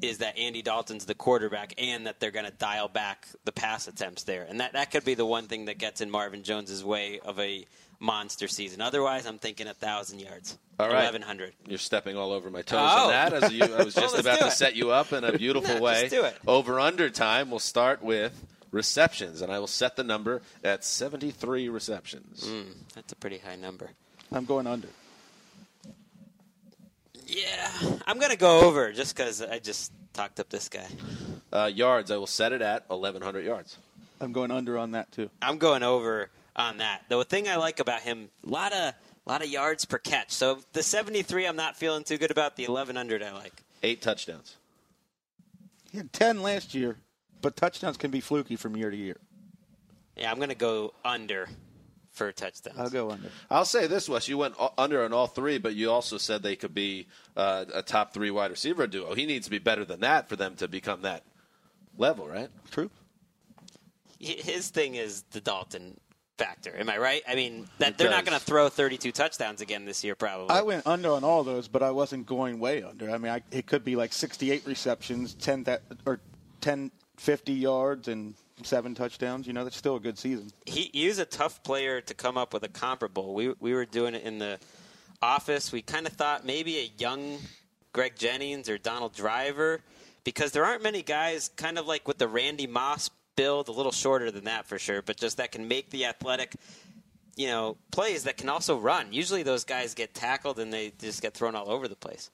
is 0.03 0.19
that 0.19 0.37
Andy 0.37 0.63
Dalton's 0.63 1.07
the 1.07 1.15
quarterback 1.15 1.75
and 1.79 2.07
that 2.07 2.21
they're 2.21 2.31
going 2.31 2.45
to 2.45 2.53
dial 2.53 2.89
back 2.89 3.27
the 3.45 3.53
pass 3.53 3.89
attempts 3.89 4.25
there. 4.25 4.45
And 4.49 4.61
that, 4.61 4.75
that 4.75 4.91
could 4.91 5.05
be 5.05 5.15
the 5.15 5.25
one 5.25 5.47
thing 5.47 5.67
that 5.67 5.79
gets 5.79 6.01
in 6.01 6.11
Marvin 6.11 6.43
Jones's 6.43 6.85
way 6.85 7.21
of 7.21 7.39
a 7.39 7.65
monster 7.99 8.49
season. 8.49 8.81
Otherwise, 8.81 9.27
I'm 9.27 9.39
thinking 9.39 9.67
a 9.67 9.71
1,000 9.71 10.21
yards. 10.21 10.59
All 10.79 10.89
right. 10.89 11.05
1,100. 11.05 11.55
You're 11.67 11.79
stepping 11.79 12.17
all 12.17 12.33
over 12.33 12.51
my 12.51 12.63
toes 12.63 12.79
Oh. 12.81 13.05
on 13.05 13.11
that. 13.11 13.33
As 13.33 13.53
you, 13.53 13.63
I 13.65 13.83
was 13.85 13.95
just 13.95 14.15
let's 14.15 14.19
about 14.21 14.41
to 14.41 14.51
set 14.51 14.77
you 14.77 14.91
up 14.91 15.13
in 15.13 15.25
a 15.25 15.33
beautiful 15.39 15.75
Yeah, 15.77 15.81
way. 15.81 16.01
just 16.03 16.15
do 16.15 16.25
it. 16.25 16.37
Over 16.47 16.79
under 16.79 17.09
time, 17.11 17.49
we'll 17.51 17.59
start 17.59 18.03
with 18.03 18.45
receptions, 18.71 19.41
and 19.41 19.51
I 19.51 19.59
will 19.59 19.67
set 19.67 19.97
the 19.97 20.05
number 20.05 20.43
at 20.63 20.85
73 20.85 21.69
receptions. 21.71 22.45
Mm, 22.47 22.75
that's 22.95 23.13
a 23.13 23.17
pretty 23.17 23.39
high 23.39 23.57
number. 23.57 23.91
I'm 24.31 24.45
going 24.45 24.67
under. 24.67 24.89
Yeah, 27.27 27.71
I'm 28.07 28.19
going 28.19 28.31
to 28.31 28.37
go 28.39 28.61
over 28.61 28.93
just 28.93 29.17
because 29.17 29.43
I 29.43 29.59
just 29.59 29.93
talked 30.13 30.39
up 30.39 30.49
this 30.49 30.69
guy. 30.69 30.87
Uh, 31.53 31.71
yards, 31.73 32.11
I 32.11 32.17
will 32.19 32.27
set 32.27 32.53
it 32.53 32.63
at 32.63 32.89
1,100 32.89 33.45
yards. 33.45 33.79
I'm 34.21 34.33
going 34.33 34.51
under 34.51 34.79
on 34.79 34.93
that, 34.93 35.11
too. 35.13 35.31
I'm 35.43 35.59
going 35.59 35.83
over 35.83 36.31
on 36.57 36.79
that. 36.79 37.05
The 37.09 37.23
thing 37.25 37.49
I 37.49 37.57
like 37.57 37.79
about 37.79 38.01
him, 38.01 38.31
a 38.45 38.51
lot 38.51 38.73
of 38.73 38.95
lot 39.27 39.43
of 39.43 39.49
yards 39.49 39.85
per 39.85 39.99
catch. 39.99 40.31
So 40.33 40.61
the 40.73 40.83
73, 40.83 41.47
I'm 41.47 41.57
not 41.57 41.77
feeling 41.77 42.05
too 42.05 42.17
good 42.17 42.31
about. 42.31 42.57
The 42.57 42.65
1100, 42.65 43.23
I 43.23 43.33
like. 43.33 43.53
Eight 43.83 44.01
touchdowns. 44.01 44.57
He 45.91 45.99
had 45.99 46.13
10 46.13 46.43
last 46.43 46.75
year, 46.75 46.97
but 47.43 47.57
touchdowns 47.57 47.97
can 47.97 48.11
be 48.11 48.21
fluky 48.21 48.57
from 48.57 48.77
year 48.77 48.91
to 48.91 48.97
year. 48.97 49.17
Yeah, 50.17 50.31
I'm 50.31 50.37
going 50.37 50.49
to 50.49 50.55
go 50.55 50.95
under 51.05 51.49
for 52.11 52.33
touchdowns. 52.33 52.79
I'll 52.79 52.89
go 52.89 53.11
under. 53.11 53.29
I'll 53.51 53.67
say 53.67 53.87
this, 53.87 54.09
Wes. 54.09 54.29
You 54.29 54.39
went 54.39 54.55
under 54.79 55.05
on 55.05 55.13
all 55.13 55.27
three, 55.27 55.59
but 55.59 55.75
you 55.75 55.91
also 55.91 56.17
said 56.17 56.43
they 56.43 56.57
could 56.57 56.75
be 56.75 57.07
uh, 57.37 57.67
a 57.75 57.83
top 57.83 58.15
three 58.15 58.31
wide 58.31 58.51
receiver 58.51 58.87
duo. 58.87 59.15
He 59.15 59.27
needs 59.27 59.47
to 59.47 59.51
be 59.51 59.59
better 59.59 59.85
than 59.85 60.01
that 60.01 60.29
for 60.29 60.37
them 60.37 60.57
to 60.57 60.69
become 60.69 61.03
that 61.03 61.25
level, 61.99 62.27
right? 62.27 62.49
True. 62.71 62.91
His 64.19 64.71
thing 64.71 64.95
is 64.95 65.23
the 65.33 65.43
Dalton 65.43 66.01
factor. 66.37 66.77
Am 66.77 66.89
I 66.89 66.99
right? 66.99 67.23
I 67.29 67.35
mean, 67.35 67.67
that 67.79 67.99
they're 67.99 68.11
not 68.11 68.25
going 68.25 68.39
to 68.39 68.45
throw 68.45 68.69
32 68.69 69.13
touchdowns 69.13 69.61
again 69.61 69.85
this 69.85 70.05
year, 70.05 70.15
probably. 70.15 70.51
I 70.51 70.63
went 70.63 70.87
under 70.87 71.13
on 71.13 71.25
all 71.25 71.45
those, 71.45 71.69
but 71.69 71.83
I 71.83 71.91
wasn't 71.91 72.27
going 72.27 72.59
way 72.59 72.83
under. 72.83 73.11
I 73.11 73.19
mean, 73.19 73.33
I, 73.33 73.43
it 73.51 73.67
could 73.67 73.85
be 73.85 73.97
like 73.97 74.13
68 74.13 74.67
receptions, 74.67 75.35
10 75.35 75.65
that 75.65 75.83
or 76.05 76.21
10 76.61 76.91
50 77.17 77.53
yards 77.53 78.09
and 78.09 78.35
seven 78.63 78.95
touchdowns. 78.95 79.47
You 79.47 79.53
know, 79.53 79.65
that's 79.65 79.77
still 79.77 79.97
a 79.97 80.01
good 80.01 80.19
season. 80.19 80.51
he, 80.67 81.07
was 81.07 81.19
a 81.19 81.25
tough 81.25 81.63
player 81.63 82.01
to 82.03 82.15
come 82.15 82.37
up 82.37 82.53
with 82.53 82.63
a 82.63 82.69
comparable. 82.69 83.35
We 83.35 83.55
we 83.61 83.75
were 83.75 83.87
doing 83.87 84.15
it 84.15 84.23
in 84.23 84.39
the 84.39 84.59
office. 85.23 85.73
We 85.73 85.83
kind 85.83 86.07
of 86.07 86.13
thought 86.13 86.45
maybe 86.45 86.79
a 86.79 86.91
young 86.99 87.39
Greg 87.93 88.17
Jennings 88.17 88.69
or 88.69 88.79
Donald 88.79 89.15
Driver, 89.15 89.81
because 90.25 90.53
there 90.53 90.65
aren't 90.65 90.83
many 90.83 91.03
guys 91.03 91.51
kind 91.57 91.79
of 91.79 91.87
like 91.87 92.07
with 92.07 92.19
the 92.19 92.29
Randy 92.29 92.67
Moss 92.67 93.11
build, 93.37 93.69
a 93.69 93.73
little 93.73 93.93
shorter 93.93 94.31
than 94.31 94.45
that 94.45 94.67
for 94.67 94.79
sure, 94.79 95.03
but 95.03 95.17
just 95.17 95.37
that 95.37 95.53
can 95.53 95.69
make 95.69 95.91
the 95.91 96.07
athletic. 96.07 96.55
You 97.37 97.49
know, 97.49 97.77
plays 97.91 98.25
that 98.25 98.39
can 98.39 98.49
also 98.49 98.79
run. 98.79 99.13
Usually, 99.13 99.43
those 99.43 99.65
guys 99.65 99.95
get 99.95 100.15
tackled 100.15 100.59
and 100.59 100.73
they 100.73 100.93
just 100.99 101.21
get 101.21 101.35
thrown 101.35 101.55
all 101.55 101.71
over 101.71 101.87
the 101.87 101.97
place. 101.97 102.31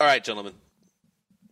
All 0.00 0.06
right, 0.06 0.22
gentlemen. 0.22 0.54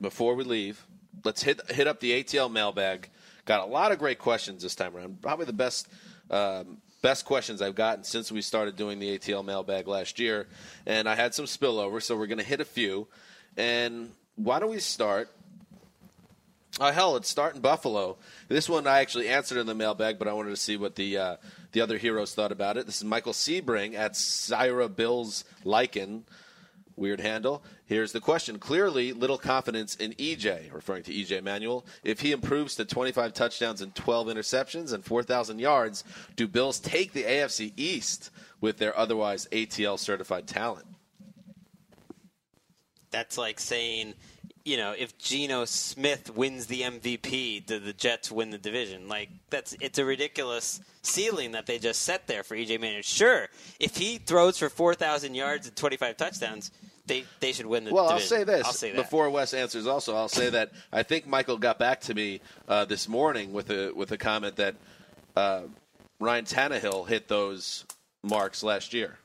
Before 0.01 0.35
we 0.35 0.45
leave, 0.45 0.85
let's 1.25 1.43
hit 1.43 1.61
hit 1.71 1.87
up 1.87 2.01
the 2.01 2.23
ATL 2.23 2.51
mailbag. 2.51 3.09
Got 3.45 3.67
a 3.67 3.71
lot 3.71 3.93
of 3.93 3.99
great 3.99 4.19
questions 4.19 4.63
this 4.63 4.75
time 4.75 4.97
around. 4.97 5.23
Probably 5.23 5.47
the 5.47 5.53
best 5.53 5.89
um, 6.31 6.79
best 7.03 7.25
questions 7.25 7.63
I've 7.63 7.75
gotten 7.75 8.05
since 8.05 8.33
we 8.33 8.43
started 8.43 8.77
doing 8.77 8.99
the 8.99 9.19
ATL 9.19 9.45
mailbag 9.45 9.87
last 9.87 10.19
year. 10.19 10.47
And 10.87 11.09
I 11.09 11.15
had 11.15 11.35
some 11.35 11.45
spillover, 11.45 12.03
so 12.03 12.17
we're 12.17 12.27
going 12.27 12.39
to 12.39 12.45
hit 12.45 12.61
a 12.61 12.65
few. 12.65 13.09
And 13.57 14.13
why 14.37 14.59
don't 14.59 14.71
we 14.71 14.81
start? 14.81 15.31
Oh 16.81 16.93
hell, 16.93 17.13
let's 17.15 17.29
start 17.29 17.57
in 17.57 17.61
Buffalo. 17.61 18.19
This 18.47 18.69
one 18.69 18.87
I 18.87 19.01
actually 19.01 19.29
answered 19.29 19.59
in 19.59 19.67
the 19.67 19.75
mailbag, 19.75 20.17
but 20.17 20.29
I 20.29 20.33
wanted 20.33 20.51
to 20.51 20.57
see 20.57 20.77
what 20.77 20.95
the 20.95 21.19
uh, 21.19 21.37
the 21.73 21.81
other 21.81 21.99
heroes 21.99 22.35
thought 22.35 22.53
about 22.53 22.77
it. 22.77 22.87
This 22.87 22.99
is 22.99 23.05
Michael 23.05 23.33
Sebring 23.33 23.95
at 23.95 24.15
Syra 24.15 24.89
Bills 24.89 25.45
Lycan. 25.65 26.23
Weird 26.95 27.19
handle. 27.21 27.65
Here's 27.85 28.13
the 28.13 28.21
question. 28.21 28.61
Clearly, 28.61 29.13
little 29.13 29.39
confidence 29.39 29.97
in 29.97 30.13
EJ, 30.15 30.73
referring 30.73 31.03
to 31.05 31.13
EJ 31.13 31.43
Manuel. 31.43 31.85
If 32.05 32.21
he 32.21 32.31
improves 32.31 32.77
to 32.77 32.85
25 32.85 33.33
touchdowns 33.33 33.81
and 33.81 33.95
12 33.95 34.29
interceptions 34.29 34.93
and 34.93 35.05
4,000 35.05 35.59
yards, 35.61 36.05
do 36.37 36.47
Bills 36.47 36.79
take 36.79 37.13
the 37.13 37.25
AFC 37.25 37.73
East 37.77 38.31
with 38.61 38.79
their 38.79 38.97
otherwise 38.97 39.49
ATL 39.51 39.99
certified 39.99 40.47
talent? 40.47 40.87
That's 43.11 43.39
like 43.39 43.59
saying 43.61 44.15
you 44.69 44.77
know, 44.77 44.95
if 44.97 45.17
Geno 45.17 45.65
Smith 45.65 46.37
wins 46.37 46.67
the 46.67 46.83
MVP, 46.83 47.65
do 47.65 47.79
the 47.79 47.95
Jets 47.95 48.31
win 48.31 48.51
the 48.51 48.59
division? 48.59 49.09
Like 49.09 49.31
that's 49.49 49.75
it's 49.81 49.99
a 49.99 50.05
ridiculous 50.05 50.81
ceiling 51.01 51.53
that 51.53 51.65
they 51.65 51.79
just 51.79 52.03
set 52.03 52.27
there 52.27 52.43
for 52.43 52.55
EJ 52.55 52.79
Manuel. 52.79 53.01
Sure, 53.01 53.49
if 53.81 53.97
he 53.97 54.19
throws 54.19 54.59
for 54.59 54.69
four 54.69 54.95
thousand 54.95 55.35
yards 55.35 55.67
and 55.67 55.75
twenty 55.75 55.97
five 55.97 56.19
touchdowns, 56.19 56.71
they 57.07 57.25
they 57.41 57.53
should 57.53 57.65
win 57.65 57.85
the 57.85 57.91
division. 57.91 58.05
Well, 58.05 58.13
I'll 58.13 58.21
say 58.21 58.45
this 58.45 58.67
I'll 58.67 58.73
say 58.75 58.93
that. 58.93 58.97
before 58.97 59.31
Wes 59.31 59.55
answers. 59.55 59.87
Also, 59.87 60.15
I'll 60.15 60.29
say 60.29 60.51
that 60.51 60.73
I 60.93 61.03
think 61.03 61.27
Michael 61.27 61.57
got 61.57 61.79
back 61.79 62.03
to 62.03 62.15
me 62.15 62.43
uh, 62.69 62.85
this 62.85 63.09
morning 63.09 63.55
with 63.55 63.71
a 63.71 63.93
with 63.95 64.13
a 64.13 64.19
comment 64.19 64.57
that 64.57 64.75
uh, 65.35 65.63
Ryan 66.21 66.45
Tannehill 66.45 67.09
hit 67.09 67.27
those 67.27 67.87
marks 68.23 68.63
last 68.63 68.93
year. 68.93 69.19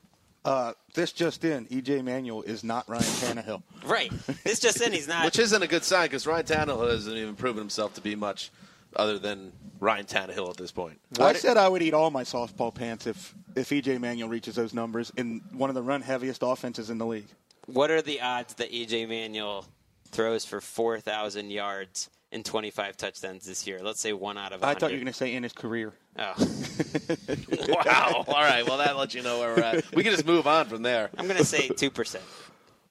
Uh, 0.46 0.74
this 0.94 1.12
just 1.12 1.44
in: 1.46 1.66
EJ 1.68 2.04
Manuel 2.04 2.41
is 2.41 2.64
not 2.64 2.88
Ryan 2.89 3.04
Tannehill. 3.04 3.64
Right. 3.86 4.12
This 4.46 4.62
just 4.62 4.80
in, 4.82 4.94
he's 4.94 5.10
not. 5.10 5.26
Which 5.26 5.39
isn't 5.39 5.62
a 5.62 5.68
good 5.68 5.84
sign 5.84 6.06
because 6.06 6.26
Ryan 6.26 6.46
Tannehill 6.46 6.89
hasn't 6.89 7.18
even 7.18 7.36
proven 7.36 7.60
himself 7.60 7.94
to 7.96 8.02
be 8.02 8.16
much 8.16 8.50
other 8.96 9.20
than 9.20 9.52
Ryan 9.82 10.06
Tannehill 10.06 10.50
at 10.50 10.56
this 10.56 10.72
point. 10.72 11.00
I 11.20 11.34
said 11.34 11.58
I 11.58 11.68
would 11.68 11.82
eat 11.82 11.94
all 11.94 12.10
my 12.10 12.24
softball 12.24 12.74
pants 12.74 13.08
if 13.08 13.36
if 13.56 13.70
EJ 13.70 14.00
Manuel 14.00 14.30
reaches 14.30 14.56
those 14.56 14.74
numbers 14.74 15.12
in 15.18 15.41
one 15.52 15.70
of 15.70 15.74
the 15.76 15.82
run 15.82 16.02
heaviest 16.02 16.41
offenses 16.44 16.89
in 16.89 16.98
the 16.98 17.06
league. 17.06 17.28
What 17.66 17.91
are 17.91 18.02
the 18.02 18.22
odds 18.22 18.54
that 18.56 18.72
EJ 18.72 19.08
Manuel 19.08 19.66
throws 20.12 20.46
for 20.46 20.62
4,000 20.62 21.50
yards 21.50 22.10
and 22.34 22.43
25 22.43 22.97
touchdowns 22.97 23.45
this 23.45 23.65
year? 23.67 23.79
Let's 23.81 23.99
say 23.99 24.11
one 24.13 24.38
out 24.38 24.51
of 24.51 24.61
100. 24.61 24.75
I 24.75 24.79
thought 24.79 24.91
you 24.91 24.97
were 24.97 25.03
going 25.03 25.13
to 25.13 25.17
say 25.17 25.34
in 25.34 25.43
his 25.43 25.53
career. 25.53 25.93
Oh. 26.17 26.34
wow. 27.69 28.25
All 28.27 28.34
right. 28.34 28.65
Well, 28.67 28.77
that 28.79 28.97
lets 28.97 29.13
you 29.15 29.21
know 29.21 29.39
where 29.39 29.55
we're 29.55 29.63
at. 29.63 29.95
We 29.95 30.03
can 30.03 30.11
just 30.11 30.25
move 30.25 30.47
on 30.47 30.65
from 30.65 30.81
there. 30.81 31.09
I'm 31.17 31.27
going 31.27 31.38
to 31.38 31.45
say 31.45 31.69
2%. 31.69 32.15
How 32.15 32.21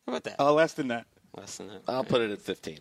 about 0.07 0.24
that? 0.24 0.40
Uh, 0.40 0.53
less 0.53 0.74
than 0.74 0.88
that. 0.88 1.07
Less 1.36 1.57
than 1.57 1.68
that. 1.68 1.82
I'll 1.88 2.05
put 2.05 2.20
it 2.20 2.30
at 2.30 2.40
15. 2.40 2.78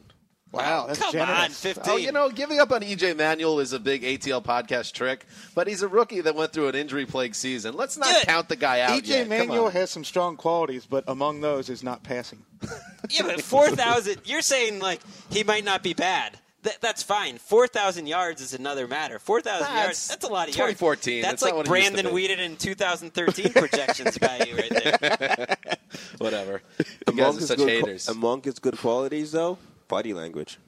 Wow, 0.52 0.88
that's 0.88 1.00
Come 1.00 1.14
generous. 1.14 1.40
on, 1.40 1.50
15. 1.50 1.84
Oh, 1.88 1.96
you 1.96 2.12
know, 2.12 2.30
giving 2.30 2.60
up 2.60 2.72
on 2.72 2.82
EJ 2.82 3.16
Manuel 3.16 3.60
is 3.60 3.72
a 3.72 3.80
big 3.80 4.04
ATL 4.04 4.44
podcast 4.44 4.92
trick, 4.92 5.26
but 5.56 5.66
he's 5.66 5.82
a 5.82 5.88
rookie 5.88 6.20
that 6.20 6.36
went 6.36 6.52
through 6.52 6.68
an 6.68 6.76
injury 6.76 7.06
plagued 7.06 7.38
season. 7.38 7.74
Let's 7.74 7.98
not 7.98 8.10
Good. 8.10 8.28
count 8.28 8.50
the 8.50 8.58
guy 8.58 8.82
out. 8.82 9.02
EJ 9.02 9.08
yet. 9.08 9.20
Come 9.30 9.48
Manuel 9.48 9.70
has 9.70 9.90
some 9.92 10.04
strong 10.04 10.36
qualities, 10.36 10.86
but 10.86 11.06
among 11.08 11.40
those 11.40 11.70
is 11.70 11.84
not 11.84 12.04
passing. 12.04 12.44
Yeah, 13.10 13.24
but 13.24 13.42
4,000, 13.42 14.22
you're 14.26 14.44
saying, 14.44 14.80
like, 14.80 15.02
he 15.32 15.44
might 15.44 15.66
not 15.66 15.84
be 15.84 15.94
bad. 15.94 16.38
Th- 16.64 16.80
that's 16.80 17.02
fine. 17.02 17.38
4,000 17.40 18.06
yards 18.08 18.40
is 18.42 18.54
another 18.54 18.88
matter. 18.88 19.18
4,000 19.18 19.76
yards—that's 19.76 20.24
a 20.24 20.28
lot 20.28 20.48
of 20.48 20.56
yards. 20.56 20.74
2014. 20.80 21.22
That's 21.24 21.34
It's 21.34 21.42
not 21.42 21.48
like 21.48 21.56
what 21.56 21.68
it 21.68 21.80
used 21.80 21.88
to 21.88 21.94
Brandon 22.04 22.16
be. 22.16 22.28
Weeden 22.28 22.38
in 22.40 22.56
2013 22.56 23.54
projections 23.54 24.18
value 24.18 24.56
right 24.56 24.70
there. 24.70 25.58
Whatever. 26.20 26.62
You 26.78 26.86
guys 27.14 27.18
Among 27.18 27.38
are 27.38 27.42
such 27.42 27.58
good, 27.58 27.70
haters. 27.70 28.08
among 28.10 28.44
his 28.44 28.60
good 28.60 28.78
qualities, 28.78 29.32
though, 29.32 29.58
body 29.88 30.14
language. 30.14 30.60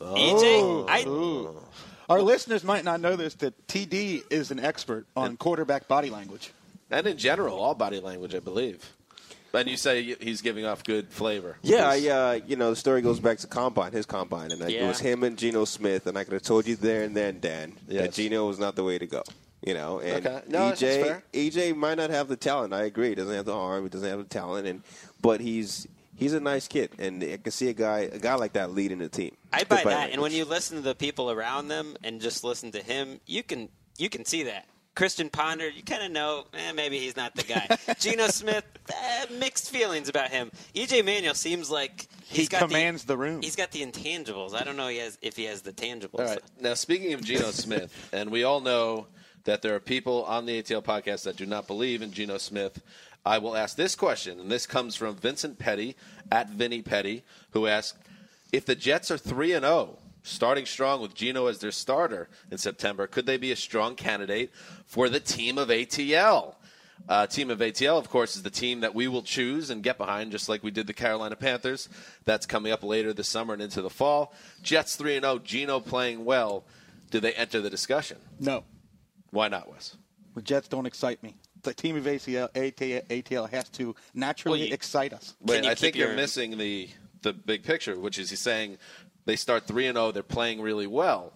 EJ, 0.00 0.42
oh. 0.42 0.86
I, 0.88 2.12
Our 2.12 2.22
listeners 2.22 2.64
might 2.64 2.84
not 2.84 3.00
know 3.00 3.16
this 3.16 3.34
that 3.34 3.66
TD 3.66 4.22
is 4.30 4.50
an 4.50 4.58
expert 4.60 5.06
on 5.16 5.36
quarterback 5.36 5.86
body 5.88 6.10
language. 6.10 6.52
and 6.90 7.06
in 7.06 7.18
general, 7.18 7.58
all 7.58 7.74
body 7.74 8.00
language, 8.00 8.34
I 8.34 8.40
believe. 8.40 8.92
And 9.52 9.68
you 9.68 9.76
say 9.76 10.02
he's 10.20 10.42
giving 10.42 10.66
off 10.66 10.84
good 10.84 11.10
flavor. 11.10 11.56
Yeah, 11.62 11.88
I, 11.88 12.08
uh, 12.08 12.40
you 12.46 12.56
know, 12.56 12.70
the 12.70 12.76
story 12.76 13.00
goes 13.00 13.20
back 13.20 13.38
to 13.38 13.46
combine, 13.46 13.92
his 13.92 14.04
combine, 14.04 14.50
and 14.52 14.62
I, 14.62 14.68
it 14.68 14.86
was 14.86 15.00
him 15.00 15.22
and 15.22 15.38
Geno 15.38 15.64
Smith, 15.64 16.06
and 16.06 16.18
I 16.18 16.24
could 16.24 16.34
have 16.34 16.42
told 16.42 16.66
you 16.66 16.76
there 16.76 17.04
and 17.04 17.16
then, 17.16 17.40
Dan, 17.40 17.72
Yes. 17.88 18.02
that 18.02 18.12
Geno 18.12 18.46
was 18.46 18.58
not 18.58 18.76
the 18.76 18.84
way 18.84 18.98
to 18.98 19.06
go. 19.06 19.22
You 19.64 19.72
know, 19.74 20.00
and 20.00 20.26
Okay. 20.26 20.42
No, 20.48 20.70
EJ. 20.72 21.22
EJ 21.32 21.74
might 21.76 21.96
not 21.96 22.10
have 22.10 22.28
the 22.28 22.36
talent. 22.36 22.74
I 22.74 22.82
agree. 22.84 23.08
He 23.08 23.14
doesn't 23.14 23.34
have 23.34 23.46
the 23.46 23.54
arm. 23.56 23.84
He 23.84 23.88
doesn't 23.88 24.08
have 24.08 24.18
the 24.18 24.24
talent, 24.24 24.66
and 24.68 24.82
but 25.22 25.40
he's 25.40 25.88
he's 26.14 26.34
a 26.34 26.40
nice 26.40 26.68
kid, 26.68 26.90
and 26.98 27.24
I 27.24 27.38
can 27.38 27.50
see 27.50 27.68
a 27.68 27.72
guy 27.72 28.00
a 28.00 28.18
guy 28.18 28.34
like 28.34 28.52
that 28.52 28.72
leading 28.72 28.98
the 28.98 29.08
team. 29.08 29.34
I 29.52 29.64
buy 29.64 29.82
body 29.82 29.88
that. 29.96 30.10
And 30.10 30.20
when 30.20 30.32
you 30.32 30.44
listen 30.44 30.76
to 30.76 30.82
the 30.82 30.94
people 30.94 31.30
around 31.30 31.68
them 31.68 31.96
and 32.04 32.20
just 32.20 32.44
listen 32.44 32.70
to 32.72 32.82
him, 32.82 33.18
you 33.26 33.42
can 33.42 33.70
you 33.96 34.10
can 34.10 34.24
see 34.26 34.42
that. 34.44 34.66
Christian 34.96 35.28
Ponder, 35.28 35.68
you 35.68 35.82
kind 35.82 36.02
of 36.02 36.10
know, 36.10 36.46
eh, 36.54 36.72
maybe 36.72 36.98
he's 36.98 37.16
not 37.16 37.34
the 37.36 37.44
guy. 37.44 37.68
Geno 38.00 38.28
Smith, 38.28 38.64
eh, 38.90 39.26
mixed 39.38 39.70
feelings 39.70 40.08
about 40.08 40.30
him. 40.30 40.50
EJ 40.74 41.04
Manuel 41.04 41.34
seems 41.34 41.70
like 41.70 42.08
he's 42.24 42.44
He 42.44 42.46
got 42.48 42.62
commands 42.62 43.04
the 43.04 43.16
room. 43.16 43.42
He's 43.42 43.56
got 43.56 43.70
the 43.70 43.82
intangibles. 43.82 44.54
I 44.54 44.64
don't 44.64 44.76
know 44.76 44.88
he 44.88 44.96
has, 44.98 45.18
if 45.20 45.36
he 45.36 45.44
has 45.44 45.60
the 45.62 45.72
tangibles. 45.72 46.18
All 46.18 46.24
right. 46.24 46.40
Now, 46.60 46.74
speaking 46.74 47.12
of 47.12 47.22
Geno 47.22 47.50
Smith, 47.50 48.08
and 48.12 48.30
we 48.30 48.42
all 48.42 48.60
know 48.60 49.06
that 49.44 49.62
there 49.62 49.74
are 49.74 49.80
people 49.80 50.24
on 50.24 50.46
the 50.46 50.62
ATL 50.62 50.82
podcast 50.82 51.24
that 51.24 51.36
do 51.36 51.46
not 51.46 51.66
believe 51.66 52.00
in 52.02 52.10
Geno 52.10 52.38
Smith. 52.38 52.82
I 53.24 53.38
will 53.38 53.54
ask 53.54 53.76
this 53.76 53.94
question, 53.94 54.40
and 54.40 54.50
this 54.50 54.66
comes 54.66 54.96
from 54.96 55.14
Vincent 55.16 55.58
Petty 55.58 55.94
at 56.32 56.48
Vinny 56.48 56.80
Petty, 56.80 57.22
who 57.50 57.66
asked 57.66 57.98
if 58.50 58.64
the 58.64 58.74
Jets 58.74 59.10
are 59.10 59.18
three 59.18 59.52
and 59.52 59.64
zero, 59.64 59.98
starting 60.26 60.66
strong 60.66 61.00
with 61.00 61.14
Geno 61.14 61.46
as 61.46 61.58
their 61.58 61.70
starter 61.72 62.28
in 62.50 62.58
September, 62.58 63.06
could 63.06 63.26
they 63.26 63.36
be 63.36 63.52
a 63.52 63.56
strong 63.56 63.94
candidate 63.94 64.50
for 64.84 65.08
the 65.08 65.20
team 65.20 65.56
of 65.58 65.68
ATL? 65.68 66.54
Uh, 67.08 67.26
team 67.26 67.50
of 67.50 67.58
ATL, 67.58 67.98
of 67.98 68.08
course, 68.08 68.36
is 68.36 68.42
the 68.42 68.50
team 68.50 68.80
that 68.80 68.94
we 68.94 69.06
will 69.06 69.22
choose 69.22 69.68
and 69.70 69.82
get 69.82 69.98
behind, 69.98 70.32
just 70.32 70.48
like 70.48 70.62
we 70.62 70.70
did 70.70 70.86
the 70.86 70.94
Carolina 70.94 71.36
Panthers. 71.36 71.88
That's 72.24 72.46
coming 72.46 72.72
up 72.72 72.82
later 72.82 73.12
this 73.12 73.28
summer 73.28 73.52
and 73.52 73.62
into 73.62 73.82
the 73.82 73.90
fall. 73.90 74.32
Jets 74.62 74.96
3 74.96 75.20
0, 75.20 75.38
Geno 75.40 75.78
playing 75.78 76.24
well. 76.24 76.64
Do 77.10 77.20
they 77.20 77.32
enter 77.34 77.60
the 77.60 77.70
discussion? 77.70 78.16
No, 78.40 78.64
Why 79.30 79.48
not, 79.48 79.70
Wes? 79.70 79.96
the 80.34 80.42
Jets 80.42 80.68
don't 80.68 80.86
excite 80.86 81.22
me. 81.22 81.36
The 81.62 81.72
team 81.74 81.96
of 81.96 82.04
ACL, 82.04 82.50
ATL, 82.52 83.06
ATL 83.08 83.50
has 83.50 83.68
to 83.70 83.94
naturally 84.14 84.60
Well, 84.60 84.68
you- 84.68 84.74
excite 84.74 85.12
us. 85.12 85.34
Wait, 85.40 85.64
I 85.64 85.70
keep 85.70 85.78
think 85.78 85.96
you're 85.96 86.14
missing 86.14 86.58
the, 86.58 86.88
the 87.22 87.32
big 87.32 87.62
picture, 87.62 87.98
which 87.98 88.18
is 88.18 88.30
he's 88.30 88.40
saying 88.40 88.78
they 89.26 89.36
start 89.36 89.66
3 89.66 89.86
and 89.88 89.96
0, 89.96 90.12
they're 90.12 90.22
playing 90.22 90.60
really 90.62 90.86
well, 90.86 91.32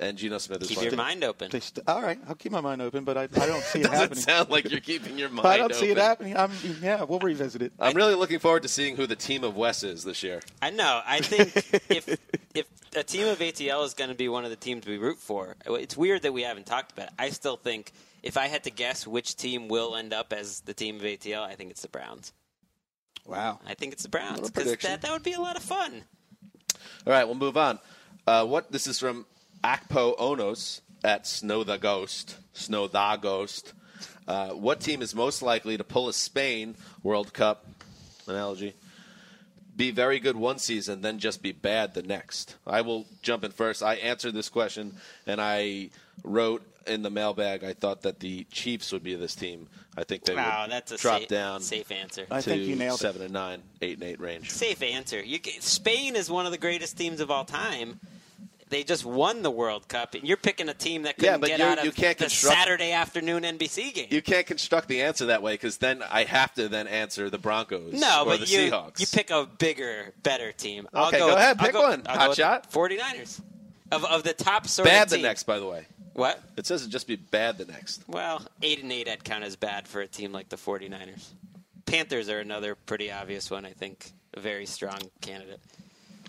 and 0.00 0.16
Geno 0.18 0.38
Smith 0.38 0.62
is 0.62 0.68
Keep 0.68 0.78
playing. 0.78 0.90
your 0.92 0.96
mind 0.96 1.22
open. 1.24 1.50
They 1.50 1.60
st- 1.60 1.86
all 1.88 2.02
right, 2.02 2.18
I'll 2.28 2.34
keep 2.34 2.50
my 2.50 2.60
mind 2.60 2.82
open, 2.82 3.04
but 3.04 3.16
I, 3.16 3.22
I 3.24 3.26
don't 3.46 3.62
see 3.62 3.80
it 3.80 3.82
Doesn't 3.84 3.98
happening. 4.00 4.22
sound 4.22 4.50
like 4.50 4.70
you're 4.70 4.80
keeping 4.80 5.16
your 5.18 5.28
mind 5.30 5.46
I 5.46 5.56
don't 5.58 5.74
see 5.74 5.90
it 5.90 5.96
happening. 5.98 6.36
I'm, 6.36 6.50
yeah, 6.82 7.04
we'll 7.04 7.18
revisit 7.20 7.62
it. 7.62 7.72
I'm 7.78 7.94
really 7.94 8.14
looking 8.14 8.38
forward 8.40 8.62
to 8.64 8.68
seeing 8.68 8.96
who 8.96 9.06
the 9.06 9.16
team 9.16 9.44
of 9.44 9.56
Wes 9.56 9.82
is 9.84 10.02
this 10.02 10.22
year. 10.22 10.40
I 10.60 10.70
know. 10.70 11.00
I 11.06 11.20
think 11.20 11.54
if 11.90 12.18
if 12.54 12.66
a 12.96 13.02
team 13.04 13.28
of 13.28 13.38
ATL 13.38 13.84
is 13.84 13.94
going 13.94 14.10
to 14.10 14.16
be 14.16 14.28
one 14.28 14.44
of 14.44 14.50
the 14.50 14.56
teams 14.56 14.84
we 14.86 14.98
root 14.98 15.18
for, 15.18 15.54
it's 15.66 15.96
weird 15.96 16.22
that 16.22 16.32
we 16.32 16.42
haven't 16.42 16.66
talked 16.66 16.90
about 16.92 17.08
it. 17.08 17.12
I 17.18 17.30
still 17.30 17.56
think 17.56 17.92
if 18.22 18.36
I 18.36 18.48
had 18.48 18.64
to 18.64 18.70
guess 18.70 19.06
which 19.06 19.36
team 19.36 19.68
will 19.68 19.94
end 19.94 20.12
up 20.12 20.32
as 20.32 20.60
the 20.62 20.74
team 20.74 20.96
of 20.96 21.02
ATL, 21.02 21.42
I 21.42 21.54
think 21.54 21.70
it's 21.70 21.82
the 21.82 21.88
Browns. 21.88 22.32
Wow. 23.26 23.60
I 23.66 23.74
think 23.74 23.92
it's 23.92 24.02
the 24.02 24.08
Browns 24.08 24.50
because 24.50 24.76
that, 24.78 25.02
that 25.02 25.12
would 25.12 25.22
be 25.22 25.34
a 25.34 25.40
lot 25.40 25.56
of 25.56 25.62
fun. 25.62 26.02
All 27.06 27.12
right, 27.12 27.24
we'll 27.24 27.34
move 27.34 27.56
on. 27.56 27.78
Uh, 28.26 28.44
what 28.46 28.70
this 28.70 28.86
is 28.86 28.98
from 28.98 29.26
Akpo 29.64 30.16
Onos 30.18 30.80
at 31.02 31.26
Snow 31.26 31.64
the 31.64 31.76
Ghost. 31.76 32.36
Snow 32.52 32.86
the 32.86 33.18
Ghost. 33.20 33.72
Uh, 34.26 34.50
what 34.50 34.80
team 34.80 35.02
is 35.02 35.14
most 35.14 35.42
likely 35.42 35.76
to 35.76 35.84
pull 35.84 36.08
a 36.08 36.12
Spain 36.12 36.76
World 37.02 37.32
Cup 37.32 37.66
analogy? 38.26 38.74
Be 39.76 39.90
very 39.90 40.20
good 40.20 40.36
one 40.36 40.58
season, 40.58 41.00
then 41.00 41.18
just 41.18 41.42
be 41.42 41.52
bad 41.52 41.94
the 41.94 42.02
next. 42.02 42.56
I 42.66 42.82
will 42.82 43.06
jump 43.22 43.44
in 43.44 43.50
first. 43.50 43.82
I 43.82 43.94
answered 43.94 44.34
this 44.34 44.48
question, 44.48 44.94
and 45.26 45.40
I 45.40 45.90
wrote 46.22 46.62
in 46.86 47.02
the 47.02 47.10
mailbag. 47.10 47.64
I 47.64 47.72
thought 47.72 48.02
that 48.02 48.20
the 48.20 48.44
Chiefs 48.50 48.92
would 48.92 49.02
be 49.02 49.14
this 49.14 49.34
team. 49.34 49.68
I 49.96 50.04
think 50.04 50.24
they 50.24 50.34
Wow, 50.34 50.62
would 50.62 50.70
that's 50.72 50.92
a 50.92 50.96
drop 50.96 51.20
safe, 51.20 51.28
down 51.28 51.60
safe 51.60 51.90
answer. 51.90 52.26
I 52.30 52.40
think 52.40 52.62
you 52.62 52.76
nailed 52.76 52.98
it. 53.00 53.02
seven 53.02 53.22
and 53.22 53.32
nine, 53.32 53.62
eight 53.82 53.98
and 53.98 54.04
eight 54.04 54.20
range. 54.20 54.50
Safe 54.50 54.82
answer. 54.82 55.20
You, 55.22 55.38
ca- 55.38 55.58
Spain 55.60 56.16
is 56.16 56.30
one 56.30 56.46
of 56.46 56.52
the 56.52 56.58
greatest 56.58 56.96
teams 56.96 57.20
of 57.20 57.30
all 57.30 57.44
time. 57.44 58.00
They 58.68 58.84
just 58.84 59.04
won 59.04 59.42
the 59.42 59.50
World 59.50 59.88
Cup, 59.88 60.14
and 60.14 60.22
you're 60.22 60.36
picking 60.36 60.68
a 60.68 60.74
team 60.74 61.02
that 61.02 61.18
couldn't 61.18 61.40
but 61.40 61.48
get 61.48 61.60
out 61.60 61.78
of 61.80 61.84
you 61.84 61.90
can't 61.90 62.16
the 62.16 62.26
construct- 62.26 62.56
Saturday 62.56 62.92
afternoon 62.92 63.42
NBC 63.42 63.92
game. 63.92 64.06
You 64.10 64.22
can't 64.22 64.46
construct 64.46 64.86
the 64.86 65.02
answer 65.02 65.26
that 65.26 65.42
way 65.42 65.54
because 65.54 65.78
then 65.78 66.04
I 66.08 66.22
have 66.22 66.54
to 66.54 66.68
then 66.68 66.86
answer 66.86 67.28
the 67.30 67.38
Broncos 67.38 67.94
No, 67.94 68.22
or 68.22 68.26
but 68.26 68.40
the 68.40 68.46
you 68.46 68.70
Seahawks. 68.70 69.00
you 69.00 69.06
pick 69.08 69.30
a 69.30 69.44
bigger, 69.58 70.12
better 70.22 70.52
team. 70.52 70.86
I'll 70.94 71.08
Okay, 71.08 71.18
go, 71.18 71.26
go 71.26 71.34
with- 71.34 71.38
ahead, 71.42 71.56
I'll 71.58 71.64
pick 71.66 71.72
go- 71.72 71.82
one. 71.82 72.02
I'll 72.06 72.16
Hot 72.18 72.28
go 72.28 72.34
shot. 72.34 72.70
49ers. 72.70 73.40
Of 73.90 74.04
of 74.04 74.22
the 74.22 74.34
top 74.34 74.68
sort 74.68 74.86
bad 74.86 75.02
of 75.08 75.10
the 75.10 75.18
next, 75.18 75.42
by 75.42 75.58
the 75.58 75.66
way. 75.66 75.86
What? 76.14 76.42
It 76.56 76.66
says 76.66 76.82
it'd 76.82 76.92
just 76.92 77.06
be 77.06 77.16
bad 77.16 77.58
the 77.58 77.64
next. 77.66 78.02
Well, 78.08 78.42
8 78.62 78.82
and 78.82 78.92
8 78.92 79.08
I'd 79.08 79.24
count 79.24 79.44
as 79.44 79.56
bad 79.56 79.86
for 79.86 80.00
a 80.00 80.06
team 80.06 80.32
like 80.32 80.48
the 80.48 80.56
49ers. 80.56 81.28
Panthers 81.86 82.28
are 82.28 82.38
another 82.40 82.74
pretty 82.74 83.10
obvious 83.10 83.50
one, 83.50 83.64
I 83.64 83.72
think. 83.72 84.12
A 84.34 84.40
very 84.40 84.66
strong 84.66 84.98
candidate. 85.20 85.60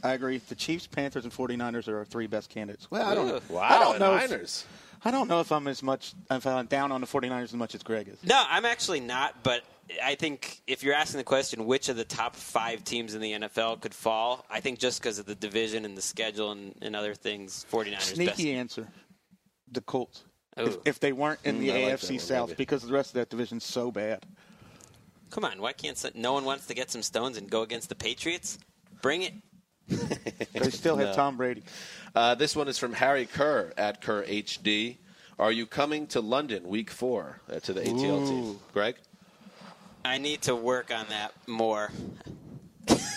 I 0.03 0.13
agree. 0.13 0.38
The 0.39 0.55
Chiefs, 0.55 0.88
Panthers, 0.88 1.23
and 1.23 1.34
49ers 1.34 1.88
are 1.88 1.97
our 1.99 2.05
three 2.05 2.27
best 2.27 2.49
candidates. 2.49 2.89
Well, 2.89 3.07
I 3.07 3.13
don't 3.13 3.27
Ooh. 3.27 3.34
know. 3.34 3.41
Wow, 3.49 3.61
I 3.61 3.79
don't 3.79 3.91
and 3.91 3.99
know. 3.99 4.15
If, 4.15 4.29
Niners. 4.32 4.65
I 5.05 5.11
don't 5.11 5.27
know 5.27 5.39
if 5.39 5.51
I'm 5.51 5.67
as 5.67 5.84
much 5.84 6.13
if 6.29 6.45
I'm 6.45 6.65
down 6.67 6.91
on 6.91 7.01
the 7.01 7.07
49ers 7.07 7.43
as 7.43 7.53
much 7.53 7.75
as 7.75 7.84
Greg 7.84 8.07
is. 8.07 8.17
No, 8.23 8.43
I'm 8.49 8.65
actually 8.65 8.99
not, 8.99 9.43
but 9.43 9.63
I 10.03 10.15
think 10.15 10.61
if 10.67 10.84
you're 10.84 10.93
asking 10.93 11.17
the 11.17 11.23
question 11.23 11.65
which 11.65 11.89
of 11.89 11.95
the 11.97 12.03
top 12.03 12.36
five 12.36 12.84
teams 12.84 13.13
in 13.13 13.21
the 13.21 13.34
NFL 13.34 13.82
could 13.82 13.93
fall, 13.93 14.45
I 14.49 14.59
think 14.59 14.79
just 14.79 15.01
because 15.01 15.19
of 15.19 15.25
the 15.25 15.36
division 15.36 15.86
and 15.86 15.97
the 15.97 16.01
schedule 16.01 16.51
and, 16.51 16.75
and 16.82 16.95
other 16.95 17.13
things, 17.13 17.65
49ers 17.71 18.01
Sneaky 18.01 18.29
best. 18.32 18.45
answer. 18.45 18.88
The 19.72 19.82
Colts. 19.82 20.24
If, 20.57 20.78
if 20.86 20.99
they 20.99 21.13
weren't 21.13 21.39
in 21.45 21.59
the 21.59 21.69
Mm, 21.69 21.72
I 21.72 21.84
like 21.86 21.93
AFC 21.95 22.01
that 22.01 22.09
one, 22.11 22.19
South, 22.19 22.49
maybe. 22.49 22.57
because 22.57 22.84
the 22.84 22.93
rest 22.93 23.11
of 23.11 23.13
that 23.15 23.30
division's 23.30 23.63
so 23.63 23.89
bad. 23.91 24.26
Come 25.30 25.45
on, 25.45 25.61
why 25.61 25.72
can't 25.72 26.13
no 26.13 26.34
one 26.34 26.43
wants 26.43 26.65
to 26.67 26.74
get 26.74 26.91
some 26.91 27.01
stones 27.01 27.38
and 27.38 27.49
go 27.49 27.61
against 27.61 27.88
the 27.88 27.95
Patriots? 27.95 28.59
Bring 29.01 29.22
it. 29.24 29.34
They 30.53 30.69
still 30.69 30.97
have 30.97 31.07
No. 31.09 31.13
Tom 31.13 31.38
Brady. 31.38 31.63
Uh, 32.13 32.36
this 32.36 32.55
one 32.55 32.67
is 32.67 32.78
from 32.78 32.93
Harry 32.93 33.26
Kerr 33.26 33.72
at 33.78 34.01
Kerr 34.01 34.24
HD. 34.24 34.97
Are 35.39 35.51
you 35.51 35.65
coming 35.65 36.05
to 36.07 36.19
London 36.22 36.67
week 36.67 36.89
four 36.91 37.39
uh, 37.49 37.59
to 37.61 37.74
the 37.74 37.82
ATL 37.82 38.28
team? 38.28 38.59
Greg? 38.74 38.95
I 40.03 40.17
need 40.17 40.41
to 40.43 40.55
work 40.55 40.93
on 40.93 41.05
that 41.09 41.34
more. 41.47 41.91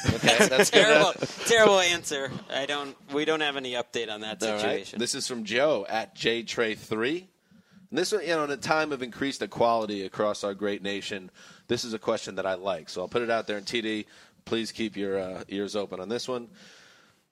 Okay, 0.07 0.47
that's 0.49 0.71
terrible, 0.71 1.13
terrible 1.47 1.81
answer. 1.81 2.31
I 2.53 2.67
don't. 2.67 2.97
We 3.13 3.25
don't 3.25 3.41
have 3.41 3.57
any 3.57 3.73
update 3.73 4.11
on 4.11 4.21
that 4.21 4.43
All 4.43 4.51
right. 4.51 4.61
situation. 4.61 4.99
This 4.99 5.15
is 5.15 5.27
from 5.27 5.45
Joe 5.45 5.87
at 5.89 6.15
JTray3. 6.15 7.25
And 7.91 7.99
this 7.99 8.13
one, 8.13 8.23
you 8.23 8.29
know, 8.29 8.45
in 8.45 8.51
a 8.51 8.57
time 8.57 8.93
of 8.93 9.03
increased 9.03 9.41
equality 9.43 10.05
across 10.05 10.43
our 10.43 10.55
great 10.55 10.83
nation, 10.83 11.31
this 11.69 11.85
is 11.85 11.95
a 11.95 11.99
question 11.99 12.35
that 12.37 12.47
I 12.47 12.55
like. 12.55 12.89
So 12.89 13.03
I'll 13.03 13.09
put 13.09 13.23
it 13.23 13.31
out 13.31 13.47
there 13.47 13.57
in 13.57 13.65
TD. 13.65 14.07
Please 14.45 14.73
keep 14.73 14.97
your 14.97 15.19
uh, 15.19 15.45
ears 15.49 15.77
open 15.77 16.01
on 16.01 16.09
this 16.09 16.27
one. 16.29 16.49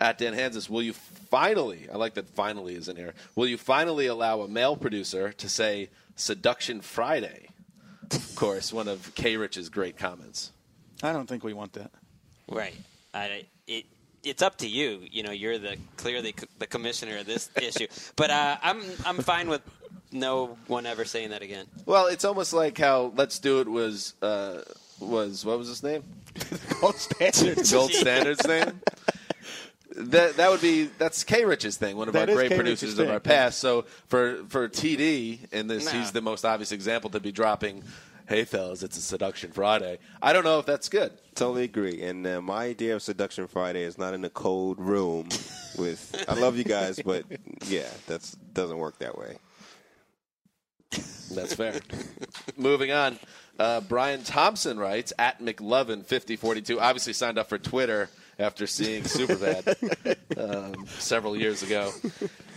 At 0.01 0.19
Dan 0.19 0.35
Hanzus, 0.35 0.69
will 0.69 0.83
you 0.83 0.93
finally, 0.93 1.89
I 1.93 1.97
like 1.97 2.15
that 2.15 2.29
finally 2.29 2.75
is 2.75 2.89
in 2.89 2.97
here, 2.97 3.15
will 3.37 3.47
you 3.47 3.57
finally 3.57 4.07
allow 4.07 4.41
a 4.41 4.49
male 4.49 4.77
producer 4.77 5.33
to 5.33 5.49
say 5.49 5.91
Seduction 6.17 6.81
Friday? 6.81 7.49
Of 8.11 8.35
course, 8.35 8.73
one 8.73 8.89
of 8.89 9.15
K 9.15 9.37
Rich's 9.37 9.69
great 9.69 9.97
comments. 9.97 10.53
I 11.03 11.13
don't 11.13 11.29
think 11.29 11.45
we 11.45 11.53
want 11.53 11.73
that. 11.75 11.91
Right. 12.55 12.75
I, 13.15 13.45
it, 13.67 13.85
it's 14.25 14.43
up 14.43 14.57
to 14.59 14.69
you. 14.69 15.01
You 15.11 15.23
know, 15.23 15.33
you're 15.33 15.59
the 15.59 15.77
clearly 15.97 16.35
c- 16.39 16.47
the 16.59 16.67
commissioner 16.67 17.19
of 17.19 17.27
this 17.27 17.51
issue. 17.61 17.87
But 18.17 18.31
uh, 18.31 18.57
I'm 18.63 18.83
I'm 19.05 19.19
fine 19.19 19.49
with 19.49 19.63
no 20.13 20.57
one 20.67 20.87
ever 20.87 21.05
saying 21.05 21.31
that 21.31 21.43
again. 21.43 21.67
Well, 21.87 22.07
it's 22.07 22.25
almost 22.25 22.53
like 22.53 22.79
how 22.79 23.13
Let's 23.17 23.39
Do 23.39 23.61
It 23.61 23.69
was, 23.69 24.15
uh, 24.23 24.61
was 25.01 25.45
what 25.45 25.59
was 25.59 25.69
his 25.69 25.83
name? 25.83 26.05
Gold 26.81 26.97
standards. 26.97 27.73
Gold 27.73 27.93
Standards 27.93 28.47
name. 28.47 28.81
That 29.95 30.37
that 30.37 30.51
would 30.51 30.63
be 30.63 30.85
that's 30.99 31.23
K 31.23 31.45
Rich's 31.45 31.77
thing, 31.77 31.97
one 31.99 32.09
of 32.09 32.15
That 32.15 32.31
our 32.31 32.35
great 32.35 32.49
K. 32.51 32.57
producers 32.57 32.91
Rich's 32.91 32.99
of 32.99 33.05
thing, 33.07 33.13
our 33.13 33.21
past. 33.21 33.59
So 33.59 33.85
for 34.09 34.43
for 34.49 34.67
TD 34.69 35.53
in 35.53 35.67
this, 35.67 35.85
Nah. 35.85 35.91
he's 36.01 36.13
the 36.13 36.23
most 36.23 36.47
obvious 36.47 36.73
example 36.73 37.11
to 37.11 37.21
be 37.21 37.31
dropping. 37.31 37.83
Hey 38.33 38.45
fellas, 38.45 38.83
it's 38.83 38.97
a 38.97 39.03
seduction 39.03 39.53
Friday. 39.53 39.99
I 40.23 40.33
don't 40.33 40.43
know 40.43 40.59
if 40.59 40.65
that's 40.65 40.89
good. 40.89 41.13
Totally 41.35 41.65
agree. 41.65 42.01
And 42.01 42.27
uh, 42.27 42.41
my 42.41 42.65
idea 42.65 42.95
of 42.95 43.03
Seduction 43.03 43.47
Friday 43.47 43.83
is 43.83 43.99
not 43.99 44.15
in 44.15 44.25
a 44.25 44.31
cold 44.31 44.81
room 44.81 45.29
with. 45.77 46.25
I 46.27 46.33
love 46.33 46.57
you 46.57 46.65
guys, 46.65 46.99
but 47.05 47.27
yeah, 47.67 47.91
that's 48.07 48.33
doesn't 48.55 48.79
work 48.79 48.99
that 49.01 49.19
way. 49.19 49.37
That's 51.35 51.53
fair. 51.55 51.79
Moving 52.57 52.91
on, 52.91 53.19
uh, 53.59 53.83
Brian 53.83 54.23
Thompson 54.23 54.79
writes 54.79 55.13
at 55.19 55.43
McLovin 55.43 56.03
fifty 56.03 56.37
forty 56.37 56.63
two. 56.63 56.81
Obviously 56.81 57.13
signed 57.13 57.37
up 57.37 57.51
for 57.51 57.59
Twitter 57.59 58.09
after 58.39 58.67
seeing 58.67 59.03
Superbad 59.03 60.17
um, 60.79 60.87
several 60.87 61.37
years 61.37 61.63
ago. 61.63 61.93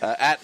Uh, 0.01 0.15
at 0.19 0.39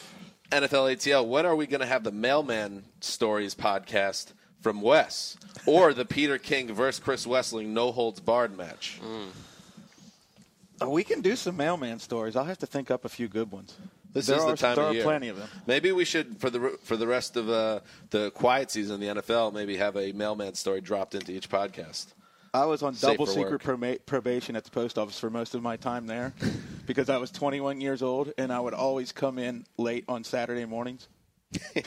NFL 0.52 0.94
ATL, 0.94 1.26
when 1.26 1.46
are 1.46 1.56
we 1.56 1.68
going 1.68 1.80
to 1.80 1.88
have 1.88 2.04
the 2.04 2.12
Mailman 2.12 2.84
Stories 3.00 3.56
podcast 3.56 4.34
from 4.62 4.82
Wes 4.82 5.38
or 5.66 5.94
the 5.94 6.06
Peter 6.06 6.38
King 6.38 6.74
versus 6.74 7.00
Chris 7.00 7.26
Wesseling 7.26 7.68
no 7.68 7.92
holds 7.92 8.20
barred 8.20 8.56
match? 8.58 9.00
Uh, 10.82 10.90
we 10.90 11.04
can 11.04 11.22
do 11.22 11.36
some 11.36 11.58
mailman 11.58 12.00
stories. 12.00 12.36
I'll 12.36 12.46
have 12.46 12.58
to 12.60 12.66
think 12.66 12.90
up 12.90 13.06
a 13.06 13.10
few 13.10 13.28
good 13.28 13.52
ones. 13.52 13.76
This 14.14 14.28
there 14.28 14.38
is 14.38 14.44
are, 14.44 14.52
the 14.52 14.58
time 14.58 14.76
there 14.76 14.86
of 14.86 14.92
are 14.92 14.94
year. 14.94 15.04
plenty 15.04 15.30
of 15.30 15.38
them. 15.38 15.48
Maybe 15.68 15.92
we 15.92 16.04
should 16.06 16.38
for 16.40 16.50
the 16.50 16.78
for 16.84 16.98
the 16.98 17.08
rest 17.08 17.38
of 17.38 17.50
uh, 17.50 17.80
the 18.10 18.32
quiet 18.32 18.70
season 18.72 19.02
in 19.02 19.16
the 19.16 19.22
NFL. 19.22 19.54
Maybe 19.54 19.78
have 19.78 19.96
a 19.96 20.12
mailman 20.12 20.56
story 20.56 20.82
dropped 20.82 21.16
into 21.16 21.32
each 21.32 21.50
podcast. 21.50 22.08
I 22.54 22.66
was 22.66 22.84
on 22.84 22.94
Safe 22.94 23.12
double 23.12 23.26
secret 23.26 23.66
work. 23.66 24.06
probation 24.06 24.58
at 24.58 24.66
the 24.66 24.72
post 24.72 24.98
office 24.98 25.18
for 25.18 25.30
most 25.30 25.56
of 25.56 25.62
my 25.62 25.78
time 25.78 26.06
there 26.08 26.34
because 26.86 27.10
I 27.10 27.16
was 27.16 27.32
21 27.32 27.80
years 27.80 28.02
old 28.02 28.34
and 28.38 28.52
I 28.52 28.60
would 28.60 28.74
always 28.74 29.14
come 29.14 29.40
in 29.40 29.66
late 29.78 30.04
on 30.10 30.26
Saturday 30.26 30.66
mornings. 30.66 31.08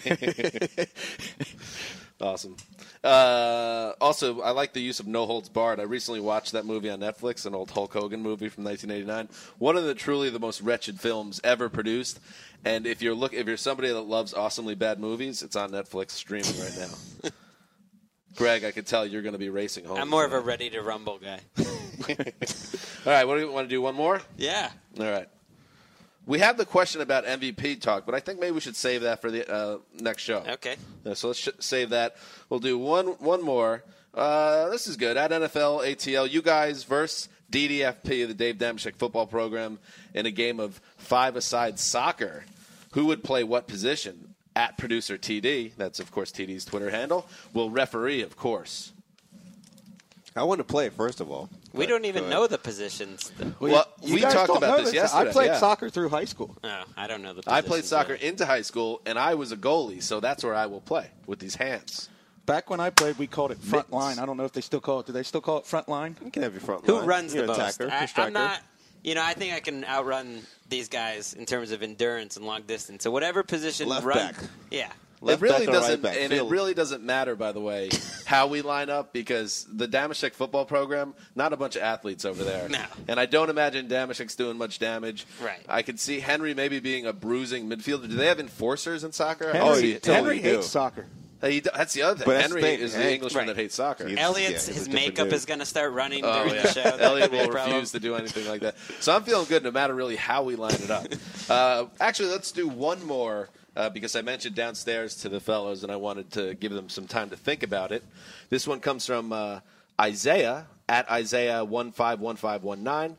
Awesome. 2.21 2.57
Uh, 3.03 3.93
also, 4.01 4.41
I 4.41 4.51
like 4.51 4.73
the 4.73 4.81
use 4.81 5.01
of 5.01 5.07
No 5.07 5.27
Holds 5.27 5.49
Barred. 5.49 5.81
I 5.81 5.83
recently 5.83 6.21
watched 6.21 6.53
that 6.53 6.65
movie 6.65 6.89
on 6.89 7.01
Netflix, 7.01 7.45
an 7.45 7.55
old 7.55 7.71
Hulk 7.71 7.93
Hogan 7.93 8.23
movie 8.23 8.49
from 8.49 8.65
1989. 8.65 9.29
One 9.59 9.77
of 9.77 9.85
the 9.85 9.95
truly 9.95 10.31
the 10.31 10.39
most 10.39 10.61
wretched 10.61 11.01
films 11.01 11.41
ever 11.43 11.69
produced. 11.69 12.21
And 12.65 12.87
if 12.87 13.03
you're 13.03 13.15
look, 13.15 13.35
if 13.35 13.47
you're 13.47 13.57
somebody 13.57 13.89
that 13.89 14.01
loves 14.01 14.33
awesomely 14.33 14.75
bad 14.75 15.01
movies, 15.01 15.43
it's 15.43 15.57
on 15.57 15.71
Netflix 15.71 16.13
streaming 16.13 16.59
right 16.59 16.77
now. 16.79 17.31
Greg, 18.37 18.65
I 18.65 18.71
can 18.71 18.85
tell 18.85 19.07
you're 19.07 19.23
going 19.23 19.35
to 19.35 19.39
be 19.39 19.51
racing 19.51 19.85
home. 19.85 19.99
I'm 19.99 20.09
more 20.09 20.25
of 20.25 20.33
a 20.33 20.41
ready 20.41 20.71
to 20.71 20.83
rumble 20.83 21.19
guy. 21.19 21.41
All 21.59 23.13
right, 23.13 23.25
what 23.25 23.35
do 23.35 23.41
you 23.41 23.53
want 23.53 23.69
to 23.69 23.75
do? 23.75 23.81
One 23.81 23.95
more? 23.95 24.21
Yeah. 24.37 24.71
All 24.99 25.11
right. 25.11 25.29
We 26.27 26.39
have 26.39 26.57
the 26.57 26.65
question 26.65 27.01
about 27.01 27.27
MVP 27.27 27.81
talk, 27.81 28.07
but 28.07 28.15
I 28.15 28.21
think 28.21 28.41
maybe 28.41 28.53
we 28.53 28.61
should 28.61 28.77
save 28.77 29.03
that 29.03 29.21
for 29.21 29.31
the 29.31 29.51
uh, 29.51 29.79
next 30.01 30.23
show. 30.23 30.43
Okay. 30.49 30.77
Uh, 31.05 31.15
so 31.15 31.29
let's 31.29 31.41
sh- 31.41 31.49
save 31.59 31.91
that. 31.91 32.17
We'll 32.49 32.61
do 32.61 32.79
one 32.79 33.09
one 33.19 33.43
more. 33.43 33.85
Uh, 34.15 34.71
this 34.71 34.87
is 34.87 34.97
good. 34.97 35.17
At 35.17 35.31
NFL 35.31 35.85
ATL, 35.85 36.31
you 36.31 36.41
guys 36.41 36.85
versus 36.85 37.29
DDFP, 37.51 38.27
the 38.27 38.35
Dave 38.35 38.57
Dameshek 38.57 38.97
football 38.97 39.27
program, 39.27 39.79
in 40.15 40.25
a 40.25 40.31
game 40.31 40.61
of 40.61 40.81
five-a-side 40.97 41.79
soccer. 41.79 42.45
Who 42.93 43.07
would 43.07 43.23
play 43.23 43.45
what 43.45 43.67
position? 43.67 44.35
At 44.57 44.79
producer 44.79 45.19
TD, 45.19 45.73
that's 45.77 45.99
of 45.99 46.13
course 46.13 46.31
TD's 46.31 46.65
Twitter 46.65 46.91
handle, 46.91 47.27
will 47.53 47.71
referee, 47.71 48.23
of 48.23 48.37
course. 48.37 48.93
I 50.37 50.43
want 50.43 50.59
to 50.59 50.65
play 50.65 50.89
first 50.89 51.21
of 51.21 51.31
all. 51.31 51.49
We 51.73 51.87
don't 51.87 52.05
even 52.07 52.29
know 52.29 52.47
the 52.47 52.59
positions. 52.59 53.33
Well, 53.61 53.87
You 54.03 54.15
we 54.17 54.21
guys 54.21 54.33
talked 54.33 54.49
don't 54.49 54.57
about 54.57 54.79
know 54.79 54.85
this 54.85 54.95
yesterday. 54.95 55.31
I 55.31 55.33
played 55.33 55.47
yeah. 55.47 55.59
soccer 55.59 55.91
through 55.91 56.09
high 56.09 56.25
school. 56.25 56.57
Oh, 56.65 56.85
I 56.97 57.07
don't 57.07 57.23
know 57.23 57.33
the. 57.35 57.43
I 57.47 57.61
Positions 57.61 57.69
played 57.69 57.85
soccer 57.85 58.13
really. 58.15 58.27
into 58.27 58.45
high 58.47 58.63
school, 58.63 59.01
and 59.07 59.19
I 59.19 59.35
was 59.35 59.53
a 59.53 59.57
goalie, 59.57 60.03
so 60.03 60.19
that's 60.21 60.43
where 60.43 60.55
I 60.55 60.67
will 60.67 60.81
play 60.81 61.11
with 61.27 61.39
these 61.39 61.55
hands. 61.55 62.09
Back 62.47 62.69
when 62.69 62.79
I 62.81 62.91
played, 62.91 63.17
we 63.19 63.27
called 63.27 63.53
it 63.53 63.59
front 63.59 63.89
Mitts. 63.89 63.93
line. 63.93 64.19
I 64.19 64.27
don't 64.27 64.37
know 64.37 64.45
if 64.45 64.53
they 64.53 64.61
still 64.61 64.81
call 64.81 65.01
it. 65.01 65.07
Do 65.07 65.13
they 65.13 65.23
still 65.23 65.41
call 65.41 65.59
it 65.59 65.67
front 65.67 65.89
line? 65.89 66.17
You 66.25 66.31
can 66.31 66.43
have 66.43 66.53
your 66.53 66.61
front 66.61 66.85
Who 66.85 66.95
line. 66.97 67.07
runs 67.07 67.35
You're 67.35 67.47
the 67.47 67.53
an 67.53 67.59
most? 67.61 67.77
attacker, 67.81 67.93
I, 67.95 68.05
a 68.05 68.09
striker. 68.09 68.27
I'm 68.29 68.33
not. 68.35 68.61
You 69.03 69.15
know, 69.15 69.23
I 69.25 69.35
think 69.35 69.55
I 69.55 69.61
can 69.61 69.85
outrun 69.85 70.41
these 70.69 70.89
guys 70.89 71.35
in 71.35 71.47
terms 71.47 71.71
of 71.73 71.83
endurance 71.83 72.37
and 72.37 72.45
long 72.47 72.63
distance. 72.63 73.03
So 73.05 73.11
whatever 73.11 73.43
position 73.43 73.89
Left 73.89 74.05
run, 74.05 74.17
back. 74.17 74.35
yeah. 74.71 74.91
Left 75.25 75.43
it 75.43 75.45
really 75.45 75.67
back 75.67 75.75
doesn't, 75.75 76.03
back? 76.03 76.17
and 76.19 76.33
Field. 76.33 76.49
it 76.49 76.51
really 76.53 76.75
doesn't 76.75 77.03
matter, 77.03 77.35
by 77.37 77.53
the 77.53 77.61
way, 77.61 77.89
how 78.27 78.47
we 78.47 78.63
line 78.63 78.91
up 78.91 79.13
because 79.13 79.67
the 79.73 79.89
Dameshek 79.89 80.35
football 80.35 80.65
program, 80.65 81.15
not 81.35 81.53
a 81.53 81.57
bunch 81.57 81.77
of 81.77 81.83
athletes 81.83 82.25
over 82.25 82.45
there, 82.45 82.69
No. 82.69 82.83
and 83.09 83.19
I 83.19 83.27
don't 83.27 83.51
imagine 83.51 83.89
Dameshek's 83.89 84.35
doing 84.37 84.57
much 84.59 84.79
damage. 84.79 85.27
Right. 85.43 85.65
I 85.69 85.83
could 85.83 85.99
see 85.99 86.21
Henry 86.21 86.55
maybe 86.55 86.81
being 86.81 87.07
a 87.07 87.13
bruising 87.13 87.69
midfielder. 87.69 88.03
Do 88.09 88.17
they 88.17 88.27
have 88.27 88.41
enforcers 88.41 89.05
in 89.05 89.13
soccer? 89.13 89.51
I 89.51 89.53
Henry, 89.57 89.61
don't 89.61 89.69
Oh, 89.71 89.81
see 89.81 89.89
you 89.91 89.95
it. 89.97 90.03
totally 90.03 90.37
Henry 90.37 90.51
do. 90.51 90.57
hates 90.57 90.67
soccer. 90.69 91.07
He- 91.43 91.61
that's 91.61 91.93
the 91.93 92.01
other 92.03 92.17
thing. 92.17 92.25
But 92.25 92.33
that's 92.39 92.45
the 92.49 92.55
Henry 92.55 92.63
thing, 92.63 92.81
is 92.81 92.93
the 92.95 92.99
Hank- 93.01 93.15
Englishman 93.17 93.47
Right. 93.49 93.55
that 93.55 93.61
hates 93.61 93.75
soccer. 93.75 94.07
He's- 94.09 94.19
Elliot's 94.19 94.67
yeah, 94.67 94.75
his 94.75 94.89
makeup 94.89 95.27
dude. 95.27 95.35
is 95.35 95.45
going 95.45 95.59
to 95.61 95.67
start 95.67 95.93
running 95.93 96.25
Oh, 96.25 96.33
during 96.45 96.55
yeah. 96.55 96.63
the 96.63 96.73
show. 96.73 96.83
That 96.85 97.01
Elliot 97.03 97.31
could 97.31 97.33
be 97.33 97.45
a 97.45 97.49
will 97.49 97.55
refuse 97.55 97.93
to 97.93 98.01
do 98.01 98.15
anything 98.15 98.49
like 98.49 98.63
that. 98.63 98.77
So 99.01 99.15
I'm 99.15 99.25
feeling 99.25 99.45
good 99.47 99.63
no 99.63 99.71
matter 99.71 99.95
really 99.95 100.17
how 100.17 100.43
we 100.43 100.57
line 100.57 100.73
it 100.75 100.91
up. 100.91 101.07
Uh, 101.47 101.85
actually, 102.01 102.31
let's 102.31 102.51
do 102.53 102.67
one 102.67 103.05
more 103.05 103.51
uh, 103.77 103.91
because 103.91 104.17
I 104.17 104.23
mentioned 104.23 104.55
downstairs 104.55 105.17
to 105.17 105.29
the 105.29 105.41
fellows 105.41 105.83
and 105.83 105.93
I 105.93 105.97
wanted 105.97 106.31
to 106.33 106.55
give 106.55 106.73
them 106.73 106.89
some 106.89 107.07
time 107.07 107.31
to 107.31 107.37
think 107.37 107.63
about 107.63 107.93
it. 107.93 108.05
This 108.49 108.67
one 108.67 108.81
comes 108.81 109.07
from 109.07 109.33
uh, 109.33 109.61
Isaiah 110.01 110.67
at 110.89 111.11
Isaiah 111.11 111.65
one 111.65 111.93
five 111.93 112.21
one 112.21 112.37
five 112.37 112.63
one 112.63 112.83
nine. 112.83 113.17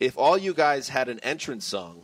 If 0.00 0.16
all 0.16 0.38
you 0.38 0.54
guys 0.54 0.88
had 0.88 1.08
an 1.08 1.18
entrance 1.20 1.64
song, 1.64 2.02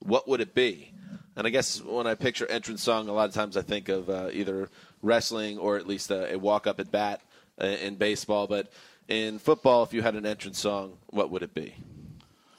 what 0.00 0.28
would 0.28 0.40
it 0.40 0.54
be? 0.54 0.92
And 1.36 1.46
I 1.46 1.50
guess 1.50 1.82
when 1.82 2.06
I 2.06 2.14
picture 2.14 2.46
entrance 2.46 2.82
song, 2.82 3.08
a 3.08 3.12
lot 3.12 3.28
of 3.28 3.34
times 3.34 3.56
I 3.56 3.62
think 3.62 3.88
of 3.88 4.08
uh, 4.08 4.30
either 4.32 4.68
wrestling 5.02 5.58
or 5.58 5.76
at 5.76 5.86
least 5.86 6.10
a, 6.10 6.34
a 6.34 6.38
walk 6.38 6.66
up 6.66 6.78
at 6.78 6.92
bat 6.92 7.22
uh, 7.60 7.66
in 7.66 7.96
baseball. 7.96 8.46
But 8.46 8.70
in 9.08 9.40
football, 9.40 9.82
if 9.82 9.92
you 9.92 10.00
had 10.00 10.14
an 10.14 10.26
entrance 10.26 10.60
song, 10.60 10.96
what 11.08 11.30
would 11.30 11.42
it 11.42 11.52
be? 11.52 11.74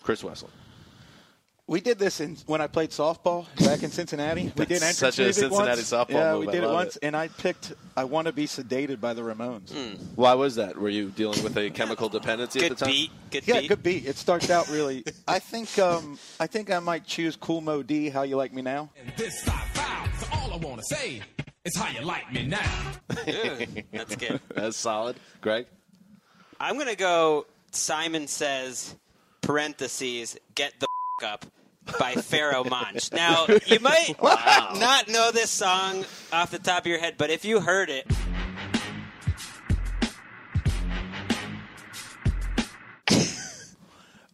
Chris 0.04 0.24
Wessel. 0.24 0.50
We 1.68 1.82
did 1.82 1.98
this 1.98 2.22
in, 2.22 2.36
when 2.46 2.62
I 2.62 2.68
played 2.68 2.92
softball 2.92 3.48
back 3.66 3.82
in 3.82 3.90
Cincinnati. 3.90 4.52
We 4.56 4.66
did 4.68 4.84
entrance 4.84 4.98
such 5.00 5.18
a 5.18 5.24
music 5.24 5.46
Cincinnati 5.50 5.68
once. 5.80 5.92
softball 5.92 6.10
Yeah, 6.10 6.32
move. 6.34 6.42
we 6.42 6.48
I 6.50 6.52
did 6.52 6.64
it 6.64 6.70
once, 6.70 6.96
it. 6.98 7.04
and 7.08 7.18
I 7.18 7.28
picked 7.28 7.74
"I 7.98 8.04
Want 8.04 8.28
to 8.28 8.34
Be 8.34 8.46
Sedated" 8.46 9.02
by 9.02 9.16
the 9.16 9.24
Ramones. 9.24 9.72
Why 10.16 10.36
was 10.36 10.56
that? 10.56 10.78
Were 10.78 10.90
you 10.90 11.10
dealing 11.10 11.42
with 11.44 11.58
a 11.58 11.72
chemical 11.72 12.08
dependency 12.08 12.60
Good 12.60 12.74
at 12.74 12.78
the 12.78 12.86
time? 12.86 12.94
beat. 12.94 13.12
Good 13.32 13.48
Yeah, 13.48 13.62
beat. 13.62 13.68
good 13.70 13.82
beat. 13.84 14.06
It 14.06 14.16
starts 14.18 14.52
out 14.52 14.70
really. 14.70 15.04
I 15.28 15.40
think 15.40 15.80
um, 15.80 16.20
I 16.40 16.46
think 16.46 16.70
I 16.72 16.78
might 16.78 17.08
choose 17.08 17.36
Kool 17.36 17.62
Moe 17.62 17.82
Dee. 17.82 18.10
How 18.10 18.22
you 18.22 18.36
like 18.36 18.54
me 18.54 18.62
now? 18.62 18.92
And 19.00 19.12
this 19.18 19.42
five 19.42 19.68
five, 19.70 20.10
so 20.20 20.28
all 20.34 20.54
I 20.54 20.58
wanna 20.58 20.84
say 20.84 21.24
is 21.64 21.76
how 21.76 21.90
you 21.90 22.06
like 22.06 22.32
me 22.32 22.46
now. 22.46 22.62
Ooh, 23.28 23.66
that's 23.92 24.16
good. 24.16 24.40
That's 24.56 24.78
solid. 24.78 25.16
Greg? 25.42 25.66
I'm 26.60 26.76
going 26.76 26.88
to 26.88 26.96
go 26.96 27.48
Simon 27.72 28.28
Says, 28.28 28.96
parentheses, 29.42 30.38
get 30.54 30.74
the 30.80 30.86
f- 30.86 30.95
up 31.24 31.46
by 32.00 32.16
Pharoahe 32.16 32.70
Monch. 32.70 33.12
Now, 33.14 33.46
you 33.68 33.80
might 33.80 34.16
not 34.22 35.08
know 35.08 35.32
this 35.32 35.50
song 35.50 36.04
off 36.34 36.52
the 36.52 36.60
top 36.60 36.84
of 36.84 36.88
your 36.88 37.00
head, 37.00 37.16
but 37.18 37.30
if 37.30 37.46
you 37.46 37.62
heard 37.62 37.90
it, 37.90 38.06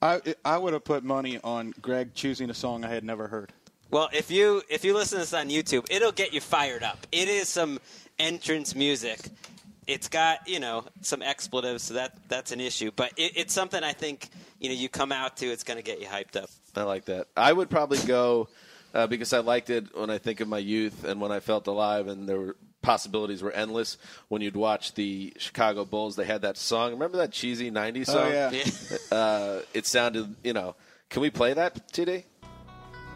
I 0.02 0.22
I 0.44 0.58
would 0.58 0.74
have 0.74 0.84
put 0.84 1.04
money 1.04 1.40
on 1.44 1.74
Greg 1.82 2.14
choosing 2.16 2.50
a 2.50 2.54
song 2.54 2.84
I 2.84 2.90
had 2.90 3.04
never 3.04 3.28
heard. 3.28 3.54
Well, 3.92 4.10
if 4.14 4.32
you 4.32 4.64
if 4.70 4.84
you 4.86 4.94
listen 4.94 5.18
to 5.18 5.24
this 5.24 5.34
on 5.34 5.50
YouTube, 5.50 5.86
it'll 5.92 6.14
get 6.14 6.34
you 6.34 6.42
fired 6.42 6.84
up. 6.84 7.06
It 7.12 7.28
is 7.28 7.50
some 7.50 7.80
entrance 8.18 8.74
music. 8.74 9.20
It's 9.86 10.08
got 10.08 10.48
you 10.48 10.60
know 10.60 10.86
some 11.02 11.22
expletives, 11.22 11.84
so 11.84 11.96
that 11.96 12.18
that's 12.28 12.52
an 12.52 12.62
issue. 12.62 12.92
But 12.96 13.12
it, 13.18 13.34
it's 13.36 13.54
something 13.54 13.84
I 13.84 13.92
think 13.94 14.30
you 14.60 14.70
know 14.70 14.76
you 14.76 14.90
come 14.90 15.12
out 15.12 15.38
to. 15.38 15.48
It's 15.48 15.64
going 15.64 15.78
to 15.78 15.84
get 15.84 16.00
you 16.00 16.08
hyped 16.08 16.42
up. 16.42 16.50
I 16.76 16.84
like 16.84 17.06
that. 17.06 17.28
I 17.36 17.52
would 17.52 17.70
probably 17.70 18.00
go 18.00 18.50
uh, 18.94 19.08
because 19.08 19.34
I 19.34 19.40
liked 19.40 19.70
it 19.70 19.96
when 19.96 20.10
I 20.10 20.18
think 20.18 20.40
of 20.40 20.48
my 20.48 20.58
youth 20.58 21.04
and 21.04 21.22
when 21.22 21.32
I 21.32 21.40
felt 21.40 21.68
alive, 21.68 22.08
and 22.08 22.28
there 22.28 22.40
were 22.40 22.56
possibilities 22.82 23.42
were 23.42 23.52
endless. 23.52 23.98
When 24.28 24.42
you'd 24.42 24.56
watch 24.56 24.94
the 24.94 25.34
Chicago 25.38 25.86
Bulls, 25.86 26.16
they 26.16 26.26
had 26.26 26.42
that 26.42 26.58
song. 26.58 26.92
Remember 26.92 27.18
that 27.18 27.32
cheesy 27.32 27.72
'90s 27.72 28.08
song? 28.08 28.32
Oh, 28.32 28.52
yeah. 28.52 28.64
uh, 29.18 29.60
it 29.74 29.86
sounded, 29.86 30.36
you 30.44 30.54
know. 30.54 30.76
Can 31.10 31.22
we 31.22 31.30
play 31.30 31.54
that 31.54 31.92
today? 31.92 32.26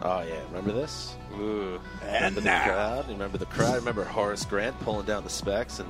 Oh 0.02 0.20
yeah, 0.20 0.42
remember 0.48 0.72
this? 0.72 1.16
Ooh. 1.38 1.80
Remember 2.04 2.40
the 2.42 2.50
crowd? 2.50 3.08
Remember 3.08 3.38
the 3.38 3.46
crowd? 3.46 3.76
Remember 3.76 4.04
Horace 4.04 4.44
Grant 4.44 4.78
pulling 4.80 5.06
down 5.06 5.24
the 5.24 5.30
specs 5.30 5.78
and 5.78 5.88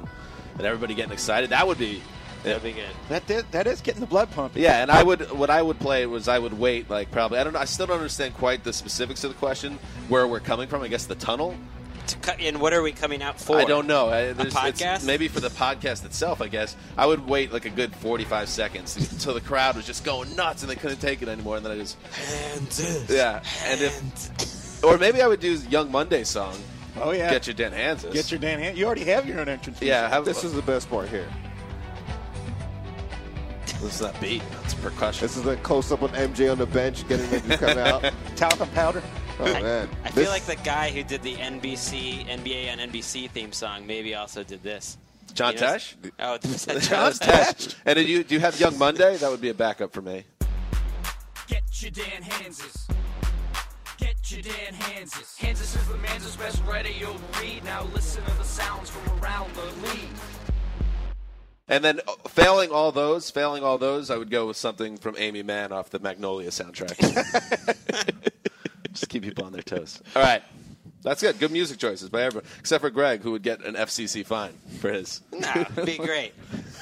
and 0.55 0.65
everybody 0.65 0.95
getting 0.95 1.13
excited? 1.13 1.51
That 1.51 1.67
would 1.67 1.79
be 1.79 2.03
That'd 2.47 2.63
be 2.63 2.73
good. 2.73 2.91
That 3.09 3.27
did, 3.27 3.51
that 3.53 3.67
is 3.67 3.81
getting 3.81 4.01
the 4.01 4.07
blood 4.07 4.31
pumping. 4.31 4.63
yeah, 4.63 4.83
and 4.83 4.91
I 4.91 5.03
would 5.03 5.31
what 5.33 5.51
I 5.51 5.61
would 5.61 5.79
play 5.81 6.07
was 6.07 6.29
I 6.29 6.39
would 6.39 6.59
wait 6.59 6.89
like 6.89 7.11
probably 7.11 7.39
I 7.39 7.45
don't 7.45 7.53
know 7.53 7.59
I 7.59 7.65
still 7.65 7.87
don't 7.87 7.97
understand 7.97 8.35
quite 8.35 8.65
the 8.65 8.73
specifics 8.73 9.25
of 9.25 9.33
the 9.33 9.37
question 9.39 9.79
where 10.09 10.27
we're 10.27 10.41
coming 10.41 10.69
from. 10.69 10.83
I 10.83 10.89
guess 10.89 11.07
the 11.07 11.15
tunnel. 11.17 11.57
To 12.09 12.19
cut, 12.19 12.41
and 12.41 12.61
what 12.61 12.73
are 12.73 12.83
we 12.83 12.93
coming 12.93 13.21
out 13.21 13.41
for? 13.41 13.57
I 13.57 13.65
don't 13.65 13.89
know. 13.89 14.11
I, 14.11 14.33
podcast? 14.33 15.05
maybe 15.05 15.27
for 15.27 15.41
the 15.41 15.49
podcast 15.49 16.05
itself. 16.05 16.41
I 16.41 16.47
guess 16.47 16.77
I 16.97 17.05
would 17.05 17.27
wait 17.27 17.53
like 17.53 17.65
a 17.65 17.71
good 17.71 17.97
45 17.97 18.49
seconds 18.49 18.97
until 19.13 19.35
the 19.35 19.41
crowd 19.41 19.75
was 19.75 19.87
just 19.87 20.05
going 20.05 20.37
nuts 20.37 20.63
and 20.63 20.71
they 20.71 20.77
couldn't 20.77 21.01
take 21.01 21.21
it 21.21 21.29
anymore, 21.29 21.57
and 21.57 21.67
then 21.67 21.73
I 21.73 21.79
just 21.79 21.99
yeah. 23.11 23.43
And 23.65 23.81
if 23.81 24.85
or 24.85 24.99
maybe 24.99 25.21
I 25.21 25.27
would 25.27 25.41
do 25.41 25.55
Young 25.69 25.91
Monday 25.91 26.23
song. 26.23 26.55
Oh 27.01 27.11
yeah. 27.11 27.31
Get 27.31 27.47
your 27.47 27.55
Dan 27.55 27.73
hands. 27.73 28.05
Get 28.05 28.31
your 28.31 28.39
Dan 28.41 28.59
hand. 28.59 28.79
You 28.79 28.87
already 28.87 29.05
have 29.05 29.27
your 29.27 29.41
own 29.41 29.49
entrance. 29.49 29.83
yeah. 29.83 30.09
Have, 30.09 30.25
This 30.25 30.45
is 30.45 30.53
the 30.53 30.63
best 30.63 30.89
part 30.89 31.09
here. 31.09 31.29
This 33.81 33.95
is 33.95 33.99
that 34.01 34.21
beat. 34.21 34.43
It's 34.65 34.75
percussion. 34.75 35.23
This 35.27 35.37
is 35.37 35.43
the 35.43 35.57
close 35.59 35.93
up 35.93 36.03
on 36.03 36.11
MJ 36.11 36.51
on 36.51 36.59
the 36.59 36.67
bench, 36.67 37.07
getting 37.09 37.31
ready 37.31 37.49
to 37.49 37.57
come 37.59 37.79
out. 37.79 38.13
talcum 38.37 38.69
powder. 38.71 39.03
Oh 39.39 39.45
man, 39.45 39.89
I 40.05 40.11
feel 40.11 40.31
like 40.31 40.45
the 40.45 40.57
guy 40.57 40.91
who 40.91 41.03
did 41.03 41.23
the 41.23 41.35
NBC 41.35 42.27
NBA 42.27 42.73
on 42.73 42.79
NBC 42.79 43.29
theme 43.31 43.53
song 43.53 43.87
maybe 43.87 44.15
also 44.15 44.43
did 44.43 44.63
this. 44.63 44.97
John 45.35 45.53
You 45.55 45.61
know- 45.61 45.67
Tesh. 45.67 45.95
Oh, 46.19 46.33
was 46.43 46.65
that 46.65 46.75
That 46.77 46.83
John 46.89 47.05
was 47.07 47.19
Tesh. 47.19 47.75
And 47.85 47.97
did 47.97 48.09
you 48.09 48.25
do 48.25 48.35
you 48.35 48.41
have 48.41 48.59
Young 48.59 48.79
Monday? 48.79 49.17
That 49.19 49.31
would 49.31 49.41
be 49.43 49.51
a 49.51 49.55
backup 49.55 49.93
for 49.93 50.01
me. 50.03 50.25
Get 51.49 51.63
your 51.83 51.91
Dan 51.91 52.23
Hanses. 52.23 52.89
Get 53.99 54.31
your 54.33 54.41
Dan 54.43 54.73
Hanses. 54.75 55.37
Hanses 55.37 55.77
is 55.77 55.87
the 55.89 55.97
man's 55.99 56.35
best 56.37 56.63
radio 56.65 57.15
read. 57.41 57.63
Now 57.65 57.85
listen 57.95 58.25
to 58.25 58.31
the 58.39 58.45
sounds 58.45 58.89
from 58.89 59.19
around 59.21 59.53
the 59.55 59.65
league. 59.89 60.09
And 61.69 61.85
then 61.85 62.01
uh, 62.07 62.13
failing 62.29 62.71
all 62.71 62.93
those, 62.93 63.31
failing 63.31 63.65
all 63.65 63.79
those, 63.79 64.11
I 64.11 64.17
would 64.17 64.31
go 64.31 64.47
with 64.47 64.57
something 64.57 64.97
from 64.97 65.17
Aimee 65.19 65.43
Mann 65.43 65.73
off 65.73 65.91
the 65.91 65.99
Magnolia 65.99 66.51
soundtrack. 66.51 66.97
Just 68.93 69.09
keep 69.09 69.25
people 69.25 69.45
on 69.45 69.53
their 69.53 69.63
toes. 69.63 70.01
All 70.15 70.23
right. 70.23 70.43
That's 71.03 71.23
good. 71.23 71.39
Good 71.39 71.53
music 71.53 71.79
choices 71.79 72.09
by 72.09 72.23
everyone, 72.23 72.49
except 72.59 72.83
for 72.83 72.91
Greg, 72.91 73.21
who 73.21 73.33
would 73.33 73.43
get 73.43 73.65
an 73.65 73.75
FCC 73.75 74.27
fine 74.27 74.55
for 74.81 74.91
his. 74.91 75.21
Nah, 75.33 75.65
be 75.85 75.99
great. 75.99 76.33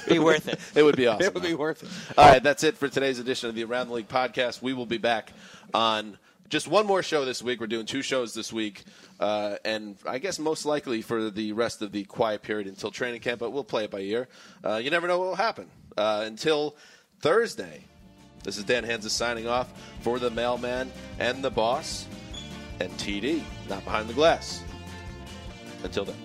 Be 0.07 0.17
worth 0.17 0.47
it. 0.47 0.59
It 0.73 0.81
would 0.81 0.95
be 0.95 1.05
awesome. 1.05 1.27
It 1.27 1.33
would 1.35 1.43
be 1.43 1.53
worth 1.53 1.83
it. 1.83 1.89
All 2.17 2.27
right, 2.27 2.41
that's 2.41 2.63
it 2.63 2.75
for 2.75 2.87
today's 2.87 3.19
edition 3.19 3.49
of 3.49 3.55
the 3.55 3.63
Around 3.63 3.89
the 3.89 3.93
League 3.93 4.07
podcast. 4.07 4.63
We 4.63 4.73
will 4.73 4.87
be 4.87 4.97
back 4.97 5.31
on 5.75 6.17
just 6.49 6.67
one 6.67 6.85
more 6.85 7.01
show 7.01 7.25
this 7.25 7.41
week. 7.41 7.59
We're 7.59 7.67
doing 7.67 7.85
two 7.85 8.01
shows 8.01 8.33
this 8.33 8.53
week, 8.53 8.83
uh, 9.19 9.55
and 9.65 9.97
I 10.05 10.19
guess 10.19 10.39
most 10.39 10.65
likely 10.65 11.01
for 11.01 11.29
the 11.29 11.53
rest 11.53 11.81
of 11.81 11.91
the 11.91 12.03
quiet 12.03 12.43
period 12.43 12.67
until 12.67 12.91
training 12.91 13.21
camp, 13.21 13.39
but 13.39 13.51
we'll 13.51 13.63
play 13.63 13.85
it 13.85 13.91
by 13.91 13.99
ear. 13.99 14.27
Uh, 14.63 14.75
you 14.75 14.89
never 14.89 15.07
know 15.07 15.19
what 15.19 15.27
will 15.27 15.35
happen. 15.35 15.69
Uh, 15.97 16.23
until 16.25 16.75
Thursday, 17.19 17.83
this 18.43 18.57
is 18.57 18.63
Dan 18.63 18.83
Hanzus 18.83 19.09
signing 19.09 19.47
off 19.47 19.73
for 20.01 20.19
the 20.19 20.29
mailman 20.29 20.91
and 21.19 21.43
the 21.43 21.49
boss 21.49 22.07
and 22.79 22.91
TD, 22.93 23.41
not 23.69 23.83
behind 23.83 24.07
the 24.07 24.13
glass. 24.13 24.63
Until 25.83 26.05
then. 26.05 26.24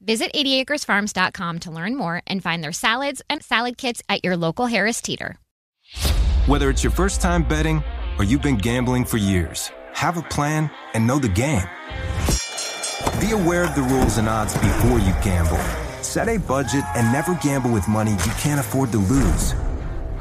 Visit 0.00 0.32
80acresfarms.com 0.32 1.58
to 1.60 1.70
learn 1.70 1.96
more 1.96 2.22
and 2.26 2.42
find 2.42 2.62
their 2.62 2.72
salads 2.72 3.20
and 3.28 3.42
salad 3.42 3.76
kits 3.76 4.02
at 4.08 4.24
your 4.24 4.36
local 4.36 4.66
Harris 4.66 5.00
Teeter. 5.02 5.38
Whether 6.46 6.70
it's 6.70 6.84
your 6.84 6.92
first 6.92 7.20
time 7.20 7.42
betting 7.42 7.82
or 8.18 8.24
you've 8.24 8.42
been 8.42 8.56
gambling 8.56 9.04
for 9.04 9.16
years, 9.16 9.70
have 9.92 10.16
a 10.16 10.22
plan 10.22 10.70
and 10.94 11.06
know 11.06 11.18
the 11.18 11.28
game. 11.28 11.66
Be 13.20 13.32
aware 13.32 13.64
of 13.64 13.74
the 13.74 13.86
rules 13.90 14.18
and 14.18 14.28
odds 14.28 14.54
before 14.54 14.98
you 14.98 15.12
gamble. 15.22 15.58
Set 16.02 16.28
a 16.28 16.38
budget 16.38 16.84
and 16.94 17.12
never 17.12 17.34
gamble 17.36 17.72
with 17.72 17.88
money 17.88 18.12
you 18.12 18.32
can't 18.38 18.60
afford 18.60 18.92
to 18.92 18.98
lose. 18.98 19.54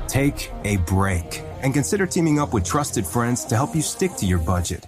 Take 0.07 0.51
a 0.63 0.77
break 0.77 1.43
and 1.61 1.73
consider 1.73 2.07
teaming 2.07 2.39
up 2.39 2.53
with 2.53 2.65
trusted 2.65 3.05
friends 3.05 3.45
to 3.45 3.55
help 3.55 3.75
you 3.75 3.81
stick 3.81 4.13
to 4.15 4.25
your 4.25 4.39
budget. 4.39 4.87